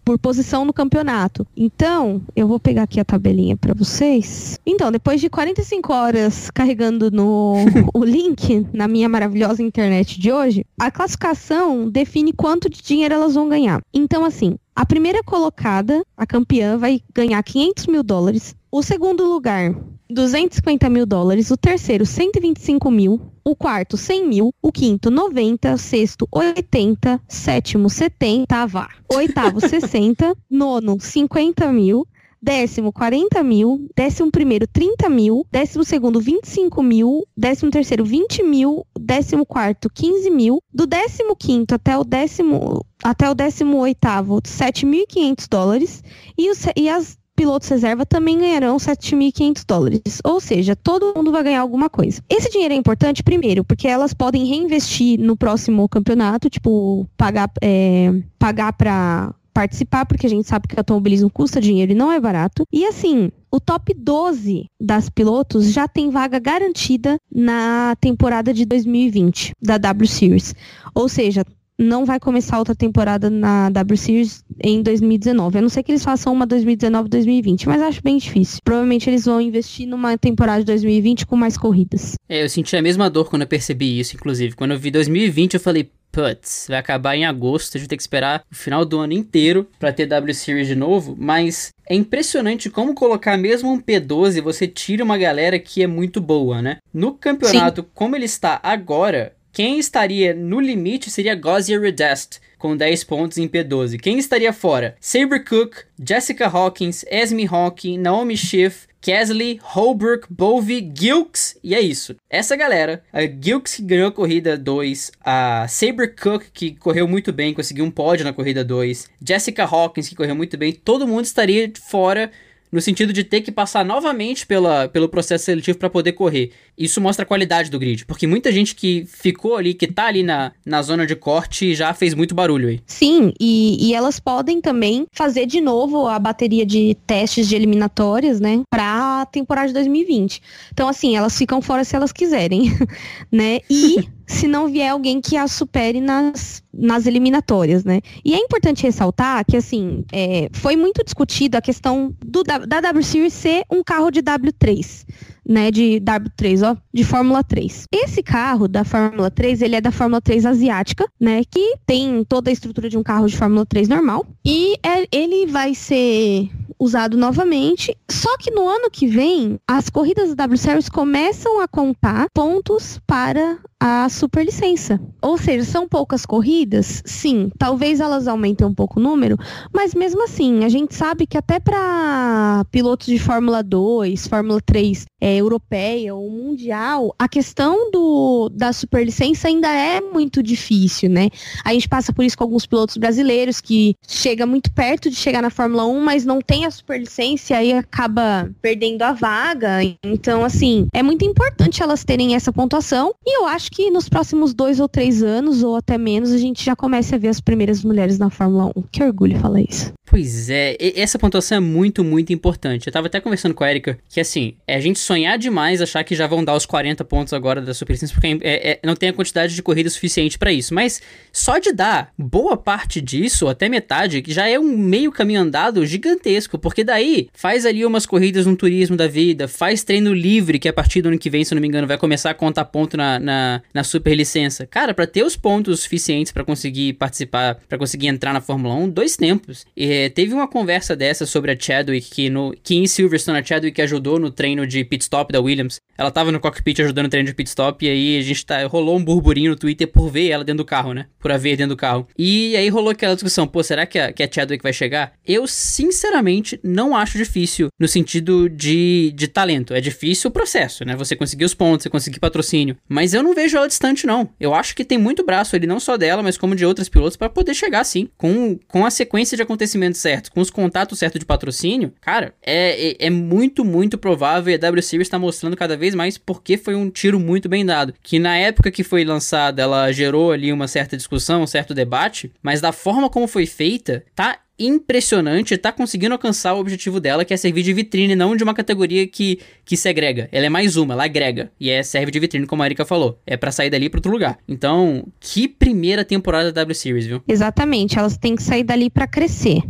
por 0.03 0.17
posição 0.17 0.65
no 0.65 0.73
campeonato. 0.73 1.45
Então, 1.55 2.21
eu 2.35 2.47
vou 2.47 2.59
pegar 2.59 2.83
aqui 2.83 2.99
a 2.99 3.05
tabelinha 3.05 3.55
para 3.55 3.73
vocês. 3.73 4.59
Então, 4.65 4.91
depois 4.91 5.21
de 5.21 5.29
45 5.29 5.93
horas 5.93 6.49
carregando 6.51 7.11
no 7.11 7.55
o 7.93 8.03
link 8.05 8.65
na 8.73 8.87
minha 8.87 9.07
maravilhosa 9.07 9.61
internet 9.61 10.19
de 10.19 10.31
hoje, 10.31 10.65
a 10.79 10.89
classificação 10.89 11.89
define 11.89 12.33
quanto 12.33 12.69
de 12.69 12.81
dinheiro 12.81 13.13
elas 13.13 13.35
vão 13.35 13.44
ganhar. 13.49 13.81
Então, 13.93 14.23
assim, 14.23 14.55
a 14.75 14.85
primeira 14.85 15.23
colocada, 15.23 16.03
a 16.17 16.25
campeã, 16.25 16.77
vai 16.77 17.01
ganhar 17.13 17.41
500 17.41 17.87
mil 17.87 18.03
dólares. 18.03 18.55
O 18.71 18.83
segundo 18.83 19.23
lugar, 19.23 19.73
250 20.09 20.89
mil 20.89 21.05
dólares. 21.05 21.49
O 21.51 21.57
terceiro, 21.57 22.05
125 22.05 22.91
mil. 22.91 23.21
O 23.43 23.55
quarto, 23.55 23.95
100 23.97 24.27
mil. 24.27 24.53
O 24.61 24.71
quinto, 24.71 25.09
90. 25.09 25.77
Sexto, 25.77 26.27
80. 26.31 27.21
Sétimo, 27.27 27.89
70. 27.89 28.65
Vá. 28.67 28.89
Oitavo, 29.13 29.59
60. 29.65 30.35
Nono, 30.49 30.97
50 30.99 31.71
mil. 31.71 32.05
Décimo, 32.45 32.93
40 32.93 33.43
mil. 33.43 33.89
Décimo 33.95 34.29
primeiro, 34.29 34.67
30 34.67 35.09
mil. 35.09 35.47
Décimo 35.51 35.83
segundo, 35.83 36.21
25 36.21 36.83
mil. 36.83 37.23
Décimo 37.35 37.71
terceiro, 37.71 38.05
20 38.05 38.43
mil. 38.43 38.85
Décimo 38.99 39.47
quarto, 39.47 39.89
15 39.89 40.29
mil. 40.29 40.59
Do 40.71 40.85
décimo 40.85 41.35
quinto 41.35 41.73
até 41.73 41.97
o 41.97 42.03
décimo, 42.03 42.85
até 43.03 43.27
o 43.27 43.33
décimo 43.33 43.77
oitavo, 43.77 44.39
7.500 44.43 45.47
dólares. 45.49 46.03
E, 46.37 46.51
os, 46.51 46.67
e 46.75 46.87
as 46.87 47.17
pilotos 47.35 47.67
reserva 47.67 48.05
também 48.05 48.37
ganharão 48.37 48.77
7.500 48.77 49.63
dólares. 49.67 50.21
Ou 50.23 50.39
seja, 50.39 50.75
todo 50.75 51.15
mundo 51.15 51.31
vai 51.31 51.41
ganhar 51.41 51.61
alguma 51.61 51.89
coisa. 51.89 52.21
Esse 52.29 52.51
dinheiro 52.51 52.75
é 52.75 52.77
importante, 52.77 53.23
primeiro, 53.23 53.63
porque 53.63 53.87
elas 53.87 54.13
podem 54.13 54.45
reinvestir 54.45 55.19
no 55.19 55.35
próximo 55.35 55.89
campeonato, 55.89 56.47
tipo, 56.47 57.07
pagar, 57.17 57.49
é, 57.59 58.13
pagar 58.37 58.71
para 58.73 59.33
participar, 59.55 60.05
porque 60.05 60.27
a 60.27 60.29
gente 60.29 60.45
sabe 60.45 60.67
que 60.67 60.75
o 60.75 60.79
automobilismo 60.81 61.29
custa 61.29 61.61
dinheiro 61.61 61.93
e 61.93 61.95
não 61.95 62.11
é 62.11 62.19
barato. 62.19 62.65
E 62.73 62.85
assim, 62.85 63.31
o 63.49 63.57
top 63.57 63.93
12 63.93 64.65
das 64.77 65.09
pilotos 65.09 65.71
já 65.71 65.87
tem 65.87 66.09
vaga 66.09 66.37
garantida 66.39 67.17
na 67.33 67.95
temporada 68.01 68.53
de 68.53 68.65
2020 68.65 69.53
da 69.61 69.77
W 69.77 70.07
Series. 70.07 70.53
Ou 70.93 71.07
seja, 71.07 71.45
não 71.77 72.05
vai 72.05 72.19
começar 72.19 72.57
outra 72.57 72.75
temporada 72.75 73.29
na 73.29 73.69
W 73.69 73.97
Series 73.97 74.43
em 74.63 74.81
2019. 74.81 75.57
A 75.57 75.61
não 75.61 75.69
ser 75.69 75.83
que 75.83 75.91
eles 75.91 76.03
façam 76.03 76.33
uma 76.33 76.47
2019-2020, 76.47 77.67
mas 77.67 77.81
acho 77.81 78.01
bem 78.01 78.17
difícil. 78.17 78.59
Provavelmente 78.63 79.09
eles 79.09 79.25
vão 79.25 79.41
investir 79.41 79.87
numa 79.87 80.17
temporada 80.17 80.59
de 80.59 80.65
2020 80.65 81.25
com 81.25 81.35
mais 81.35 81.57
corridas. 81.57 82.15
É, 82.29 82.43
eu 82.43 82.49
senti 82.49 82.75
a 82.75 82.81
mesma 82.81 83.09
dor 83.09 83.29
quando 83.29 83.43
eu 83.43 83.47
percebi 83.47 83.99
isso, 83.99 84.15
inclusive. 84.15 84.55
Quando 84.55 84.71
eu 84.71 84.79
vi 84.79 84.89
2020, 84.89 85.55
eu 85.55 85.59
falei, 85.59 85.89
putz, 86.11 86.67
vai 86.69 86.79
acabar 86.79 87.15
em 87.15 87.25
agosto, 87.25 87.75
a 87.75 87.79
gente 87.79 87.89
tem 87.89 87.97
que 87.97 88.03
esperar 88.03 88.41
o 88.49 88.55
final 88.55 88.85
do 88.85 88.99
ano 88.99 89.11
inteiro 89.11 89.67
para 89.77 89.91
ter 89.91 90.05
W 90.05 90.33
Series 90.33 90.67
de 90.67 90.75
novo, 90.75 91.13
mas 91.19 91.71
é 91.89 91.93
impressionante 91.93 92.69
como 92.69 92.95
colocar 92.95 93.37
mesmo 93.37 93.71
um 93.71 93.81
P12, 93.81 94.41
você 94.41 94.65
tira 94.65 95.03
uma 95.03 95.17
galera 95.17 95.59
que 95.59 95.83
é 95.83 95.87
muito 95.87 96.21
boa, 96.21 96.61
né? 96.61 96.77
No 96.93 97.13
campeonato, 97.13 97.81
Sim. 97.81 97.87
como 97.93 98.15
ele 98.15 98.25
está 98.25 98.59
agora, 98.63 99.33
quem 99.55 99.79
estaria 99.79 100.33
no 100.33 100.59
limite 100.59 101.09
seria 101.09 101.33
Gauzier 101.33 101.79
Redest, 101.79 102.41
com 102.59 102.75
10 102.75 103.05
pontos 103.05 103.37
em 103.37 103.47
P12. 103.47 103.97
Quem 103.97 104.19
estaria 104.19 104.51
fora? 104.51 104.97
Saber 104.99 105.45
Cook, 105.45 105.77
Jessica 105.97 106.45
Hawkins, 106.45 107.05
Esme 107.09 107.47
Hawking, 107.49 107.97
Naomi 107.97 108.35
Schiff, 108.35 108.85
Kesley, 108.99 109.61
Holbrook, 109.63 110.27
Bovey, 110.29 110.91
Gilks, 110.93 111.57
e 111.63 111.73
é 111.73 111.79
isso. 111.79 112.17
Essa 112.29 112.57
galera, 112.57 113.01
a 113.13 113.21
Gilks 113.21 113.75
que 113.75 113.83
ganhou 113.83 114.09
a 114.09 114.11
corrida 114.11 114.57
2, 114.57 115.13
a 115.23 115.65
Saber 115.69 116.13
Cook 116.15 116.47
que 116.53 116.75
correu 116.75 117.07
muito 117.07 117.31
bem, 117.31 117.53
conseguiu 117.53 117.85
um 117.85 117.91
pódio 117.91 118.25
na 118.25 118.33
corrida 118.33 118.61
2, 118.61 119.09
Jessica 119.25 119.63
Hawkins 119.63 120.09
que 120.09 120.15
correu 120.15 120.35
muito 120.35 120.57
bem, 120.57 120.73
todo 120.73 121.07
mundo 121.07 121.23
estaria 121.23 121.71
fora 121.89 122.29
no 122.75 122.81
sentido 122.81 123.13
de 123.13 123.23
ter 123.23 123.39
que 123.39 123.53
passar 123.53 123.85
novamente 123.85 124.45
pela, 124.45 124.89
pelo 124.89 125.07
processo 125.07 125.45
seletivo 125.45 125.77
para 125.77 125.89
poder 125.89 126.11
correr. 126.11 126.51
Isso 126.77 126.99
mostra 126.99 127.23
a 127.23 127.25
qualidade 127.25 127.71
do 127.71 127.79
grid, 127.79 128.05
porque 128.05 128.27
muita 128.27 128.51
gente 128.51 128.75
que 128.75 129.05
ficou 129.07 129.55
ali, 129.55 129.73
que 129.73 129.87
tá 129.87 130.07
ali 130.07 130.23
na, 130.23 130.51
na 130.65 130.81
zona 130.81 131.07
de 131.07 131.15
corte, 131.15 131.73
já 131.73 131.93
fez 131.93 132.13
muito 132.13 132.35
barulho 132.35 132.67
aí. 132.67 132.81
Sim, 132.85 133.33
e, 133.39 133.77
e 133.87 133.93
elas 133.93 134.19
podem 134.19 134.59
também 134.59 135.05
fazer 135.13 135.45
de 135.45 135.61
novo 135.61 136.05
a 136.05 136.19
bateria 136.19 136.65
de 136.65 136.97
testes 137.07 137.47
de 137.47 137.55
eliminatórias, 137.55 138.41
né, 138.41 138.61
pra 138.69 139.25
temporada 139.27 139.69
de 139.69 139.73
2020. 139.73 140.41
Então, 140.73 140.89
assim, 140.89 141.15
elas 141.15 141.37
ficam 141.37 141.61
fora 141.61 141.85
se 141.85 141.95
elas 141.95 142.11
quiserem, 142.11 142.77
né, 143.31 143.61
e 143.69 144.05
se 144.27 144.47
não 144.47 144.67
vier 144.67 144.91
alguém 144.91 145.21
que 145.21 145.37
a 145.37 145.47
supere 145.47 146.01
nas, 146.01 146.63
nas 146.73 147.05
eliminatórias, 147.05 147.83
né? 147.83 148.01
E 148.23 148.33
é 148.33 148.37
importante 148.37 148.83
ressaltar 148.83 149.45
que, 149.45 149.57
assim, 149.57 150.03
é, 150.11 150.49
foi 150.51 150.75
muito 150.75 151.03
discutido 151.03 151.57
a 151.57 151.61
questão 151.61 152.13
do, 152.25 152.43
da, 152.43 152.59
da 152.59 152.81
W 152.81 153.03
Series 153.03 153.33
ser 153.33 153.63
um 153.71 153.83
carro 153.83 154.09
de 154.09 154.21
W3 154.21 155.05
né, 155.47 155.71
de 155.71 156.01
W3, 156.01 156.71
ó, 156.71 156.77
de 156.93 157.03
Fórmula 157.03 157.43
3. 157.43 157.87
Esse 157.91 158.23
carro 158.23 158.67
da 158.67 158.83
Fórmula 158.83 159.29
3, 159.29 159.61
ele 159.61 159.75
é 159.75 159.81
da 159.81 159.91
Fórmula 159.91 160.21
3 160.21 160.45
asiática, 160.45 161.05
né, 161.19 161.41
que 161.49 161.75
tem 161.85 162.23
toda 162.23 162.49
a 162.49 162.53
estrutura 162.53 162.89
de 162.89 162.97
um 162.97 163.03
carro 163.03 163.27
de 163.27 163.37
Fórmula 163.37 163.65
3 163.65 163.87
normal, 163.87 164.25
e 164.43 164.75
é, 164.83 165.07
ele 165.11 165.45
vai 165.45 165.75
ser 165.75 166.49
usado 166.79 167.17
novamente. 167.17 167.95
Só 168.09 168.37
que 168.37 168.51
no 168.51 168.67
ano 168.67 168.89
que 168.91 169.07
vem, 169.07 169.59
as 169.67 169.89
corridas 169.89 170.29
da 170.29 170.45
W 170.45 170.57
Series 170.57 170.89
começam 170.89 171.59
a 171.61 171.67
contar 171.67 172.27
pontos 172.33 172.99
para 173.07 173.57
a 173.79 174.07
superlicença. 174.09 174.99
Ou 175.21 175.37
seja, 175.37 175.63
são 175.65 175.87
poucas 175.87 176.25
corridas? 176.25 177.03
Sim, 177.05 177.51
talvez 177.57 177.99
elas 177.99 178.27
aumentem 178.27 178.65
um 178.65 178.73
pouco 178.73 178.99
o 178.99 179.03
número, 179.03 179.37
mas 179.73 179.93
mesmo 179.93 180.23
assim, 180.23 180.63
a 180.63 180.69
gente 180.69 180.95
sabe 180.95 181.27
que 181.27 181.37
até 181.37 181.59
para 181.59 182.65
pilotos 182.71 183.07
de 183.07 183.19
Fórmula 183.19 183.61
2, 183.61 184.27
Fórmula 184.27 184.59
3 184.65 185.05
é, 185.21 185.34
europeia 185.35 186.13
ou 186.15 186.29
mundial, 186.29 187.13
a 187.17 187.27
questão 187.27 187.91
do, 187.91 188.49
da 188.53 188.71
superlicença 188.73 189.47
ainda 189.47 189.67
é 189.67 190.01
muito 190.01 190.41
difícil, 190.41 191.09
né? 191.09 191.29
A 191.63 191.73
gente 191.73 191.87
passa 191.87 192.13
por 192.13 192.23
isso 192.23 192.37
com 192.37 192.43
alguns 192.43 192.65
pilotos 192.65 192.97
brasileiros 192.97 193.61
que 193.61 193.95
chega 194.07 194.45
muito 194.45 194.71
perto 194.71 195.09
de 195.09 195.15
chegar 195.15 195.41
na 195.41 195.49
Fórmula 195.49 195.85
1, 195.85 195.99
mas 195.99 196.25
não 196.25 196.41
tem 196.41 196.65
a 196.65 196.71
superlicença 196.71 197.53
e 197.53 197.55
aí 197.55 197.73
acaba 197.73 198.49
perdendo 198.61 199.01
a 199.03 199.13
vaga. 199.13 199.79
Então, 200.03 200.43
assim, 200.43 200.87
é 200.93 201.03
muito 201.03 201.25
importante 201.25 201.81
elas 201.81 202.03
terem 202.03 202.35
essa 202.35 202.51
pontuação 202.51 203.13
e 203.25 203.37
eu 203.37 203.45
acho 203.45 203.71
que 203.71 203.89
nos 203.89 204.09
próximos 204.09 204.53
dois 204.53 204.79
ou 204.79 204.87
três 204.87 205.23
anos, 205.23 205.63
ou 205.63 205.75
até 205.75 205.97
menos, 205.97 206.31
a 206.31 206.37
gente 206.37 206.63
já 206.63 206.75
comece 206.75 207.15
a 207.15 207.17
ver 207.17 207.29
as 207.29 207.41
primeiras 207.41 207.83
mulheres 207.83 208.17
na 208.17 208.29
Fórmula 208.29 208.71
1. 208.75 208.83
Que 208.91 209.03
orgulho 209.03 209.39
falar 209.39 209.61
isso. 209.61 209.93
Pois 210.05 210.49
é, 210.49 210.77
essa 210.79 211.17
pontuação 211.17 211.57
é 211.57 211.59
muito, 211.59 212.03
muito 212.03 212.31
importante. 212.31 212.87
Eu 212.87 212.93
tava 212.93 213.07
até 213.07 213.19
conversando 213.19 213.53
com 213.53 213.63
a 213.63 213.69
Erika 213.69 213.97
que, 214.07 214.19
assim, 214.19 214.53
é 214.67 214.75
a 214.75 214.79
gente 214.79 214.99
sonhar 215.25 215.37
demais 215.37 215.81
achar 215.81 216.03
que 216.03 216.15
já 216.15 216.27
vão 216.27 216.43
dar 216.43 216.55
os 216.55 216.65
40 216.65 217.03
pontos 217.03 217.33
agora 217.33 217.61
da 217.61 217.73
Superlicença, 217.73 218.13
porque 218.13 218.37
é, 218.41 218.71
é, 218.71 218.79
não 218.83 218.95
tem 218.95 219.09
a 219.09 219.13
quantidade 219.13 219.55
de 219.55 219.63
corrida 219.63 219.89
suficiente 219.89 220.37
para 220.37 220.51
isso. 220.51 220.73
Mas 220.73 221.01
só 221.33 221.57
de 221.57 221.71
dar 221.71 222.11
boa 222.17 222.55
parte 222.55 223.01
disso, 223.01 223.47
até 223.47 223.67
metade, 223.67 224.23
já 224.27 224.47
é 224.47 224.59
um 224.59 224.77
meio 224.77 225.11
caminho 225.11 225.41
andado 225.41 225.85
gigantesco 225.85 226.57
porque 226.57 226.83
daí 226.83 227.29
faz 227.33 227.65
ali 227.65 227.85
umas 227.85 228.05
corridas 228.05 228.45
no 228.45 228.55
turismo 228.55 228.95
da 228.95 229.07
vida, 229.07 229.47
faz 229.47 229.83
treino 229.83 230.13
livre, 230.13 230.59
que 230.59 230.69
a 230.69 230.73
partir 230.73 231.01
do 231.01 231.09
ano 231.09 231.17
que 231.17 231.29
vem, 231.29 231.43
se 231.43 231.55
não 231.55 231.61
me 231.61 231.67
engano, 231.67 231.87
vai 231.87 231.97
começar 231.97 232.29
a 232.29 232.33
contar 232.33 232.65
ponto 232.65 232.95
na, 232.95 233.19
na, 233.19 233.61
na 233.73 233.83
super 233.83 234.13
licença. 234.13 234.65
Cara, 234.67 234.93
para 234.93 235.07
ter 235.07 235.23
os 235.23 235.35
pontos 235.35 235.81
suficientes 235.81 236.31
para 236.31 236.43
conseguir 236.43 236.93
participar, 236.93 237.55
para 237.67 237.77
conseguir 237.77 238.07
entrar 238.07 238.33
na 238.33 238.41
Fórmula 238.41 238.75
1, 238.75 238.89
dois 238.89 239.17
tempos. 239.17 239.65
E, 239.75 240.09
teve 240.09 240.33
uma 240.33 240.47
conversa 240.47 240.95
dessa 240.95 241.25
sobre 241.25 241.51
a 241.51 241.57
Chadwick, 241.59 242.09
que, 242.09 242.29
no, 242.29 242.55
que 242.63 242.75
em 242.75 242.85
Silverstone 242.85 243.39
a 243.39 243.43
Chadwick 243.43 243.81
ajudou 243.81 244.19
no 244.19 244.29
treino 244.29 244.67
de 244.67 244.83
pit 244.83 245.03
stop 245.03 245.14
da 245.23 245.39
Williams. 245.39 245.79
Ela 245.97 246.11
tava 246.11 246.31
no 246.31 246.39
cockpit 246.39 246.79
ajudando 246.81 247.05
o 247.05 247.09
treino 247.09 247.27
de 247.27 247.33
pit 247.33 247.47
stop, 247.47 247.85
e 247.85 247.89
aí 247.89 248.17
a 248.17 248.21
gente 248.21 248.45
tá, 248.45 248.65
rolou 248.65 248.97
um 248.97 249.03
burburinho 249.03 249.51
no 249.51 249.55
Twitter 249.55 249.87
por 249.87 250.09
ver 250.09 250.29
ela 250.29 250.43
dentro 250.43 250.63
do 250.63 250.65
carro, 250.65 250.93
né? 250.93 251.07
Por 251.19 251.31
a 251.31 251.37
ver 251.37 251.55
dentro 251.55 251.75
do 251.75 251.77
carro. 251.77 252.07
E 252.17 252.55
aí 252.55 252.67
rolou 252.69 252.89
aquela 252.89 253.13
discussão, 253.13 253.47
pô, 253.47 253.63
será 253.63 253.85
que 253.85 253.97
a, 253.97 254.11
que 254.11 254.23
a 254.23 254.29
Chadwick 254.31 254.61
vai 254.61 254.73
chegar? 254.73 255.13
Eu, 255.25 255.47
sinceramente, 255.47 256.59
não 256.63 256.95
acho 256.95 257.17
difícil 257.17 257.69
no 257.79 257.87
sentido 257.87 258.49
de, 258.49 259.13
de 259.15 259.27
talento. 259.27 259.73
É 259.73 259.81
difícil 259.81 260.29
o 260.29 260.33
processo, 260.33 260.83
né? 260.85 260.95
Você 260.95 261.15
conseguir 261.15 261.45
os 261.45 261.53
pontos, 261.53 261.83
você 261.83 261.89
conseguir 261.89 262.19
patrocínio. 262.19 262.77
Mas 262.87 263.13
eu 263.13 263.23
não 263.23 263.33
vejo 263.33 263.57
ela 263.57 263.67
distante, 263.67 264.05
não. 264.05 264.29
Eu 264.39 264.53
acho 264.53 264.75
que 264.75 264.83
tem 264.83 264.97
muito 264.97 265.25
braço 265.25 265.55
ali, 265.55 265.65
não 265.65 265.79
só 265.79 265.97
dela, 265.97 266.21
mas 266.21 266.37
como 266.37 266.55
de 266.55 266.65
outras 266.65 266.89
pilotos, 266.89 267.17
para 267.17 267.29
poder 267.29 267.53
chegar 267.53 267.79
assim, 267.79 268.09
com, 268.17 268.57
com 268.67 268.85
a 268.85 268.89
sequência 268.89 269.35
de 269.35 269.43
acontecimentos 269.43 269.99
certos, 270.01 270.29
com 270.29 270.41
os 270.41 270.49
contatos 270.49 270.99
certos 270.99 271.19
de 271.19 271.25
patrocínio. 271.25 271.93
Cara, 272.01 272.33
é, 272.41 272.89
é, 272.89 273.07
é 273.07 273.09
muito, 273.09 273.63
muito 273.63 273.97
provável 273.97 274.51
e 274.51 274.55
a 274.55 274.57
W 274.57 274.81
Series 274.81 275.04
está 275.05 275.19
mostrando 275.19 275.55
cada 275.55 275.77
vez 275.77 275.95
mais 275.95 276.17
porque 276.17 276.57
foi 276.57 276.75
um 276.75 276.89
tiro 276.89 277.19
muito 277.19 277.47
bem 277.47 277.65
dado. 277.65 277.93
Que 278.01 278.19
na 278.19 278.37
época 278.37 278.71
que 278.71 278.83
foi 278.83 279.03
lançada, 279.03 279.61
ela 279.61 279.91
gerou 279.91 280.31
ali 280.31 280.51
uma 280.51 280.67
certa 280.67 280.97
discussão, 280.97 281.43
um 281.43 281.47
certo 281.47 281.73
debate, 281.73 282.31
mas 282.41 282.61
da 282.61 282.71
forma 282.71 283.09
como 283.09 283.27
foi 283.27 283.45
feita, 283.45 284.03
tá 284.15 284.39
impressionante, 284.57 285.57
tá 285.57 285.71
conseguindo 285.71 286.13
alcançar 286.13 286.53
o 286.53 286.59
objetivo 286.59 286.99
dela, 286.99 287.25
que 287.25 287.33
é 287.33 287.37
servir 287.37 287.63
de 287.63 287.73
vitrine, 287.73 288.15
não 288.15 288.35
de 288.35 288.43
uma 288.43 288.53
categoria 288.53 289.05
que, 289.05 289.39
que 289.65 289.75
segrega. 289.75 290.29
Ela 290.31 290.45
é 290.45 290.49
mais 290.49 290.77
uma, 290.77 290.93
ela 290.93 291.05
agrega. 291.05 291.51
E 291.59 291.69
é 291.69 291.83
serve 291.83 292.11
de 292.11 292.19
vitrine, 292.19 292.45
como 292.45 292.63
a 292.63 292.65
Erika 292.65 292.85
falou. 292.85 293.19
É 293.25 293.35
para 293.35 293.51
sair 293.51 293.69
dali 293.69 293.89
para 293.89 293.97
outro 293.97 294.11
lugar. 294.11 294.37
Então, 294.47 295.05
que 295.19 295.47
primeira 295.47 296.05
temporada 296.05 296.51
da 296.51 296.61
W 296.61 296.75
Series, 296.75 297.05
viu? 297.05 297.21
Exatamente, 297.27 297.99
elas 297.99 298.17
têm 298.17 298.35
que 298.35 298.43
sair 298.43 298.63
dali 298.63 298.89
para 298.89 299.07
crescer. 299.07 299.61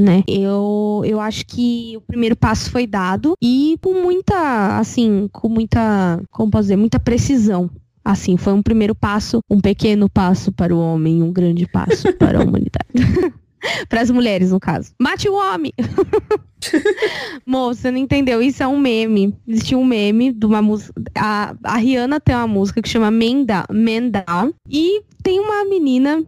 Né? 0.00 0.22
Eu, 0.26 1.02
eu 1.04 1.20
acho 1.20 1.44
que 1.46 1.94
o 1.96 2.00
primeiro 2.00 2.34
passo 2.34 2.70
foi 2.70 2.86
dado 2.86 3.34
e 3.42 3.76
com 3.82 4.02
muita, 4.02 4.78
assim, 4.78 5.28
com 5.30 5.48
muita, 5.48 6.22
como 6.30 6.50
posso 6.50 6.62
dizer, 6.62 6.76
muita 6.76 6.98
precisão, 6.98 7.70
Assim, 8.04 8.36
foi 8.36 8.52
um 8.52 8.62
primeiro 8.62 8.94
passo, 8.94 9.40
um 9.48 9.60
pequeno 9.60 10.08
passo 10.08 10.50
para 10.50 10.74
o 10.74 10.80
homem, 10.80 11.22
um 11.22 11.32
grande 11.32 11.66
passo 11.66 12.12
para 12.18 12.40
a 12.40 12.42
humanidade. 12.42 12.90
para 13.88 14.00
as 14.00 14.10
mulheres, 14.10 14.50
no 14.50 14.58
caso. 14.58 14.92
Mate 15.00 15.28
o 15.28 15.34
homem! 15.34 15.72
Moça, 17.46 17.82
você 17.82 17.90
não 17.92 17.98
entendeu? 17.98 18.42
Isso 18.42 18.60
é 18.60 18.66
um 18.66 18.78
meme. 18.78 19.36
Existia 19.46 19.78
um 19.78 19.84
meme 19.84 20.32
de 20.32 20.44
uma 20.44 20.60
música. 20.60 20.92
A, 21.16 21.54
a 21.62 21.76
Rihanna 21.76 22.18
tem 22.18 22.34
uma 22.34 22.48
música 22.48 22.82
que 22.82 22.88
chama 22.88 23.10
Man 23.10 23.44
Down, 23.44 23.64
Man 23.70 24.10
Down. 24.10 24.52
E 24.68 25.02
tem 25.22 25.38
uma 25.38 25.64
menina 25.64 26.24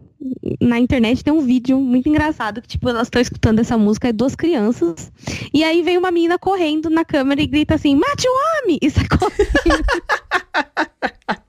na 0.61 0.79
internet 0.79 1.23
tem 1.23 1.33
um 1.33 1.41
vídeo 1.41 1.79
muito 1.79 2.09
engraçado 2.09 2.61
que, 2.61 2.67
tipo, 2.67 2.89
elas 2.89 3.07
estão 3.07 3.21
escutando 3.21 3.59
essa 3.59 3.77
música, 3.77 4.09
é 4.09 4.13
duas 4.13 4.35
crianças. 4.35 5.11
E 5.53 5.63
aí 5.63 5.81
vem 5.81 5.97
uma 5.97 6.11
menina 6.11 6.37
correndo 6.37 6.89
na 6.89 7.05
câmera 7.05 7.41
e 7.41 7.47
grita 7.47 7.75
assim: 7.75 7.95
mate 7.95 8.27
o 8.27 8.63
homem! 8.63 8.77
E 8.81 8.89
sai. 8.89 9.05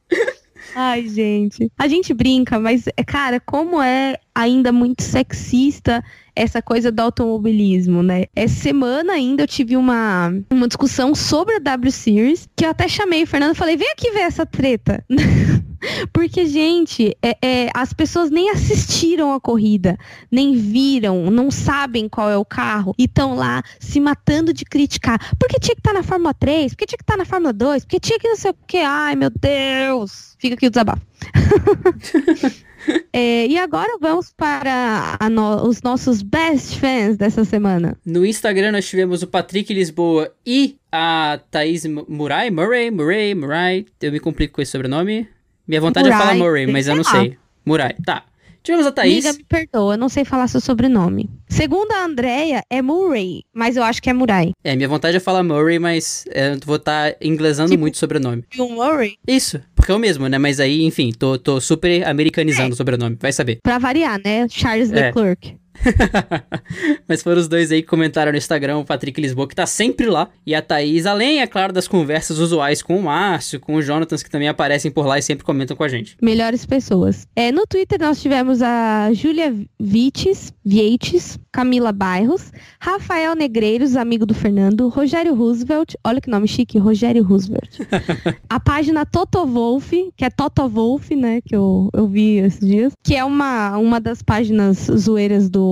Ai, 0.78 1.08
gente. 1.08 1.72
A 1.78 1.88
gente 1.88 2.12
brinca, 2.12 2.60
mas, 2.60 2.84
é, 2.98 3.02
cara, 3.02 3.40
como 3.40 3.80
é 3.80 4.18
ainda 4.34 4.70
muito 4.70 5.02
sexista 5.02 6.04
essa 6.34 6.60
coisa 6.60 6.92
do 6.92 7.00
automobilismo, 7.00 8.02
né? 8.02 8.24
Essa 8.36 8.56
semana 8.56 9.14
ainda 9.14 9.44
eu 9.44 9.48
tive 9.48 9.74
uma, 9.74 10.30
uma 10.50 10.68
discussão 10.68 11.14
sobre 11.14 11.54
a 11.54 11.60
W 11.60 11.90
Series, 11.90 12.46
que 12.54 12.66
eu 12.66 12.68
até 12.68 12.86
chamei 12.88 13.22
o 13.22 13.26
Fernando 13.26 13.54
e 13.54 13.58
falei, 13.58 13.78
vem 13.78 13.90
aqui 13.90 14.10
ver 14.10 14.20
essa 14.20 14.44
treta. 14.44 15.02
Porque, 16.12 16.46
gente, 16.46 17.16
é, 17.22 17.36
é, 17.42 17.70
as 17.74 17.92
pessoas 17.92 18.30
nem 18.30 18.50
assistiram 18.50 19.32
a 19.32 19.40
corrida, 19.40 19.98
nem 20.30 20.54
viram, 20.56 21.30
não 21.30 21.50
sabem 21.50 22.08
qual 22.08 22.30
é 22.30 22.36
o 22.36 22.44
carro 22.44 22.94
e 22.98 23.04
estão 23.04 23.34
lá 23.34 23.62
se 23.78 24.00
matando 24.00 24.52
de 24.52 24.64
criticar. 24.64 25.18
Porque 25.38 25.58
tinha 25.58 25.74
que 25.74 25.80
estar 25.80 25.92
tá 25.92 25.98
na 25.98 26.02
Fórmula 26.02 26.34
3, 26.34 26.72
porque 26.72 26.86
tinha 26.86 26.98
que 26.98 27.02
estar 27.02 27.14
tá 27.14 27.18
na 27.18 27.24
Fórmula 27.24 27.52
2, 27.52 27.84
porque 27.84 28.00
tinha 28.00 28.18
que 28.18 28.28
não 28.28 28.36
sei 28.36 28.50
o 28.50 28.56
que. 28.66 28.78
Ai, 28.78 29.16
meu 29.16 29.30
Deus! 29.30 30.36
Fica 30.38 30.54
aqui 30.54 30.66
o 30.66 30.70
desabafo. 30.70 31.02
É, 33.12 33.46
e 33.46 33.58
agora 33.58 33.98
vamos 34.00 34.32
para 34.32 35.18
no, 35.30 35.66
os 35.66 35.82
nossos 35.82 36.22
best 36.22 36.78
fans 36.78 37.16
dessa 37.16 37.44
semana. 37.44 37.98
No 38.04 38.24
Instagram 38.24 38.72
nós 38.72 38.88
tivemos 38.88 39.22
o 39.22 39.26
Patrick 39.26 39.72
Lisboa 39.72 40.32
e 40.46 40.76
a 40.92 41.40
Thaís 41.50 41.84
Murai, 41.86 42.50
Murray, 42.50 42.90
Murray, 42.90 43.34
Murray. 43.34 43.86
Eu 44.00 44.12
me 44.12 44.20
complico 44.20 44.54
com 44.54 44.62
esse 44.62 44.72
sobrenome. 44.72 45.28
Minha 45.66 45.80
vontade 45.80 46.08
Murai, 46.08 46.20
é 46.20 46.26
falar 46.26 46.38
Murray, 46.38 46.66
mas 46.66 46.86
eu 46.88 46.96
não 46.96 47.04
sei. 47.04 47.36
Murai, 47.64 47.94
tá. 48.04 48.24
Tivemos 48.66 48.84
a 48.84 48.90
Thaís. 48.90 49.24
Amiga, 49.24 49.38
me 49.38 49.44
perdoa, 49.44 49.96
não 49.96 50.08
sei 50.08 50.24
falar 50.24 50.48
seu 50.48 50.60
sobrenome. 50.60 51.30
Segundo 51.48 51.92
a 51.92 52.04
Andrea, 52.04 52.64
é 52.68 52.82
Murray, 52.82 53.44
mas 53.54 53.76
eu 53.76 53.84
acho 53.84 54.02
que 54.02 54.10
é 54.10 54.12
Murai. 54.12 54.50
É, 54.64 54.74
minha 54.74 54.88
vontade 54.88 55.16
é 55.16 55.20
falar 55.20 55.44
Murray, 55.44 55.78
mas 55.78 56.24
é, 56.32 56.54
eu 56.54 56.58
vou 56.64 56.74
estar 56.74 57.12
tá 57.12 57.16
inglesando 57.22 57.70
tipo, 57.70 57.80
muito 57.80 57.94
o 57.94 57.98
sobrenome. 57.98 58.42
O 58.58 58.68
Murray? 58.68 59.18
Isso, 59.24 59.60
porque 59.72 59.92
é 59.92 59.94
o 59.94 60.00
mesmo, 60.00 60.26
né? 60.26 60.36
Mas 60.36 60.58
aí, 60.58 60.82
enfim, 60.82 61.12
tô, 61.16 61.38
tô 61.38 61.60
super 61.60 62.04
americanizando 62.08 62.70
é. 62.70 62.72
o 62.72 62.76
sobrenome, 62.76 63.16
vai 63.20 63.32
saber. 63.32 63.58
Pra 63.62 63.78
variar, 63.78 64.20
né? 64.24 64.48
Charles 64.48 64.90
é. 64.90 65.06
Leclerc. 65.06 65.56
Mas 67.08 67.22
foram 67.22 67.40
os 67.40 67.48
dois 67.48 67.70
aí 67.70 67.82
que 67.82 67.88
comentaram 67.88 68.32
no 68.32 68.38
Instagram, 68.38 68.78
o 68.78 68.84
Patrick 68.84 69.20
Lisboa, 69.20 69.48
que 69.48 69.54
tá 69.54 69.66
sempre 69.66 70.06
lá, 70.06 70.28
e 70.46 70.54
a 70.54 70.62
Thaís, 70.62 71.06
além, 71.06 71.40
é 71.40 71.46
claro, 71.46 71.72
das 71.72 71.88
conversas 71.88 72.38
usuais 72.38 72.82
com 72.82 72.98
o 72.98 73.02
Márcio, 73.02 73.60
com 73.60 73.74
o 73.74 73.82
Jonathan, 73.82 74.16
que 74.16 74.30
também 74.30 74.48
aparecem 74.48 74.90
por 74.90 75.06
lá 75.06 75.18
e 75.18 75.22
sempre 75.22 75.44
comentam 75.44 75.76
com 75.76 75.84
a 75.84 75.88
gente. 75.88 76.16
Melhores 76.22 76.64
pessoas. 76.64 77.26
É, 77.36 77.52
no 77.52 77.66
Twitter 77.66 77.98
nós 78.00 78.20
tivemos 78.20 78.62
a 78.62 79.12
Júlia 79.12 79.54
Vites, 79.78 80.52
Vietes, 80.64 81.38
Camila 81.52 81.92
Bairros, 81.92 82.52
Rafael 82.80 83.34
Negreiros, 83.34 83.96
amigo 83.96 84.26
do 84.26 84.34
Fernando, 84.34 84.88
Rogério 84.88 85.34
Roosevelt, 85.34 85.94
olha 86.04 86.20
que 86.20 86.30
nome 86.30 86.48
chique, 86.48 86.78
Rogério 86.78 87.22
Roosevelt. 87.22 87.78
a 88.48 88.60
página 88.60 89.04
Toto 89.04 89.46
Wolf, 89.46 89.92
que 90.16 90.24
é 90.24 90.30
Toto 90.30 90.68
Wolf, 90.68 91.10
né, 91.10 91.40
que 91.40 91.54
eu, 91.54 91.90
eu 91.92 92.06
vi 92.06 92.36
esses 92.38 92.66
dias, 92.66 92.92
que 93.02 93.14
é 93.14 93.24
uma, 93.24 93.76
uma 93.78 94.00
das 94.00 94.22
páginas 94.22 94.86
zoeiras 94.96 95.48
do 95.48 95.65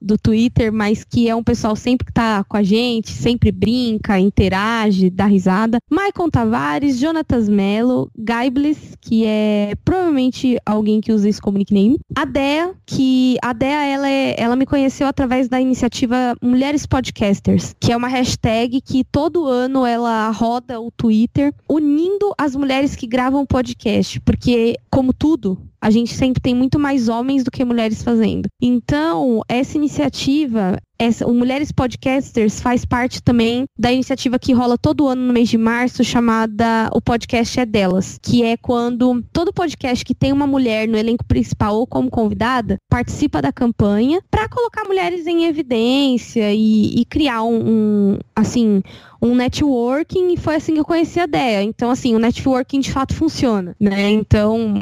do, 0.00 0.18
Twitter, 0.18 0.72
mas 0.72 1.04
que 1.04 1.28
é 1.28 1.34
um 1.34 1.42
pessoal 1.42 1.74
sempre 1.76 2.06
que 2.06 2.12
tá 2.12 2.44
com 2.44 2.56
a 2.56 2.62
gente, 2.62 3.10
sempre 3.10 3.50
brinca, 3.50 4.18
interage, 4.18 5.10
dá 5.10 5.26
risada. 5.26 5.78
Maicon 5.90 6.28
Tavares, 6.28 6.98
Jonatas 6.98 7.48
Mello, 7.48 8.10
Gaibles, 8.16 8.96
que 9.00 9.24
é 9.26 9.74
provavelmente 9.84 10.58
alguém 10.64 11.00
que 11.00 11.12
usa 11.12 11.28
esse 11.28 11.40
como 11.40 11.58
nickname. 11.58 11.98
A 12.14 12.24
Dea, 12.24 12.74
que 12.86 13.36
a 13.42 13.52
Dea, 13.52 13.84
ela, 13.84 14.08
é, 14.08 14.34
ela 14.38 14.56
me 14.56 14.66
conheceu 14.66 15.06
através 15.06 15.48
da 15.48 15.60
iniciativa 15.60 16.34
Mulheres 16.42 16.86
Podcasters, 16.86 17.74
que 17.80 17.92
é 17.92 17.96
uma 17.96 18.08
hashtag 18.08 18.80
que 18.80 19.04
todo 19.04 19.46
ano 19.46 19.84
ela 19.86 20.30
roda 20.30 20.80
o 20.80 20.90
Twitter 20.90 21.52
unindo 21.68 22.32
as 22.38 22.54
mulheres 22.54 22.94
que 22.96 23.06
gravam 23.06 23.46
podcast, 23.46 24.20
porque 24.20 24.76
como 24.90 25.12
tudo, 25.12 25.58
a 25.84 25.90
gente 25.90 26.14
sempre 26.14 26.40
tem 26.40 26.54
muito 26.54 26.78
mais 26.78 27.10
homens 27.10 27.44
do 27.44 27.50
que 27.50 27.62
mulheres 27.62 28.02
fazendo. 28.02 28.48
Então, 28.58 29.42
essa 29.46 29.76
iniciativa 29.76 30.78
essa, 30.98 31.26
o 31.26 31.34
Mulheres 31.34 31.72
Podcasters 31.72 32.60
faz 32.60 32.84
parte 32.84 33.22
também 33.22 33.64
da 33.78 33.92
iniciativa 33.92 34.38
que 34.38 34.52
rola 34.52 34.78
todo 34.78 35.08
ano 35.08 35.22
no 35.22 35.32
mês 35.32 35.48
de 35.48 35.58
março, 35.58 36.04
chamada 36.04 36.88
O 36.94 37.00
Podcast 37.00 37.58
é 37.60 37.66
Delas, 37.66 38.18
que 38.22 38.44
é 38.44 38.56
quando 38.56 39.22
todo 39.32 39.52
podcast 39.52 40.04
que 40.04 40.14
tem 40.14 40.32
uma 40.32 40.46
mulher 40.46 40.86
no 40.86 40.96
elenco 40.96 41.24
principal 41.24 41.76
ou 41.76 41.86
como 41.86 42.10
convidada 42.10 42.76
participa 42.88 43.42
da 43.42 43.52
campanha 43.52 44.20
para 44.30 44.48
colocar 44.48 44.84
mulheres 44.84 45.26
em 45.26 45.44
evidência 45.44 46.54
e, 46.54 47.00
e 47.00 47.04
criar 47.04 47.42
um, 47.42 47.68
um, 47.68 48.18
assim, 48.34 48.80
um 49.24 49.34
networking 49.34 50.34
e 50.34 50.36
foi 50.36 50.56
assim 50.56 50.74
que 50.74 50.80
eu 50.80 50.84
conheci 50.84 51.18
a 51.18 51.26
Dea. 51.26 51.62
Então, 51.62 51.90
assim, 51.90 52.14
o 52.14 52.18
networking 52.18 52.80
de 52.80 52.92
fato 52.92 53.14
funciona, 53.14 53.74
né? 53.80 54.10
Então, 54.10 54.74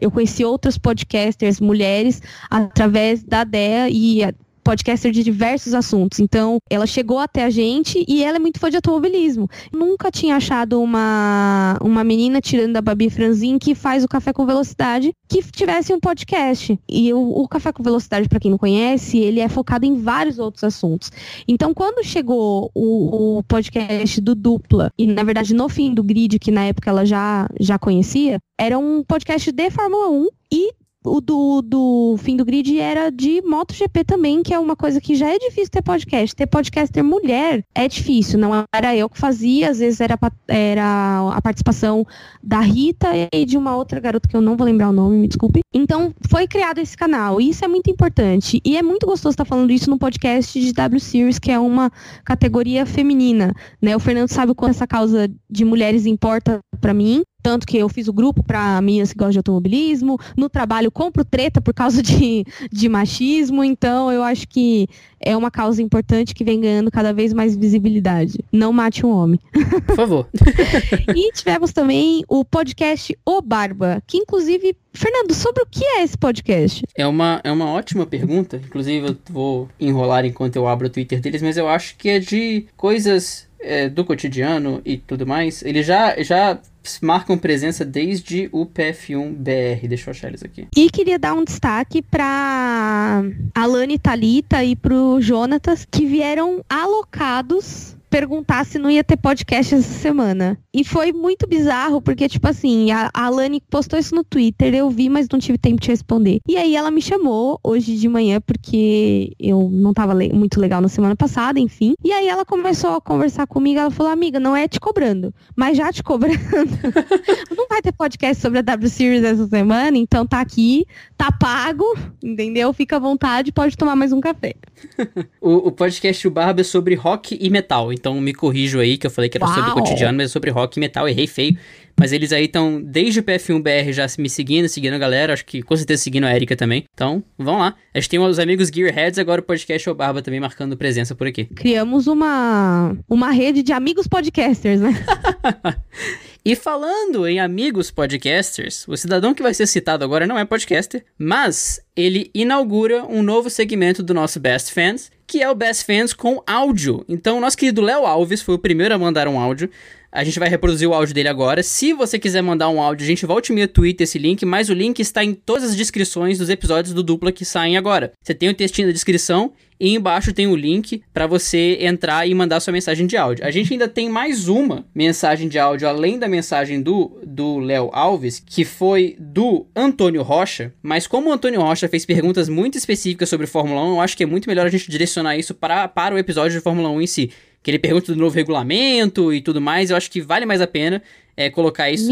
eu 0.00 0.10
conheci 0.10 0.44
outras 0.44 0.78
podcasters 0.78 1.60
mulheres 1.60 2.22
através 2.48 3.24
da 3.24 3.42
Dea 3.42 3.90
e 3.90 4.22
podcaster 4.62 5.10
de 5.10 5.22
diversos 5.22 5.74
assuntos. 5.74 6.20
Então, 6.20 6.58
ela 6.68 6.86
chegou 6.86 7.18
até 7.18 7.44
a 7.44 7.50
gente 7.50 8.04
e 8.06 8.22
ela 8.22 8.36
é 8.36 8.40
muito 8.40 8.58
fã 8.58 8.70
de 8.70 8.76
automobilismo. 8.76 9.48
Nunca 9.72 10.10
tinha 10.10 10.36
achado 10.36 10.80
uma, 10.80 11.78
uma 11.80 12.04
menina, 12.04 12.40
tirando 12.40 12.72
da 12.72 12.80
Babi 12.80 13.10
Franzin, 13.10 13.58
que 13.58 13.74
faz 13.74 14.04
o 14.04 14.08
Café 14.08 14.32
com 14.32 14.46
Velocidade, 14.46 15.12
que 15.28 15.42
tivesse 15.42 15.92
um 15.92 16.00
podcast. 16.00 16.78
E 16.88 17.12
o, 17.12 17.20
o 17.20 17.48
Café 17.48 17.72
com 17.72 17.82
Velocidade, 17.82 18.28
para 18.28 18.40
quem 18.40 18.50
não 18.50 18.58
conhece, 18.58 19.18
ele 19.18 19.40
é 19.40 19.48
focado 19.48 19.86
em 19.86 19.96
vários 19.96 20.38
outros 20.38 20.64
assuntos. 20.64 21.10
Então, 21.46 21.74
quando 21.74 22.04
chegou 22.04 22.70
o, 22.74 23.38
o 23.38 23.42
podcast 23.44 24.20
do 24.20 24.34
Dupla, 24.34 24.90
e 24.98 25.06
na 25.06 25.22
verdade 25.22 25.54
no 25.54 25.68
fim 25.68 25.92
do 25.94 26.02
grid, 26.02 26.38
que 26.38 26.50
na 26.50 26.64
época 26.64 26.90
ela 26.90 27.04
já, 27.04 27.48
já 27.58 27.78
conhecia, 27.78 28.38
era 28.58 28.78
um 28.78 29.02
podcast 29.02 29.50
de 29.50 29.70
Fórmula 29.70 30.10
1 30.10 30.28
e 30.52 30.72
o 31.04 31.20
do, 31.20 31.62
do 31.62 32.16
fim 32.18 32.36
do 32.36 32.44
grid 32.44 32.78
era 32.78 33.10
de 33.10 33.40
MotoGP 33.42 34.04
também, 34.04 34.42
que 34.42 34.52
é 34.52 34.58
uma 34.58 34.76
coisa 34.76 35.00
que 35.00 35.14
já 35.14 35.28
é 35.28 35.38
difícil 35.38 35.70
ter 35.70 35.82
podcast. 35.82 36.36
Ter 36.36 36.46
podcaster 36.46 37.02
mulher 37.02 37.64
é 37.74 37.88
difícil, 37.88 38.38
não 38.38 38.64
era 38.74 38.94
eu 38.94 39.08
que 39.08 39.18
fazia, 39.18 39.70
às 39.70 39.78
vezes 39.78 40.00
era, 40.00 40.18
era 40.48 41.30
a 41.32 41.40
participação 41.40 42.06
da 42.42 42.60
Rita 42.60 43.08
e 43.32 43.44
de 43.44 43.56
uma 43.56 43.76
outra 43.76 43.98
garota 43.98 44.28
que 44.28 44.36
eu 44.36 44.40
não 44.40 44.56
vou 44.56 44.66
lembrar 44.66 44.90
o 44.90 44.92
nome, 44.92 45.16
me 45.16 45.28
desculpe. 45.28 45.60
Então, 45.72 46.12
foi 46.28 46.46
criado 46.46 46.78
esse 46.78 46.96
canal, 46.96 47.40
e 47.40 47.48
isso 47.50 47.64
é 47.64 47.68
muito 47.68 47.90
importante. 47.90 48.60
E 48.64 48.76
é 48.76 48.82
muito 48.82 49.06
gostoso 49.06 49.34
estar 49.34 49.44
falando 49.44 49.70
isso 49.70 49.88
no 49.88 49.98
podcast 49.98 50.60
de 50.60 50.72
W 50.72 51.00
Series, 51.00 51.38
que 51.38 51.50
é 51.50 51.58
uma 51.58 51.90
categoria 52.24 52.84
feminina, 52.84 53.54
né? 53.80 53.96
O 53.96 54.00
Fernando 54.00 54.28
sabe 54.28 54.52
o 54.52 54.54
quanto 54.54 54.70
essa 54.70 54.86
causa 54.86 55.30
de 55.48 55.64
mulheres 55.64 56.06
importa 56.06 56.60
para 56.80 56.94
mim. 56.94 57.22
Tanto 57.42 57.66
que 57.66 57.78
eu 57.78 57.88
fiz 57.88 58.06
o 58.06 58.12
grupo 58.12 58.42
para 58.42 58.80
meninas 58.82 59.12
que 59.12 59.18
gostam 59.18 59.32
de 59.32 59.38
automobilismo. 59.38 60.18
No 60.36 60.48
trabalho, 60.48 60.90
compro 60.90 61.24
treta 61.24 61.60
por 61.60 61.72
causa 61.72 62.02
de, 62.02 62.44
de 62.70 62.88
machismo. 62.88 63.64
Então, 63.64 64.12
eu 64.12 64.22
acho 64.22 64.46
que 64.46 64.86
é 65.18 65.36
uma 65.36 65.50
causa 65.50 65.82
importante 65.82 66.34
que 66.34 66.44
vem 66.44 66.60
ganhando 66.60 66.90
cada 66.90 67.12
vez 67.12 67.32
mais 67.32 67.56
visibilidade. 67.56 68.44
Não 68.52 68.72
mate 68.72 69.04
um 69.04 69.10
homem. 69.10 69.40
Por 69.86 69.96
favor. 69.96 70.28
e 71.16 71.32
tivemos 71.32 71.72
também 71.72 72.24
o 72.28 72.44
podcast 72.44 73.16
O 73.24 73.40
Barba, 73.40 74.02
que 74.06 74.18
inclusive, 74.18 74.76
Fernando, 74.92 75.34
sobre 75.34 75.62
o 75.62 75.66
que 75.66 75.84
é 75.84 76.02
esse 76.02 76.16
podcast? 76.16 76.84
É 76.94 77.06
uma, 77.06 77.40
é 77.42 77.50
uma 77.50 77.70
ótima 77.70 78.06
pergunta. 78.06 78.60
Inclusive, 78.64 79.08
eu 79.08 79.16
vou 79.30 79.68
enrolar 79.78 80.24
enquanto 80.26 80.56
eu 80.56 80.68
abro 80.68 80.86
o 80.86 80.90
Twitter 80.90 81.20
deles, 81.20 81.42
mas 81.42 81.56
eu 81.56 81.68
acho 81.68 81.96
que 81.96 82.08
é 82.08 82.18
de 82.18 82.66
coisas 82.76 83.49
é, 83.60 83.88
do 83.88 84.04
cotidiano 84.04 84.80
e 84.84 84.96
tudo 84.96 85.26
mais, 85.26 85.62
eles 85.62 85.86
já, 85.86 86.20
já 86.22 86.58
marcam 87.02 87.36
presença 87.36 87.84
desde 87.84 88.48
o 88.52 88.66
PF1BR. 88.66 89.86
Deixa 89.86 90.08
eu 90.08 90.12
achar 90.12 90.28
eles 90.28 90.42
aqui. 90.42 90.66
E 90.76 90.90
queria 90.90 91.18
dar 91.18 91.34
um 91.34 91.44
destaque 91.44 92.02
para 92.02 93.22
Alane 93.54 93.98
Talita 93.98 94.64
e 94.64 94.74
pro 94.74 95.20
Jonatas, 95.20 95.86
que 95.90 96.06
vieram 96.06 96.64
alocados 96.68 97.96
perguntar 98.10 98.66
se 98.66 98.78
não 98.78 98.90
ia 98.90 99.04
ter 99.04 99.16
podcast 99.16 99.74
essa 99.74 99.94
semana. 99.94 100.58
E 100.74 100.84
foi 100.84 101.12
muito 101.12 101.46
bizarro, 101.46 102.02
porque, 102.02 102.28
tipo 102.28 102.46
assim, 102.48 102.90
a, 102.90 103.10
Alane 103.14 103.62
postou 103.70 103.98
isso 103.98 104.14
no 104.14 104.24
Twitter, 104.24 104.74
eu 104.74 104.90
vi, 104.90 105.08
mas 105.08 105.28
não 105.30 105.38
tive 105.38 105.56
tempo 105.56 105.80
de 105.80 105.88
responder. 105.88 106.40
E 106.46 106.56
aí 106.56 106.74
ela 106.74 106.90
me 106.90 107.00
chamou 107.00 107.58
hoje 107.62 107.96
de 107.96 108.08
manhã, 108.08 108.40
porque 108.40 109.32
eu 109.38 109.68
não 109.70 109.94
tava 109.94 110.12
le 110.12 110.32
muito 110.32 110.60
legal 110.60 110.80
na 110.80 110.88
semana 110.88 111.14
passada, 111.14 111.60
enfim. 111.60 111.94
E 112.04 112.12
aí 112.12 112.26
ela 112.26 112.44
começou 112.44 112.96
a 112.96 113.00
conversar 113.00 113.46
comigo, 113.46 113.78
ela 113.78 113.90
falou, 113.90 114.12
amiga, 114.12 114.40
não 114.40 114.56
é 114.56 114.66
te 114.66 114.80
cobrando, 114.80 115.32
mas 115.56 115.76
já 115.76 115.92
te 115.92 116.02
cobrando. 116.02 116.38
não 117.56 117.68
vai 117.68 117.80
ter 117.80 117.92
podcast 117.92 118.42
sobre 118.42 118.58
a 118.58 118.62
W 118.62 118.88
Series 118.88 119.22
essa 119.22 119.46
semana, 119.46 119.96
então 119.96 120.26
tá 120.26 120.40
aqui, 120.40 120.84
tá 121.16 121.30
pago, 121.30 121.84
entendeu? 122.22 122.72
Fica 122.72 122.96
à 122.96 122.98
vontade, 122.98 123.52
pode 123.52 123.76
tomar 123.76 123.94
mais 123.94 124.12
um 124.12 124.20
café. 124.20 124.54
o, 125.40 125.68
o 125.68 125.72
podcast 125.72 126.26
O 126.26 126.30
Barba 126.30 126.62
é 126.62 126.64
sobre 126.64 126.94
rock 126.94 127.38
e 127.40 127.50
metal 127.50 127.92
então 128.00 128.20
me 128.20 128.32
corrijo 128.32 128.80
aí, 128.80 128.96
que 128.96 129.06
eu 129.06 129.10
falei 129.10 129.28
que 129.28 129.36
era 129.36 129.44
Uau. 129.44 129.54
sobre 129.54 129.70
o 129.70 129.74
cotidiano, 129.74 130.16
mas 130.16 130.30
é 130.30 130.32
sobre 130.32 130.50
rock 130.50 130.78
e 130.78 130.80
metal, 130.80 131.08
errei 131.08 131.26
feio. 131.26 131.56
Mas 131.98 132.12
eles 132.12 132.32
aí 132.32 132.44
estão, 132.46 132.80
desde 132.82 133.20
o 133.20 133.22
PF1BR, 133.22 133.92
já 133.92 134.06
me 134.18 134.30
seguindo, 134.30 134.66
seguindo 134.68 134.94
a 134.94 134.98
galera, 134.98 135.34
acho 135.34 135.44
que 135.44 135.60
com 135.60 135.76
certeza 135.76 136.02
seguindo 136.02 136.24
a 136.24 136.34
Erika 136.34 136.56
também. 136.56 136.84
Então, 136.94 137.22
vamos 137.36 137.60
lá. 137.60 137.74
A 137.92 138.00
gente 138.00 138.08
tem 138.08 138.18
os 138.18 138.38
amigos 138.38 138.68
Gearheads, 138.68 139.18
agora 139.18 139.42
o 139.42 139.44
podcast 139.44 139.90
O 139.90 139.94
Barba 139.94 140.22
também 140.22 140.40
marcando 140.40 140.76
presença 140.78 141.14
por 141.14 141.26
aqui. 141.26 141.44
Criamos 141.44 142.06
uma, 142.06 142.96
uma 143.06 143.30
rede 143.30 143.62
de 143.62 143.74
amigos 143.74 144.08
podcasters, 144.08 144.80
né? 144.80 144.94
E 146.42 146.56
falando 146.56 147.26
em 147.26 147.38
amigos 147.38 147.90
podcasters, 147.90 148.88
o 148.88 148.96
cidadão 148.96 149.34
que 149.34 149.42
vai 149.42 149.52
ser 149.52 149.66
citado 149.66 150.02
agora 150.02 150.26
não 150.26 150.38
é 150.38 150.44
podcaster, 150.44 151.04
mas 151.18 151.82
ele 151.94 152.30
inaugura 152.34 153.04
um 153.04 153.22
novo 153.22 153.50
segmento 153.50 154.02
do 154.02 154.14
nosso 154.14 154.40
Best 154.40 154.72
Fans, 154.72 155.10
que 155.26 155.42
é 155.42 155.50
o 155.50 155.54
Best 155.54 155.84
Fans 155.84 156.14
com 156.14 156.42
áudio. 156.46 157.04
Então, 157.06 157.40
nosso 157.42 157.58
querido 157.58 157.82
Léo 157.82 158.06
Alves 158.06 158.40
foi 158.40 158.54
o 158.54 158.58
primeiro 158.58 158.94
a 158.94 158.98
mandar 158.98 159.28
um 159.28 159.38
áudio. 159.38 159.70
A 160.12 160.24
gente 160.24 160.40
vai 160.40 160.48
reproduzir 160.48 160.88
o 160.88 160.94
áudio 160.94 161.14
dele 161.14 161.28
agora. 161.28 161.62
Se 161.62 161.92
você 161.92 162.18
quiser 162.18 162.42
mandar 162.42 162.68
um 162.68 162.82
áudio, 162.82 163.04
a 163.04 163.06
gente 163.06 163.24
volte 163.24 163.52
meia 163.52 163.68
tweet 163.68 164.02
esse 164.02 164.18
link, 164.18 164.44
mas 164.44 164.68
o 164.68 164.74
link 164.74 164.98
está 164.98 165.22
em 165.22 165.34
todas 165.34 165.70
as 165.70 165.76
descrições 165.76 166.36
dos 166.36 166.48
episódios 166.48 166.92
do 166.92 167.02
Dupla 167.02 167.30
que 167.30 167.44
saem 167.44 167.76
agora. 167.76 168.12
Você 168.20 168.34
tem 168.34 168.48
o 168.48 168.54
textinho 168.54 168.88
da 168.88 168.92
descrição 168.92 169.52
e 169.78 169.94
embaixo 169.94 170.32
tem 170.32 170.46
o 170.46 170.56
link 170.56 171.02
para 171.14 171.26
você 171.26 171.78
entrar 171.80 172.28
e 172.28 172.34
mandar 172.34 172.58
sua 172.60 172.72
mensagem 172.72 173.06
de 173.06 173.16
áudio. 173.16 173.46
A 173.46 173.52
gente 173.52 173.72
ainda 173.72 173.88
tem 173.88 174.10
mais 174.10 174.48
uma 174.48 174.84
mensagem 174.94 175.48
de 175.48 175.58
áudio 175.58 175.88
além 175.88 176.18
da 176.18 176.28
mensagem 176.28 176.82
do 176.82 177.58
Léo 177.60 177.88
Alves, 177.92 178.42
que 178.44 178.64
foi 178.64 179.16
do 179.18 179.64
Antônio 179.74 180.22
Rocha, 180.22 180.74
mas 180.82 181.06
como 181.06 181.30
o 181.30 181.32
Antônio 181.32 181.62
Rocha 181.62 181.88
fez 181.88 182.04
perguntas 182.04 182.48
muito 182.48 182.76
específicas 182.76 183.28
sobre 183.28 183.46
Fórmula 183.46 183.82
1, 183.84 183.88
eu 183.94 184.00
acho 184.00 184.16
que 184.16 184.24
é 184.24 184.26
muito 184.26 184.48
melhor 184.48 184.66
a 184.66 184.70
gente 184.70 184.90
direcionar 184.90 185.36
isso 185.38 185.54
para, 185.54 185.88
para 185.88 186.14
o 186.14 186.18
episódio 186.18 186.58
de 186.58 186.62
Fórmula 186.62 186.90
1 186.90 187.00
em 187.00 187.06
si 187.06 187.30
que 187.62 187.70
ele 187.70 187.78
pergunta 187.78 188.12
do 188.12 188.18
novo 188.18 188.34
regulamento 188.34 189.32
e 189.32 189.40
tudo 189.40 189.60
mais, 189.60 189.90
eu 189.90 189.96
acho 189.96 190.10
que 190.10 190.20
vale 190.20 190.46
mais 190.46 190.60
a 190.60 190.66
pena 190.66 191.02
é, 191.36 191.50
colocar 191.50 191.90
isso 191.90 192.10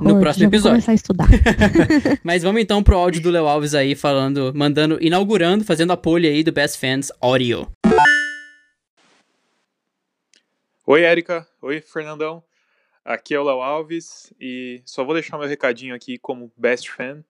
no 0.00 0.20
próximo 0.20 0.46
episódio. 0.46 0.80
Vou 0.80 0.86
começar 0.86 0.92
a 0.92 0.94
estudar. 0.94 1.28
Mas 2.24 2.42
vamos 2.42 2.60
então 2.60 2.82
pro 2.82 2.96
áudio 2.96 3.22
do 3.22 3.30
Léo 3.30 3.46
Alves 3.46 3.74
aí, 3.74 3.94
falando, 3.94 4.52
mandando, 4.54 4.98
inaugurando, 5.00 5.64
fazendo 5.64 5.92
apoio 5.92 6.28
aí 6.28 6.42
do 6.42 6.52
Best 6.52 6.78
Fans 6.78 7.10
Audio. 7.20 7.70
Oi, 10.86 11.02
Érica. 11.02 11.46
Oi, 11.62 11.80
Fernandão. 11.80 12.42
Aqui 13.04 13.34
é 13.34 13.40
o 13.40 13.44
Léo 13.44 13.62
Alves 13.62 14.32
e 14.40 14.82
só 14.84 15.04
vou 15.04 15.14
deixar 15.14 15.38
meu 15.38 15.48
recadinho 15.48 15.94
aqui 15.94 16.18
como 16.18 16.52
best 16.56 16.90
fan, 16.90 17.24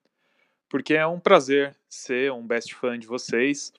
porque 0.67 0.95
é 0.95 1.07
um 1.07 1.19
prazer 1.19 1.75
ser 1.87 2.31
um 2.31 2.45
best 2.45 2.75
fan 2.75 2.99
de 2.99 3.07
vocês. 3.07 3.71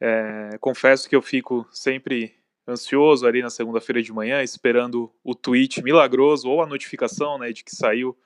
É, 0.00 0.56
confesso 0.58 1.08
que 1.08 1.14
eu 1.14 1.22
fico 1.22 1.68
sempre 1.70 2.34
ansioso 2.70 3.26
ali 3.26 3.42
na 3.42 3.50
segunda-feira 3.50 4.02
de 4.02 4.12
manhã, 4.12 4.42
esperando 4.42 5.12
o 5.22 5.34
tweet 5.34 5.82
milagroso 5.82 6.48
ou 6.48 6.62
a 6.62 6.66
notificação 6.66 7.38
né, 7.38 7.52
de 7.52 7.64
que 7.64 7.74
saiu 7.74 8.16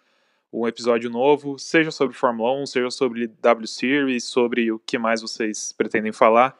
um 0.52 0.68
episódio 0.68 1.10
novo, 1.10 1.58
seja 1.58 1.90
sobre 1.90 2.16
Fórmula 2.16 2.52
1, 2.62 2.66
seja 2.66 2.90
sobre 2.90 3.26
W 3.26 3.66
Series, 3.66 4.24
sobre 4.24 4.70
o 4.70 4.78
que 4.78 4.96
mais 4.96 5.20
vocês 5.20 5.72
pretendem 5.72 6.12
falar. 6.12 6.56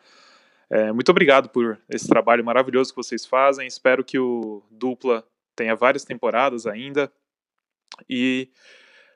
É, 0.68 0.90
muito 0.92 1.10
obrigado 1.10 1.48
por 1.48 1.78
esse 1.88 2.08
trabalho 2.08 2.44
maravilhoso 2.44 2.90
que 2.90 2.96
vocês 2.96 3.24
fazem. 3.24 3.66
Espero 3.66 4.02
que 4.02 4.18
o 4.18 4.62
Dupla 4.70 5.24
tenha 5.54 5.76
várias 5.76 6.04
temporadas 6.04 6.66
ainda. 6.66 7.12
E 8.08 8.48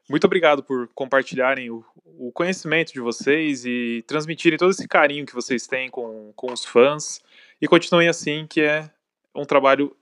muito 0.08 0.24
obrigado 0.24 0.62
por 0.62 0.88
compartilharem 0.94 1.70
o, 1.70 1.84
o 2.04 2.30
conhecimento 2.30 2.92
de 2.92 3.00
vocês 3.00 3.64
e 3.64 4.04
transmitirem 4.06 4.58
todo 4.58 4.70
esse 4.70 4.86
carinho 4.86 5.26
que 5.26 5.34
vocês 5.34 5.66
têm 5.66 5.90
com, 5.90 6.32
com 6.36 6.52
os 6.52 6.64
fãs. 6.64 7.20
E 7.60 7.66
continuem 7.66 8.08
assim, 8.08 8.46
que 8.46 8.60
é 8.60 8.90
um 9.34 9.44
trabalho 9.44 9.96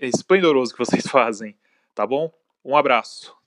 esplendoroso 0.00 0.72
que 0.72 0.78
vocês 0.78 1.06
fazem, 1.10 1.56
tá 1.94 2.06
bom? 2.06 2.32
Um 2.64 2.76
abraço. 2.76 3.39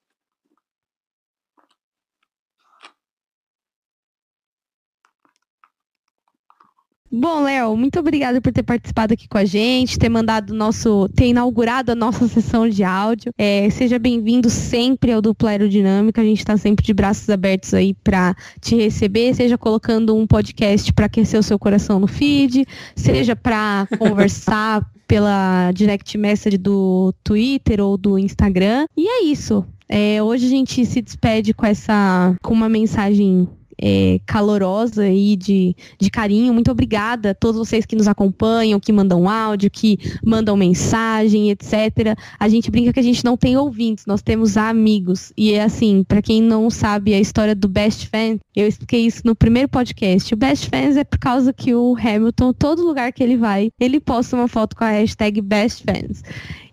Bom, 7.16 7.44
Léo, 7.44 7.78
muito 7.78 8.00
obrigada 8.00 8.42
por 8.42 8.52
ter 8.52 8.64
participado 8.64 9.14
aqui 9.14 9.28
com 9.28 9.38
a 9.38 9.46
gente, 9.46 10.00
ter 10.00 10.10
mandado 10.10 10.52
nosso, 10.52 11.08
ter 11.10 11.28
inaugurado 11.28 11.92
a 11.92 11.96
nossa 11.96 12.28
sessão 12.28 12.68
de 12.68 12.84
áudio. 12.84 13.32
É, 13.38 13.70
seja 13.70 14.00
bem-vindo 14.00 14.50
sempre 14.50 15.12
ao 15.12 15.22
Dupla 15.22 15.52
Aerodinâmica. 15.52 16.22
A 16.22 16.26
gente 16.26 16.40
está 16.40 16.58
sempre 16.58 16.84
de 16.84 16.92
braços 16.92 17.30
abertos 17.30 17.72
aí 17.76 17.94
para 17.94 18.36
te 18.60 18.76
receber, 18.76 19.36
seja 19.36 19.60
colocando 19.60 20.18
um 20.18 20.26
podcast 20.26 20.92
para 20.92 21.06
aquecer 21.06 21.40
o 21.40 21.44
seu 21.44 21.60
coração 21.60 22.00
no 22.00 22.08
feed, 22.08 22.66
seja 22.96 23.36
para 23.36 23.88
conversar 24.00 24.84
pela 25.08 25.72
direct 25.72 26.18
message 26.18 26.58
do 26.58 27.14
Twitter 27.24 27.80
ou 27.80 27.96
do 27.96 28.18
Instagram. 28.18 28.88
E 28.98 29.08
é 29.08 29.24
isso. 29.26 29.64
É, 29.88 30.24
hoje 30.24 30.48
a 30.48 30.50
gente 30.50 30.84
se 30.84 31.00
despede 31.00 31.54
com 31.54 31.68
essa, 31.68 32.36
com 32.42 32.56
uma 32.56 32.68
mensagem 32.68 33.48
é, 33.86 34.22
calorosa 34.26 35.06
e 35.10 35.36
de, 35.36 35.76
de 36.00 36.10
carinho. 36.10 36.54
Muito 36.54 36.72
obrigada 36.72 37.32
a 37.32 37.36
todos 37.36 37.60
vocês 37.60 37.86
que 37.86 37.98
nos 37.98 38.08
acompanham, 38.08 38.80
que 38.80 38.94
mandam 38.94 39.28
áudio, 39.28 39.70
que 39.70 40.00
mandam 40.26 40.56
mensagem, 40.56 41.50
etc. 41.50 42.18
A 42.40 42.48
gente 42.48 42.72
brinca 42.72 42.94
que 42.94 43.00
a 43.02 43.04
gente 43.04 43.26
não 43.26 43.36
tem 43.36 43.58
ouvintes, 43.58 44.06
nós 44.06 44.22
temos 44.22 44.56
amigos. 44.56 45.34
E 45.36 45.52
é 45.52 45.64
assim, 45.64 46.02
para 46.08 46.22
quem 46.22 46.42
não 46.42 46.70
sabe 46.70 47.14
a 47.14 47.20
história 47.20 47.54
do 47.54 47.68
Best 47.68 48.08
Fan, 48.08 48.40
eu 48.56 48.66
expliquei 48.66 49.06
isso 49.06 49.22
no 49.26 49.36
primeiro 49.36 49.68
podcast. 49.68 50.34
O 50.34 50.38
Best 50.38 50.70
Fans 50.70 50.96
é 50.96 51.04
por 51.04 51.20
causa 51.20 51.52
que 51.52 51.76
o 51.76 51.98
Hamilton, 51.98 52.54
todo 52.54 52.86
lugar 52.86 53.12
que 53.12 53.22
ele 53.22 53.36
vai, 53.36 53.70
ele 53.78 54.00
posta 54.00 54.38
uma 54.38 54.48
foto 54.48 54.78
com 54.78 54.86
a 54.86 54.92
hashtag 54.92 55.42
Best 55.42 55.84
Fans. 55.84 56.24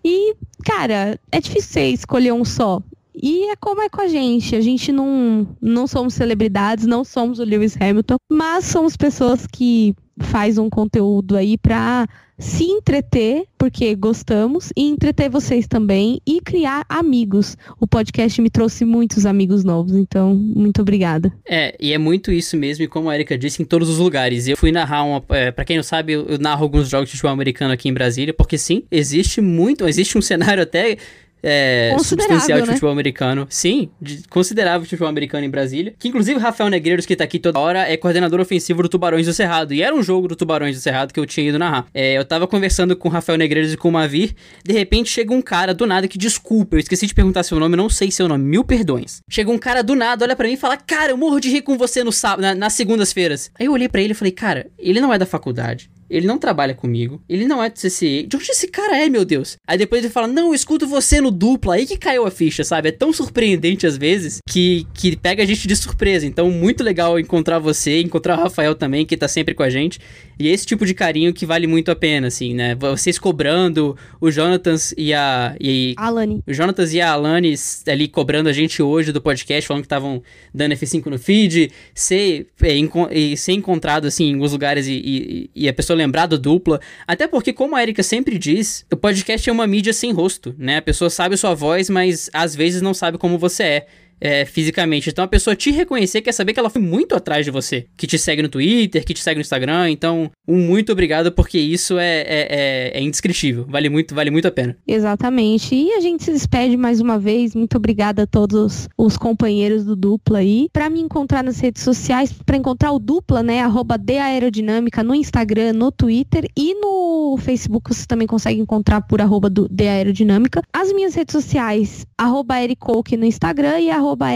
E, 0.01 0.33
cara, 0.63 1.19
é 1.29 1.41
difícil 1.41 1.73
você 1.73 1.87
escolher 1.89 2.31
um 2.31 2.45
só. 2.45 2.81
E 3.15 3.49
é 3.51 3.55
como 3.55 3.81
é 3.81 3.89
com 3.89 4.01
a 4.01 4.07
gente. 4.07 4.55
A 4.55 4.61
gente 4.61 4.91
não, 4.91 5.47
não 5.61 5.87
somos 5.87 6.13
celebridades, 6.13 6.85
não 6.85 7.03
somos 7.03 7.39
o 7.39 7.43
Lewis 7.43 7.75
Hamilton, 7.79 8.15
mas 8.29 8.65
somos 8.65 8.95
pessoas 8.95 9.45
que 9.45 9.95
faz 10.19 10.57
um 10.57 10.69
conteúdo 10.69 11.35
aí 11.35 11.57
pra 11.57 12.07
se 12.37 12.63
entreter, 12.63 13.43
porque 13.55 13.93
gostamos, 13.95 14.73
e 14.75 14.81
entreter 14.87 15.29
vocês 15.29 15.67
também 15.67 16.19
e 16.25 16.41
criar 16.41 16.83
amigos. 16.89 17.55
O 17.79 17.85
podcast 17.85 18.41
me 18.41 18.49
trouxe 18.49 18.83
muitos 18.83 19.27
amigos 19.27 19.63
novos, 19.63 19.95
então 19.95 20.33
muito 20.33 20.81
obrigada. 20.81 21.31
É, 21.47 21.75
e 21.79 21.93
é 21.93 21.99
muito 21.99 22.31
isso 22.31 22.57
mesmo, 22.57 22.83
e 22.83 22.87
como 22.87 23.09
a 23.09 23.15
Erika 23.15 23.37
disse, 23.37 23.61
em 23.61 23.65
todos 23.65 23.89
os 23.89 23.99
lugares. 23.99 24.47
Eu 24.47 24.57
fui 24.57 24.71
narrar 24.71 25.03
uma. 25.03 25.23
É, 25.29 25.51
pra 25.51 25.63
quem 25.63 25.75
não 25.75 25.83
sabe, 25.83 26.13
eu 26.13 26.39
narro 26.39 26.63
alguns 26.63 26.89
jogos 26.89 27.09
de 27.09 27.11
futebol 27.11 27.31
americano 27.31 27.73
aqui 27.73 27.87
em 27.87 27.93
Brasília, 27.93 28.33
porque 28.33 28.57
sim, 28.57 28.83
existe 28.89 29.39
muito, 29.39 29.87
existe 29.87 30.17
um 30.17 30.21
cenário 30.21 30.63
até 30.63 30.97
é, 31.43 31.95
substancial 31.99 32.61
de 32.61 32.67
né? 32.67 32.73
futebol 32.73 32.91
americano. 32.91 33.47
Sim, 33.49 33.89
de, 34.01 34.23
considerável 34.29 34.81
de 34.81 34.89
futebol 34.89 35.07
americano 35.07 35.45
em 35.45 35.49
Brasília. 35.49 35.93
Que 35.97 36.07
inclusive 36.07 36.37
o 36.37 36.41
Rafael 36.41 36.69
Negreiros, 36.69 37.05
que 37.05 37.15
tá 37.15 37.23
aqui 37.23 37.39
toda 37.39 37.59
hora, 37.59 37.79
é 37.91 37.97
coordenador 37.97 38.39
ofensivo 38.39 38.83
do 38.83 38.89
Tubarões 38.89 39.25
do 39.25 39.33
Cerrado. 39.33 39.73
E 39.73 39.81
era 39.81 39.95
um 39.95 40.03
jogo 40.03 40.27
do 40.27 40.35
Tubarões 40.35 40.75
do 40.75 40.81
Cerrado 40.81 41.13
que 41.13 41.19
eu 41.19 41.25
tinha 41.25 41.49
ido 41.49 41.59
narrar. 41.59 41.85
É, 41.93 42.17
eu 42.17 42.25
tava 42.25 42.47
conversando 42.47 42.95
com 42.95 43.09
o 43.09 43.11
Rafael 43.11 43.37
Negreiros 43.37 43.73
e 43.73 43.77
com 43.77 43.89
o 43.89 43.91
Mavir. 43.91 44.33
De 44.63 44.73
repente 44.73 45.09
chega 45.09 45.33
um 45.33 45.41
cara 45.41 45.73
do 45.73 45.85
nada 45.85 46.07
que, 46.07 46.17
desculpa, 46.17 46.75
eu 46.75 46.79
esqueci 46.79 47.07
de 47.07 47.13
perguntar 47.13 47.43
seu 47.43 47.59
nome, 47.59 47.75
não 47.75 47.89
sei 47.89 48.11
seu 48.11 48.27
nome, 48.27 48.43
mil 48.43 48.63
perdões. 48.63 49.21
Chega 49.29 49.51
um 49.51 49.57
cara 49.57 49.83
do 49.83 49.95
nada, 49.95 50.25
olha 50.25 50.35
para 50.35 50.47
mim 50.47 50.53
e 50.53 50.57
fala: 50.57 50.77
Cara, 50.77 51.11
eu 51.11 51.17
morro 51.17 51.39
de 51.39 51.49
rir 51.49 51.61
com 51.61 51.77
você 51.77 52.03
no 52.03 52.11
sábado, 52.11 52.41
na, 52.41 52.55
nas 52.55 52.73
segundas-feiras. 52.73 53.51
Aí 53.59 53.65
eu 53.65 53.73
olhei 53.73 53.89
para 53.89 54.01
ele 54.01 54.11
e 54.11 54.15
falei: 54.15 54.31
Cara, 54.31 54.67
ele 54.77 55.01
não 55.01 55.13
é 55.13 55.17
da 55.17 55.25
faculdade 55.25 55.89
ele 56.11 56.27
não 56.27 56.37
trabalha 56.37 56.73
comigo, 56.73 57.21
ele 57.27 57.45
não 57.45 57.63
é 57.63 57.69
do 57.69 57.79
CCE. 57.79 58.27
De 58.27 58.35
onde 58.35 58.51
esse 58.51 58.67
cara 58.67 58.97
é, 58.97 59.07
meu 59.07 59.23
Deus? 59.23 59.55
Aí 59.65 59.77
depois 59.77 60.03
ele 60.03 60.11
fala, 60.11 60.27
não, 60.27 60.49
eu 60.49 60.53
escuto 60.53 60.85
você 60.85 61.21
no 61.21 61.31
dupla, 61.31 61.75
aí 61.75 61.85
que 61.85 61.97
caiu 61.97 62.25
a 62.25 62.31
ficha, 62.31 62.63
sabe? 62.65 62.89
É 62.89 62.91
tão 62.91 63.13
surpreendente 63.13 63.87
às 63.87 63.97
vezes 63.97 64.39
que, 64.47 64.85
que 64.93 65.15
pega 65.15 65.41
a 65.41 65.45
gente 65.45 65.67
de 65.67 65.75
surpresa. 65.75 66.25
Então, 66.25 66.51
muito 66.51 66.83
legal 66.83 67.17
encontrar 67.17 67.59
você, 67.59 68.01
encontrar 68.01 68.37
o 68.37 68.41
Rafael 68.41 68.75
também, 68.75 69.05
que 69.05 69.15
tá 69.15 69.27
sempre 69.27 69.53
com 69.53 69.63
a 69.63 69.69
gente. 69.69 69.99
E 70.37 70.47
esse 70.49 70.65
tipo 70.65 70.85
de 70.85 70.93
carinho 70.93 71.33
que 71.33 71.45
vale 71.45 71.67
muito 71.67 71.91
a 71.91 71.95
pena, 71.95 72.27
assim, 72.27 72.53
né? 72.53 72.75
Vocês 72.75 73.19
cobrando, 73.19 73.95
o 74.19 74.31
Jonatas 74.31 74.93
e 74.97 75.13
a. 75.13 75.55
E, 75.61 75.93
Alane. 75.97 76.41
O 76.47 76.53
Jonatas 76.53 76.93
e 76.93 76.99
a 76.99 77.11
Alane 77.11 77.53
ali 77.87 78.07
cobrando 78.07 78.49
a 78.49 78.53
gente 78.53 78.81
hoje 78.81 79.11
do 79.11 79.21
podcast, 79.21 79.67
falando 79.67 79.83
que 79.83 79.85
estavam 79.85 80.21
dando 80.53 80.73
F5 80.73 81.05
no 81.05 81.19
feed, 81.19 81.71
ser, 81.93 82.47
é, 82.59 83.35
ser 83.35 83.53
encontrado, 83.53 84.07
assim, 84.07 84.31
em 84.31 84.33
alguns 84.33 84.51
lugares 84.51 84.87
e, 84.87 84.93
e, 84.93 85.49
e 85.55 85.69
a 85.69 85.73
pessoa 85.73 85.95
lembrar 86.01 86.25
do 86.25 86.37
dupla. 86.37 86.79
Até 87.07 87.27
porque, 87.27 87.53
como 87.53 87.75
a 87.75 87.81
Erika 87.81 88.03
sempre 88.03 88.37
diz, 88.37 88.85
o 88.91 88.97
podcast 88.97 89.49
é 89.49 89.53
uma 89.53 89.67
mídia 89.67 89.93
sem 89.93 90.11
rosto, 90.11 90.55
né? 90.57 90.77
A 90.77 90.81
pessoa 90.81 91.09
sabe 91.09 91.35
a 91.35 91.37
sua 91.37 91.53
voz, 91.53 91.89
mas 91.89 92.29
às 92.33 92.55
vezes 92.55 92.81
não 92.81 92.93
sabe 92.93 93.17
como 93.17 93.37
você 93.37 93.63
é 93.63 93.87
é, 94.21 94.45
fisicamente. 94.45 95.09
Então 95.09 95.25
a 95.25 95.27
pessoa 95.27 95.55
te 95.55 95.71
reconhecer 95.71 96.21
quer 96.21 96.31
saber 96.31 96.53
que 96.53 96.59
ela 96.59 96.69
foi 96.69 96.81
muito 96.81 97.15
atrás 97.15 97.43
de 97.43 97.51
você. 97.51 97.87
Que 97.97 98.05
te 98.05 98.17
segue 98.17 98.43
no 98.43 98.49
Twitter, 98.49 99.03
que 99.03 99.13
te 99.13 99.21
segue 99.21 99.37
no 99.37 99.41
Instagram. 99.41 99.89
Então, 99.89 100.29
um 100.47 100.59
muito 100.59 100.91
obrigado, 100.91 101.31
porque 101.31 101.57
isso 101.57 101.97
é, 101.97 102.21
é, 102.21 102.47
é, 102.49 102.99
é 102.99 103.01
indescritível. 103.01 103.65
Vale 103.67 103.89
muito, 103.89 104.13
vale 104.13 104.29
muito 104.29 104.47
a 104.47 104.51
pena. 104.51 104.77
Exatamente. 104.87 105.73
E 105.73 105.91
a 105.93 105.99
gente 105.99 106.23
se 106.23 106.31
despede 106.31 106.77
mais 106.77 107.01
uma 107.01 107.17
vez. 107.17 107.55
Muito 107.55 107.75
obrigada 107.75 108.23
a 108.23 108.27
todos 108.27 108.87
os 108.97 109.17
companheiros 109.17 109.83
do 109.83 109.95
Dupla 109.95 110.39
aí. 110.39 110.67
Para 110.71 110.89
me 110.89 111.01
encontrar 111.01 111.43
nas 111.43 111.59
redes 111.59 111.81
sociais, 111.81 112.31
para 112.45 112.57
encontrar 112.57 112.91
o 112.91 112.99
Dupla, 112.99 113.41
né? 113.41 113.61
Arroba 113.61 113.99
Aerodinâmica 114.21 115.03
no 115.03 115.15
Instagram, 115.15 115.73
no 115.73 115.91
Twitter 115.91 116.47
e 116.55 116.75
no 116.75 117.37
Facebook 117.39 117.93
você 117.93 118.05
também 118.05 118.27
consegue 118.27 118.59
encontrar 118.59 119.01
por 119.01 119.21
arroba 119.21 119.49
do 119.49 119.67
Aerodinâmica. 119.79 120.61
As 120.71 120.93
minhas 120.93 121.15
redes 121.15 121.33
sociais, 121.33 122.05
arroba 122.17 122.61
Ericoke 122.61 123.17
no 123.17 123.25
Instagram 123.25 123.79
e 123.79 123.89
arroba 123.89 124.10
arroba 124.11 124.27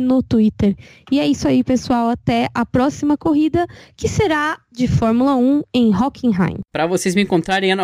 no 0.00 0.22
Twitter. 0.22 0.76
E 1.10 1.18
é 1.18 1.26
isso 1.26 1.48
aí, 1.48 1.64
pessoal. 1.64 2.10
Até 2.10 2.48
a 2.54 2.66
próxima 2.66 3.16
corrida, 3.16 3.66
que 3.96 4.08
será 4.08 4.58
de 4.78 4.86
Fórmula 4.86 5.34
1 5.34 5.62
em 5.74 5.92
Hockenheim. 5.92 6.58
Para 6.72 6.86
vocês 6.86 7.12
me 7.16 7.22
encontrarem 7.22 7.72
é 7.72 7.74
no 7.74 7.82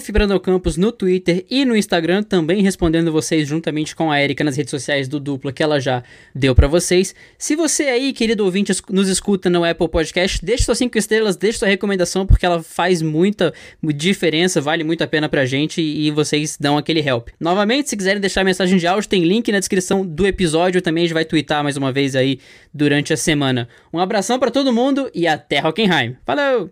fbrandocampos 0.00 0.76
no 0.76 0.92
Twitter 0.92 1.44
e 1.50 1.64
no 1.64 1.74
Instagram, 1.74 2.22
também 2.22 2.62
respondendo 2.62 3.10
vocês 3.10 3.48
juntamente 3.48 3.96
com 3.96 4.08
a 4.08 4.22
Erika 4.22 4.44
nas 4.44 4.56
redes 4.56 4.70
sociais 4.70 5.08
do 5.08 5.18
Dupla, 5.18 5.52
que 5.52 5.64
ela 5.64 5.80
já 5.80 6.00
deu 6.32 6.54
para 6.54 6.68
vocês. 6.68 7.12
Se 7.36 7.56
você 7.56 7.86
aí, 7.86 8.12
querido 8.12 8.44
ouvinte, 8.44 8.72
nos 8.88 9.08
escuta 9.08 9.50
no 9.50 9.64
Apple 9.64 9.88
Podcast, 9.88 10.38
deixe 10.44 10.62
suas 10.62 10.78
5 10.78 10.96
estrelas, 10.96 11.36
deixe 11.36 11.58
sua 11.58 11.66
recomendação, 11.66 12.24
porque 12.24 12.46
ela 12.46 12.62
faz 12.62 13.02
muita 13.02 13.52
diferença, 13.82 14.60
vale 14.60 14.84
muito 14.84 15.02
a 15.02 15.08
pena 15.08 15.28
pra 15.28 15.44
gente 15.44 15.82
e 15.82 16.08
vocês 16.12 16.56
dão 16.56 16.78
aquele 16.78 17.00
help. 17.00 17.30
Novamente, 17.40 17.90
se 17.90 17.96
quiserem 17.96 18.20
deixar 18.20 18.44
mensagem 18.44 18.78
de 18.78 18.86
áudio, 18.86 19.08
tem 19.08 19.24
link 19.24 19.50
na 19.50 19.58
descrição 19.58 20.06
do 20.06 20.24
episódio, 20.24 20.80
também 20.80 21.02
a 21.02 21.06
gente 21.08 21.14
vai 21.14 21.24
twittar 21.24 21.64
mais 21.64 21.76
uma 21.76 21.90
vez 21.90 22.14
aí 22.14 22.38
durante 22.72 23.12
a 23.12 23.16
semana. 23.16 23.68
Um 23.92 23.98
abração 23.98 24.38
para 24.38 24.52
todo 24.52 24.72
mundo 24.72 25.10
e 25.12 25.26
até 25.26 25.60
Hockenheim. 25.66 26.16
Falou! 26.28 26.66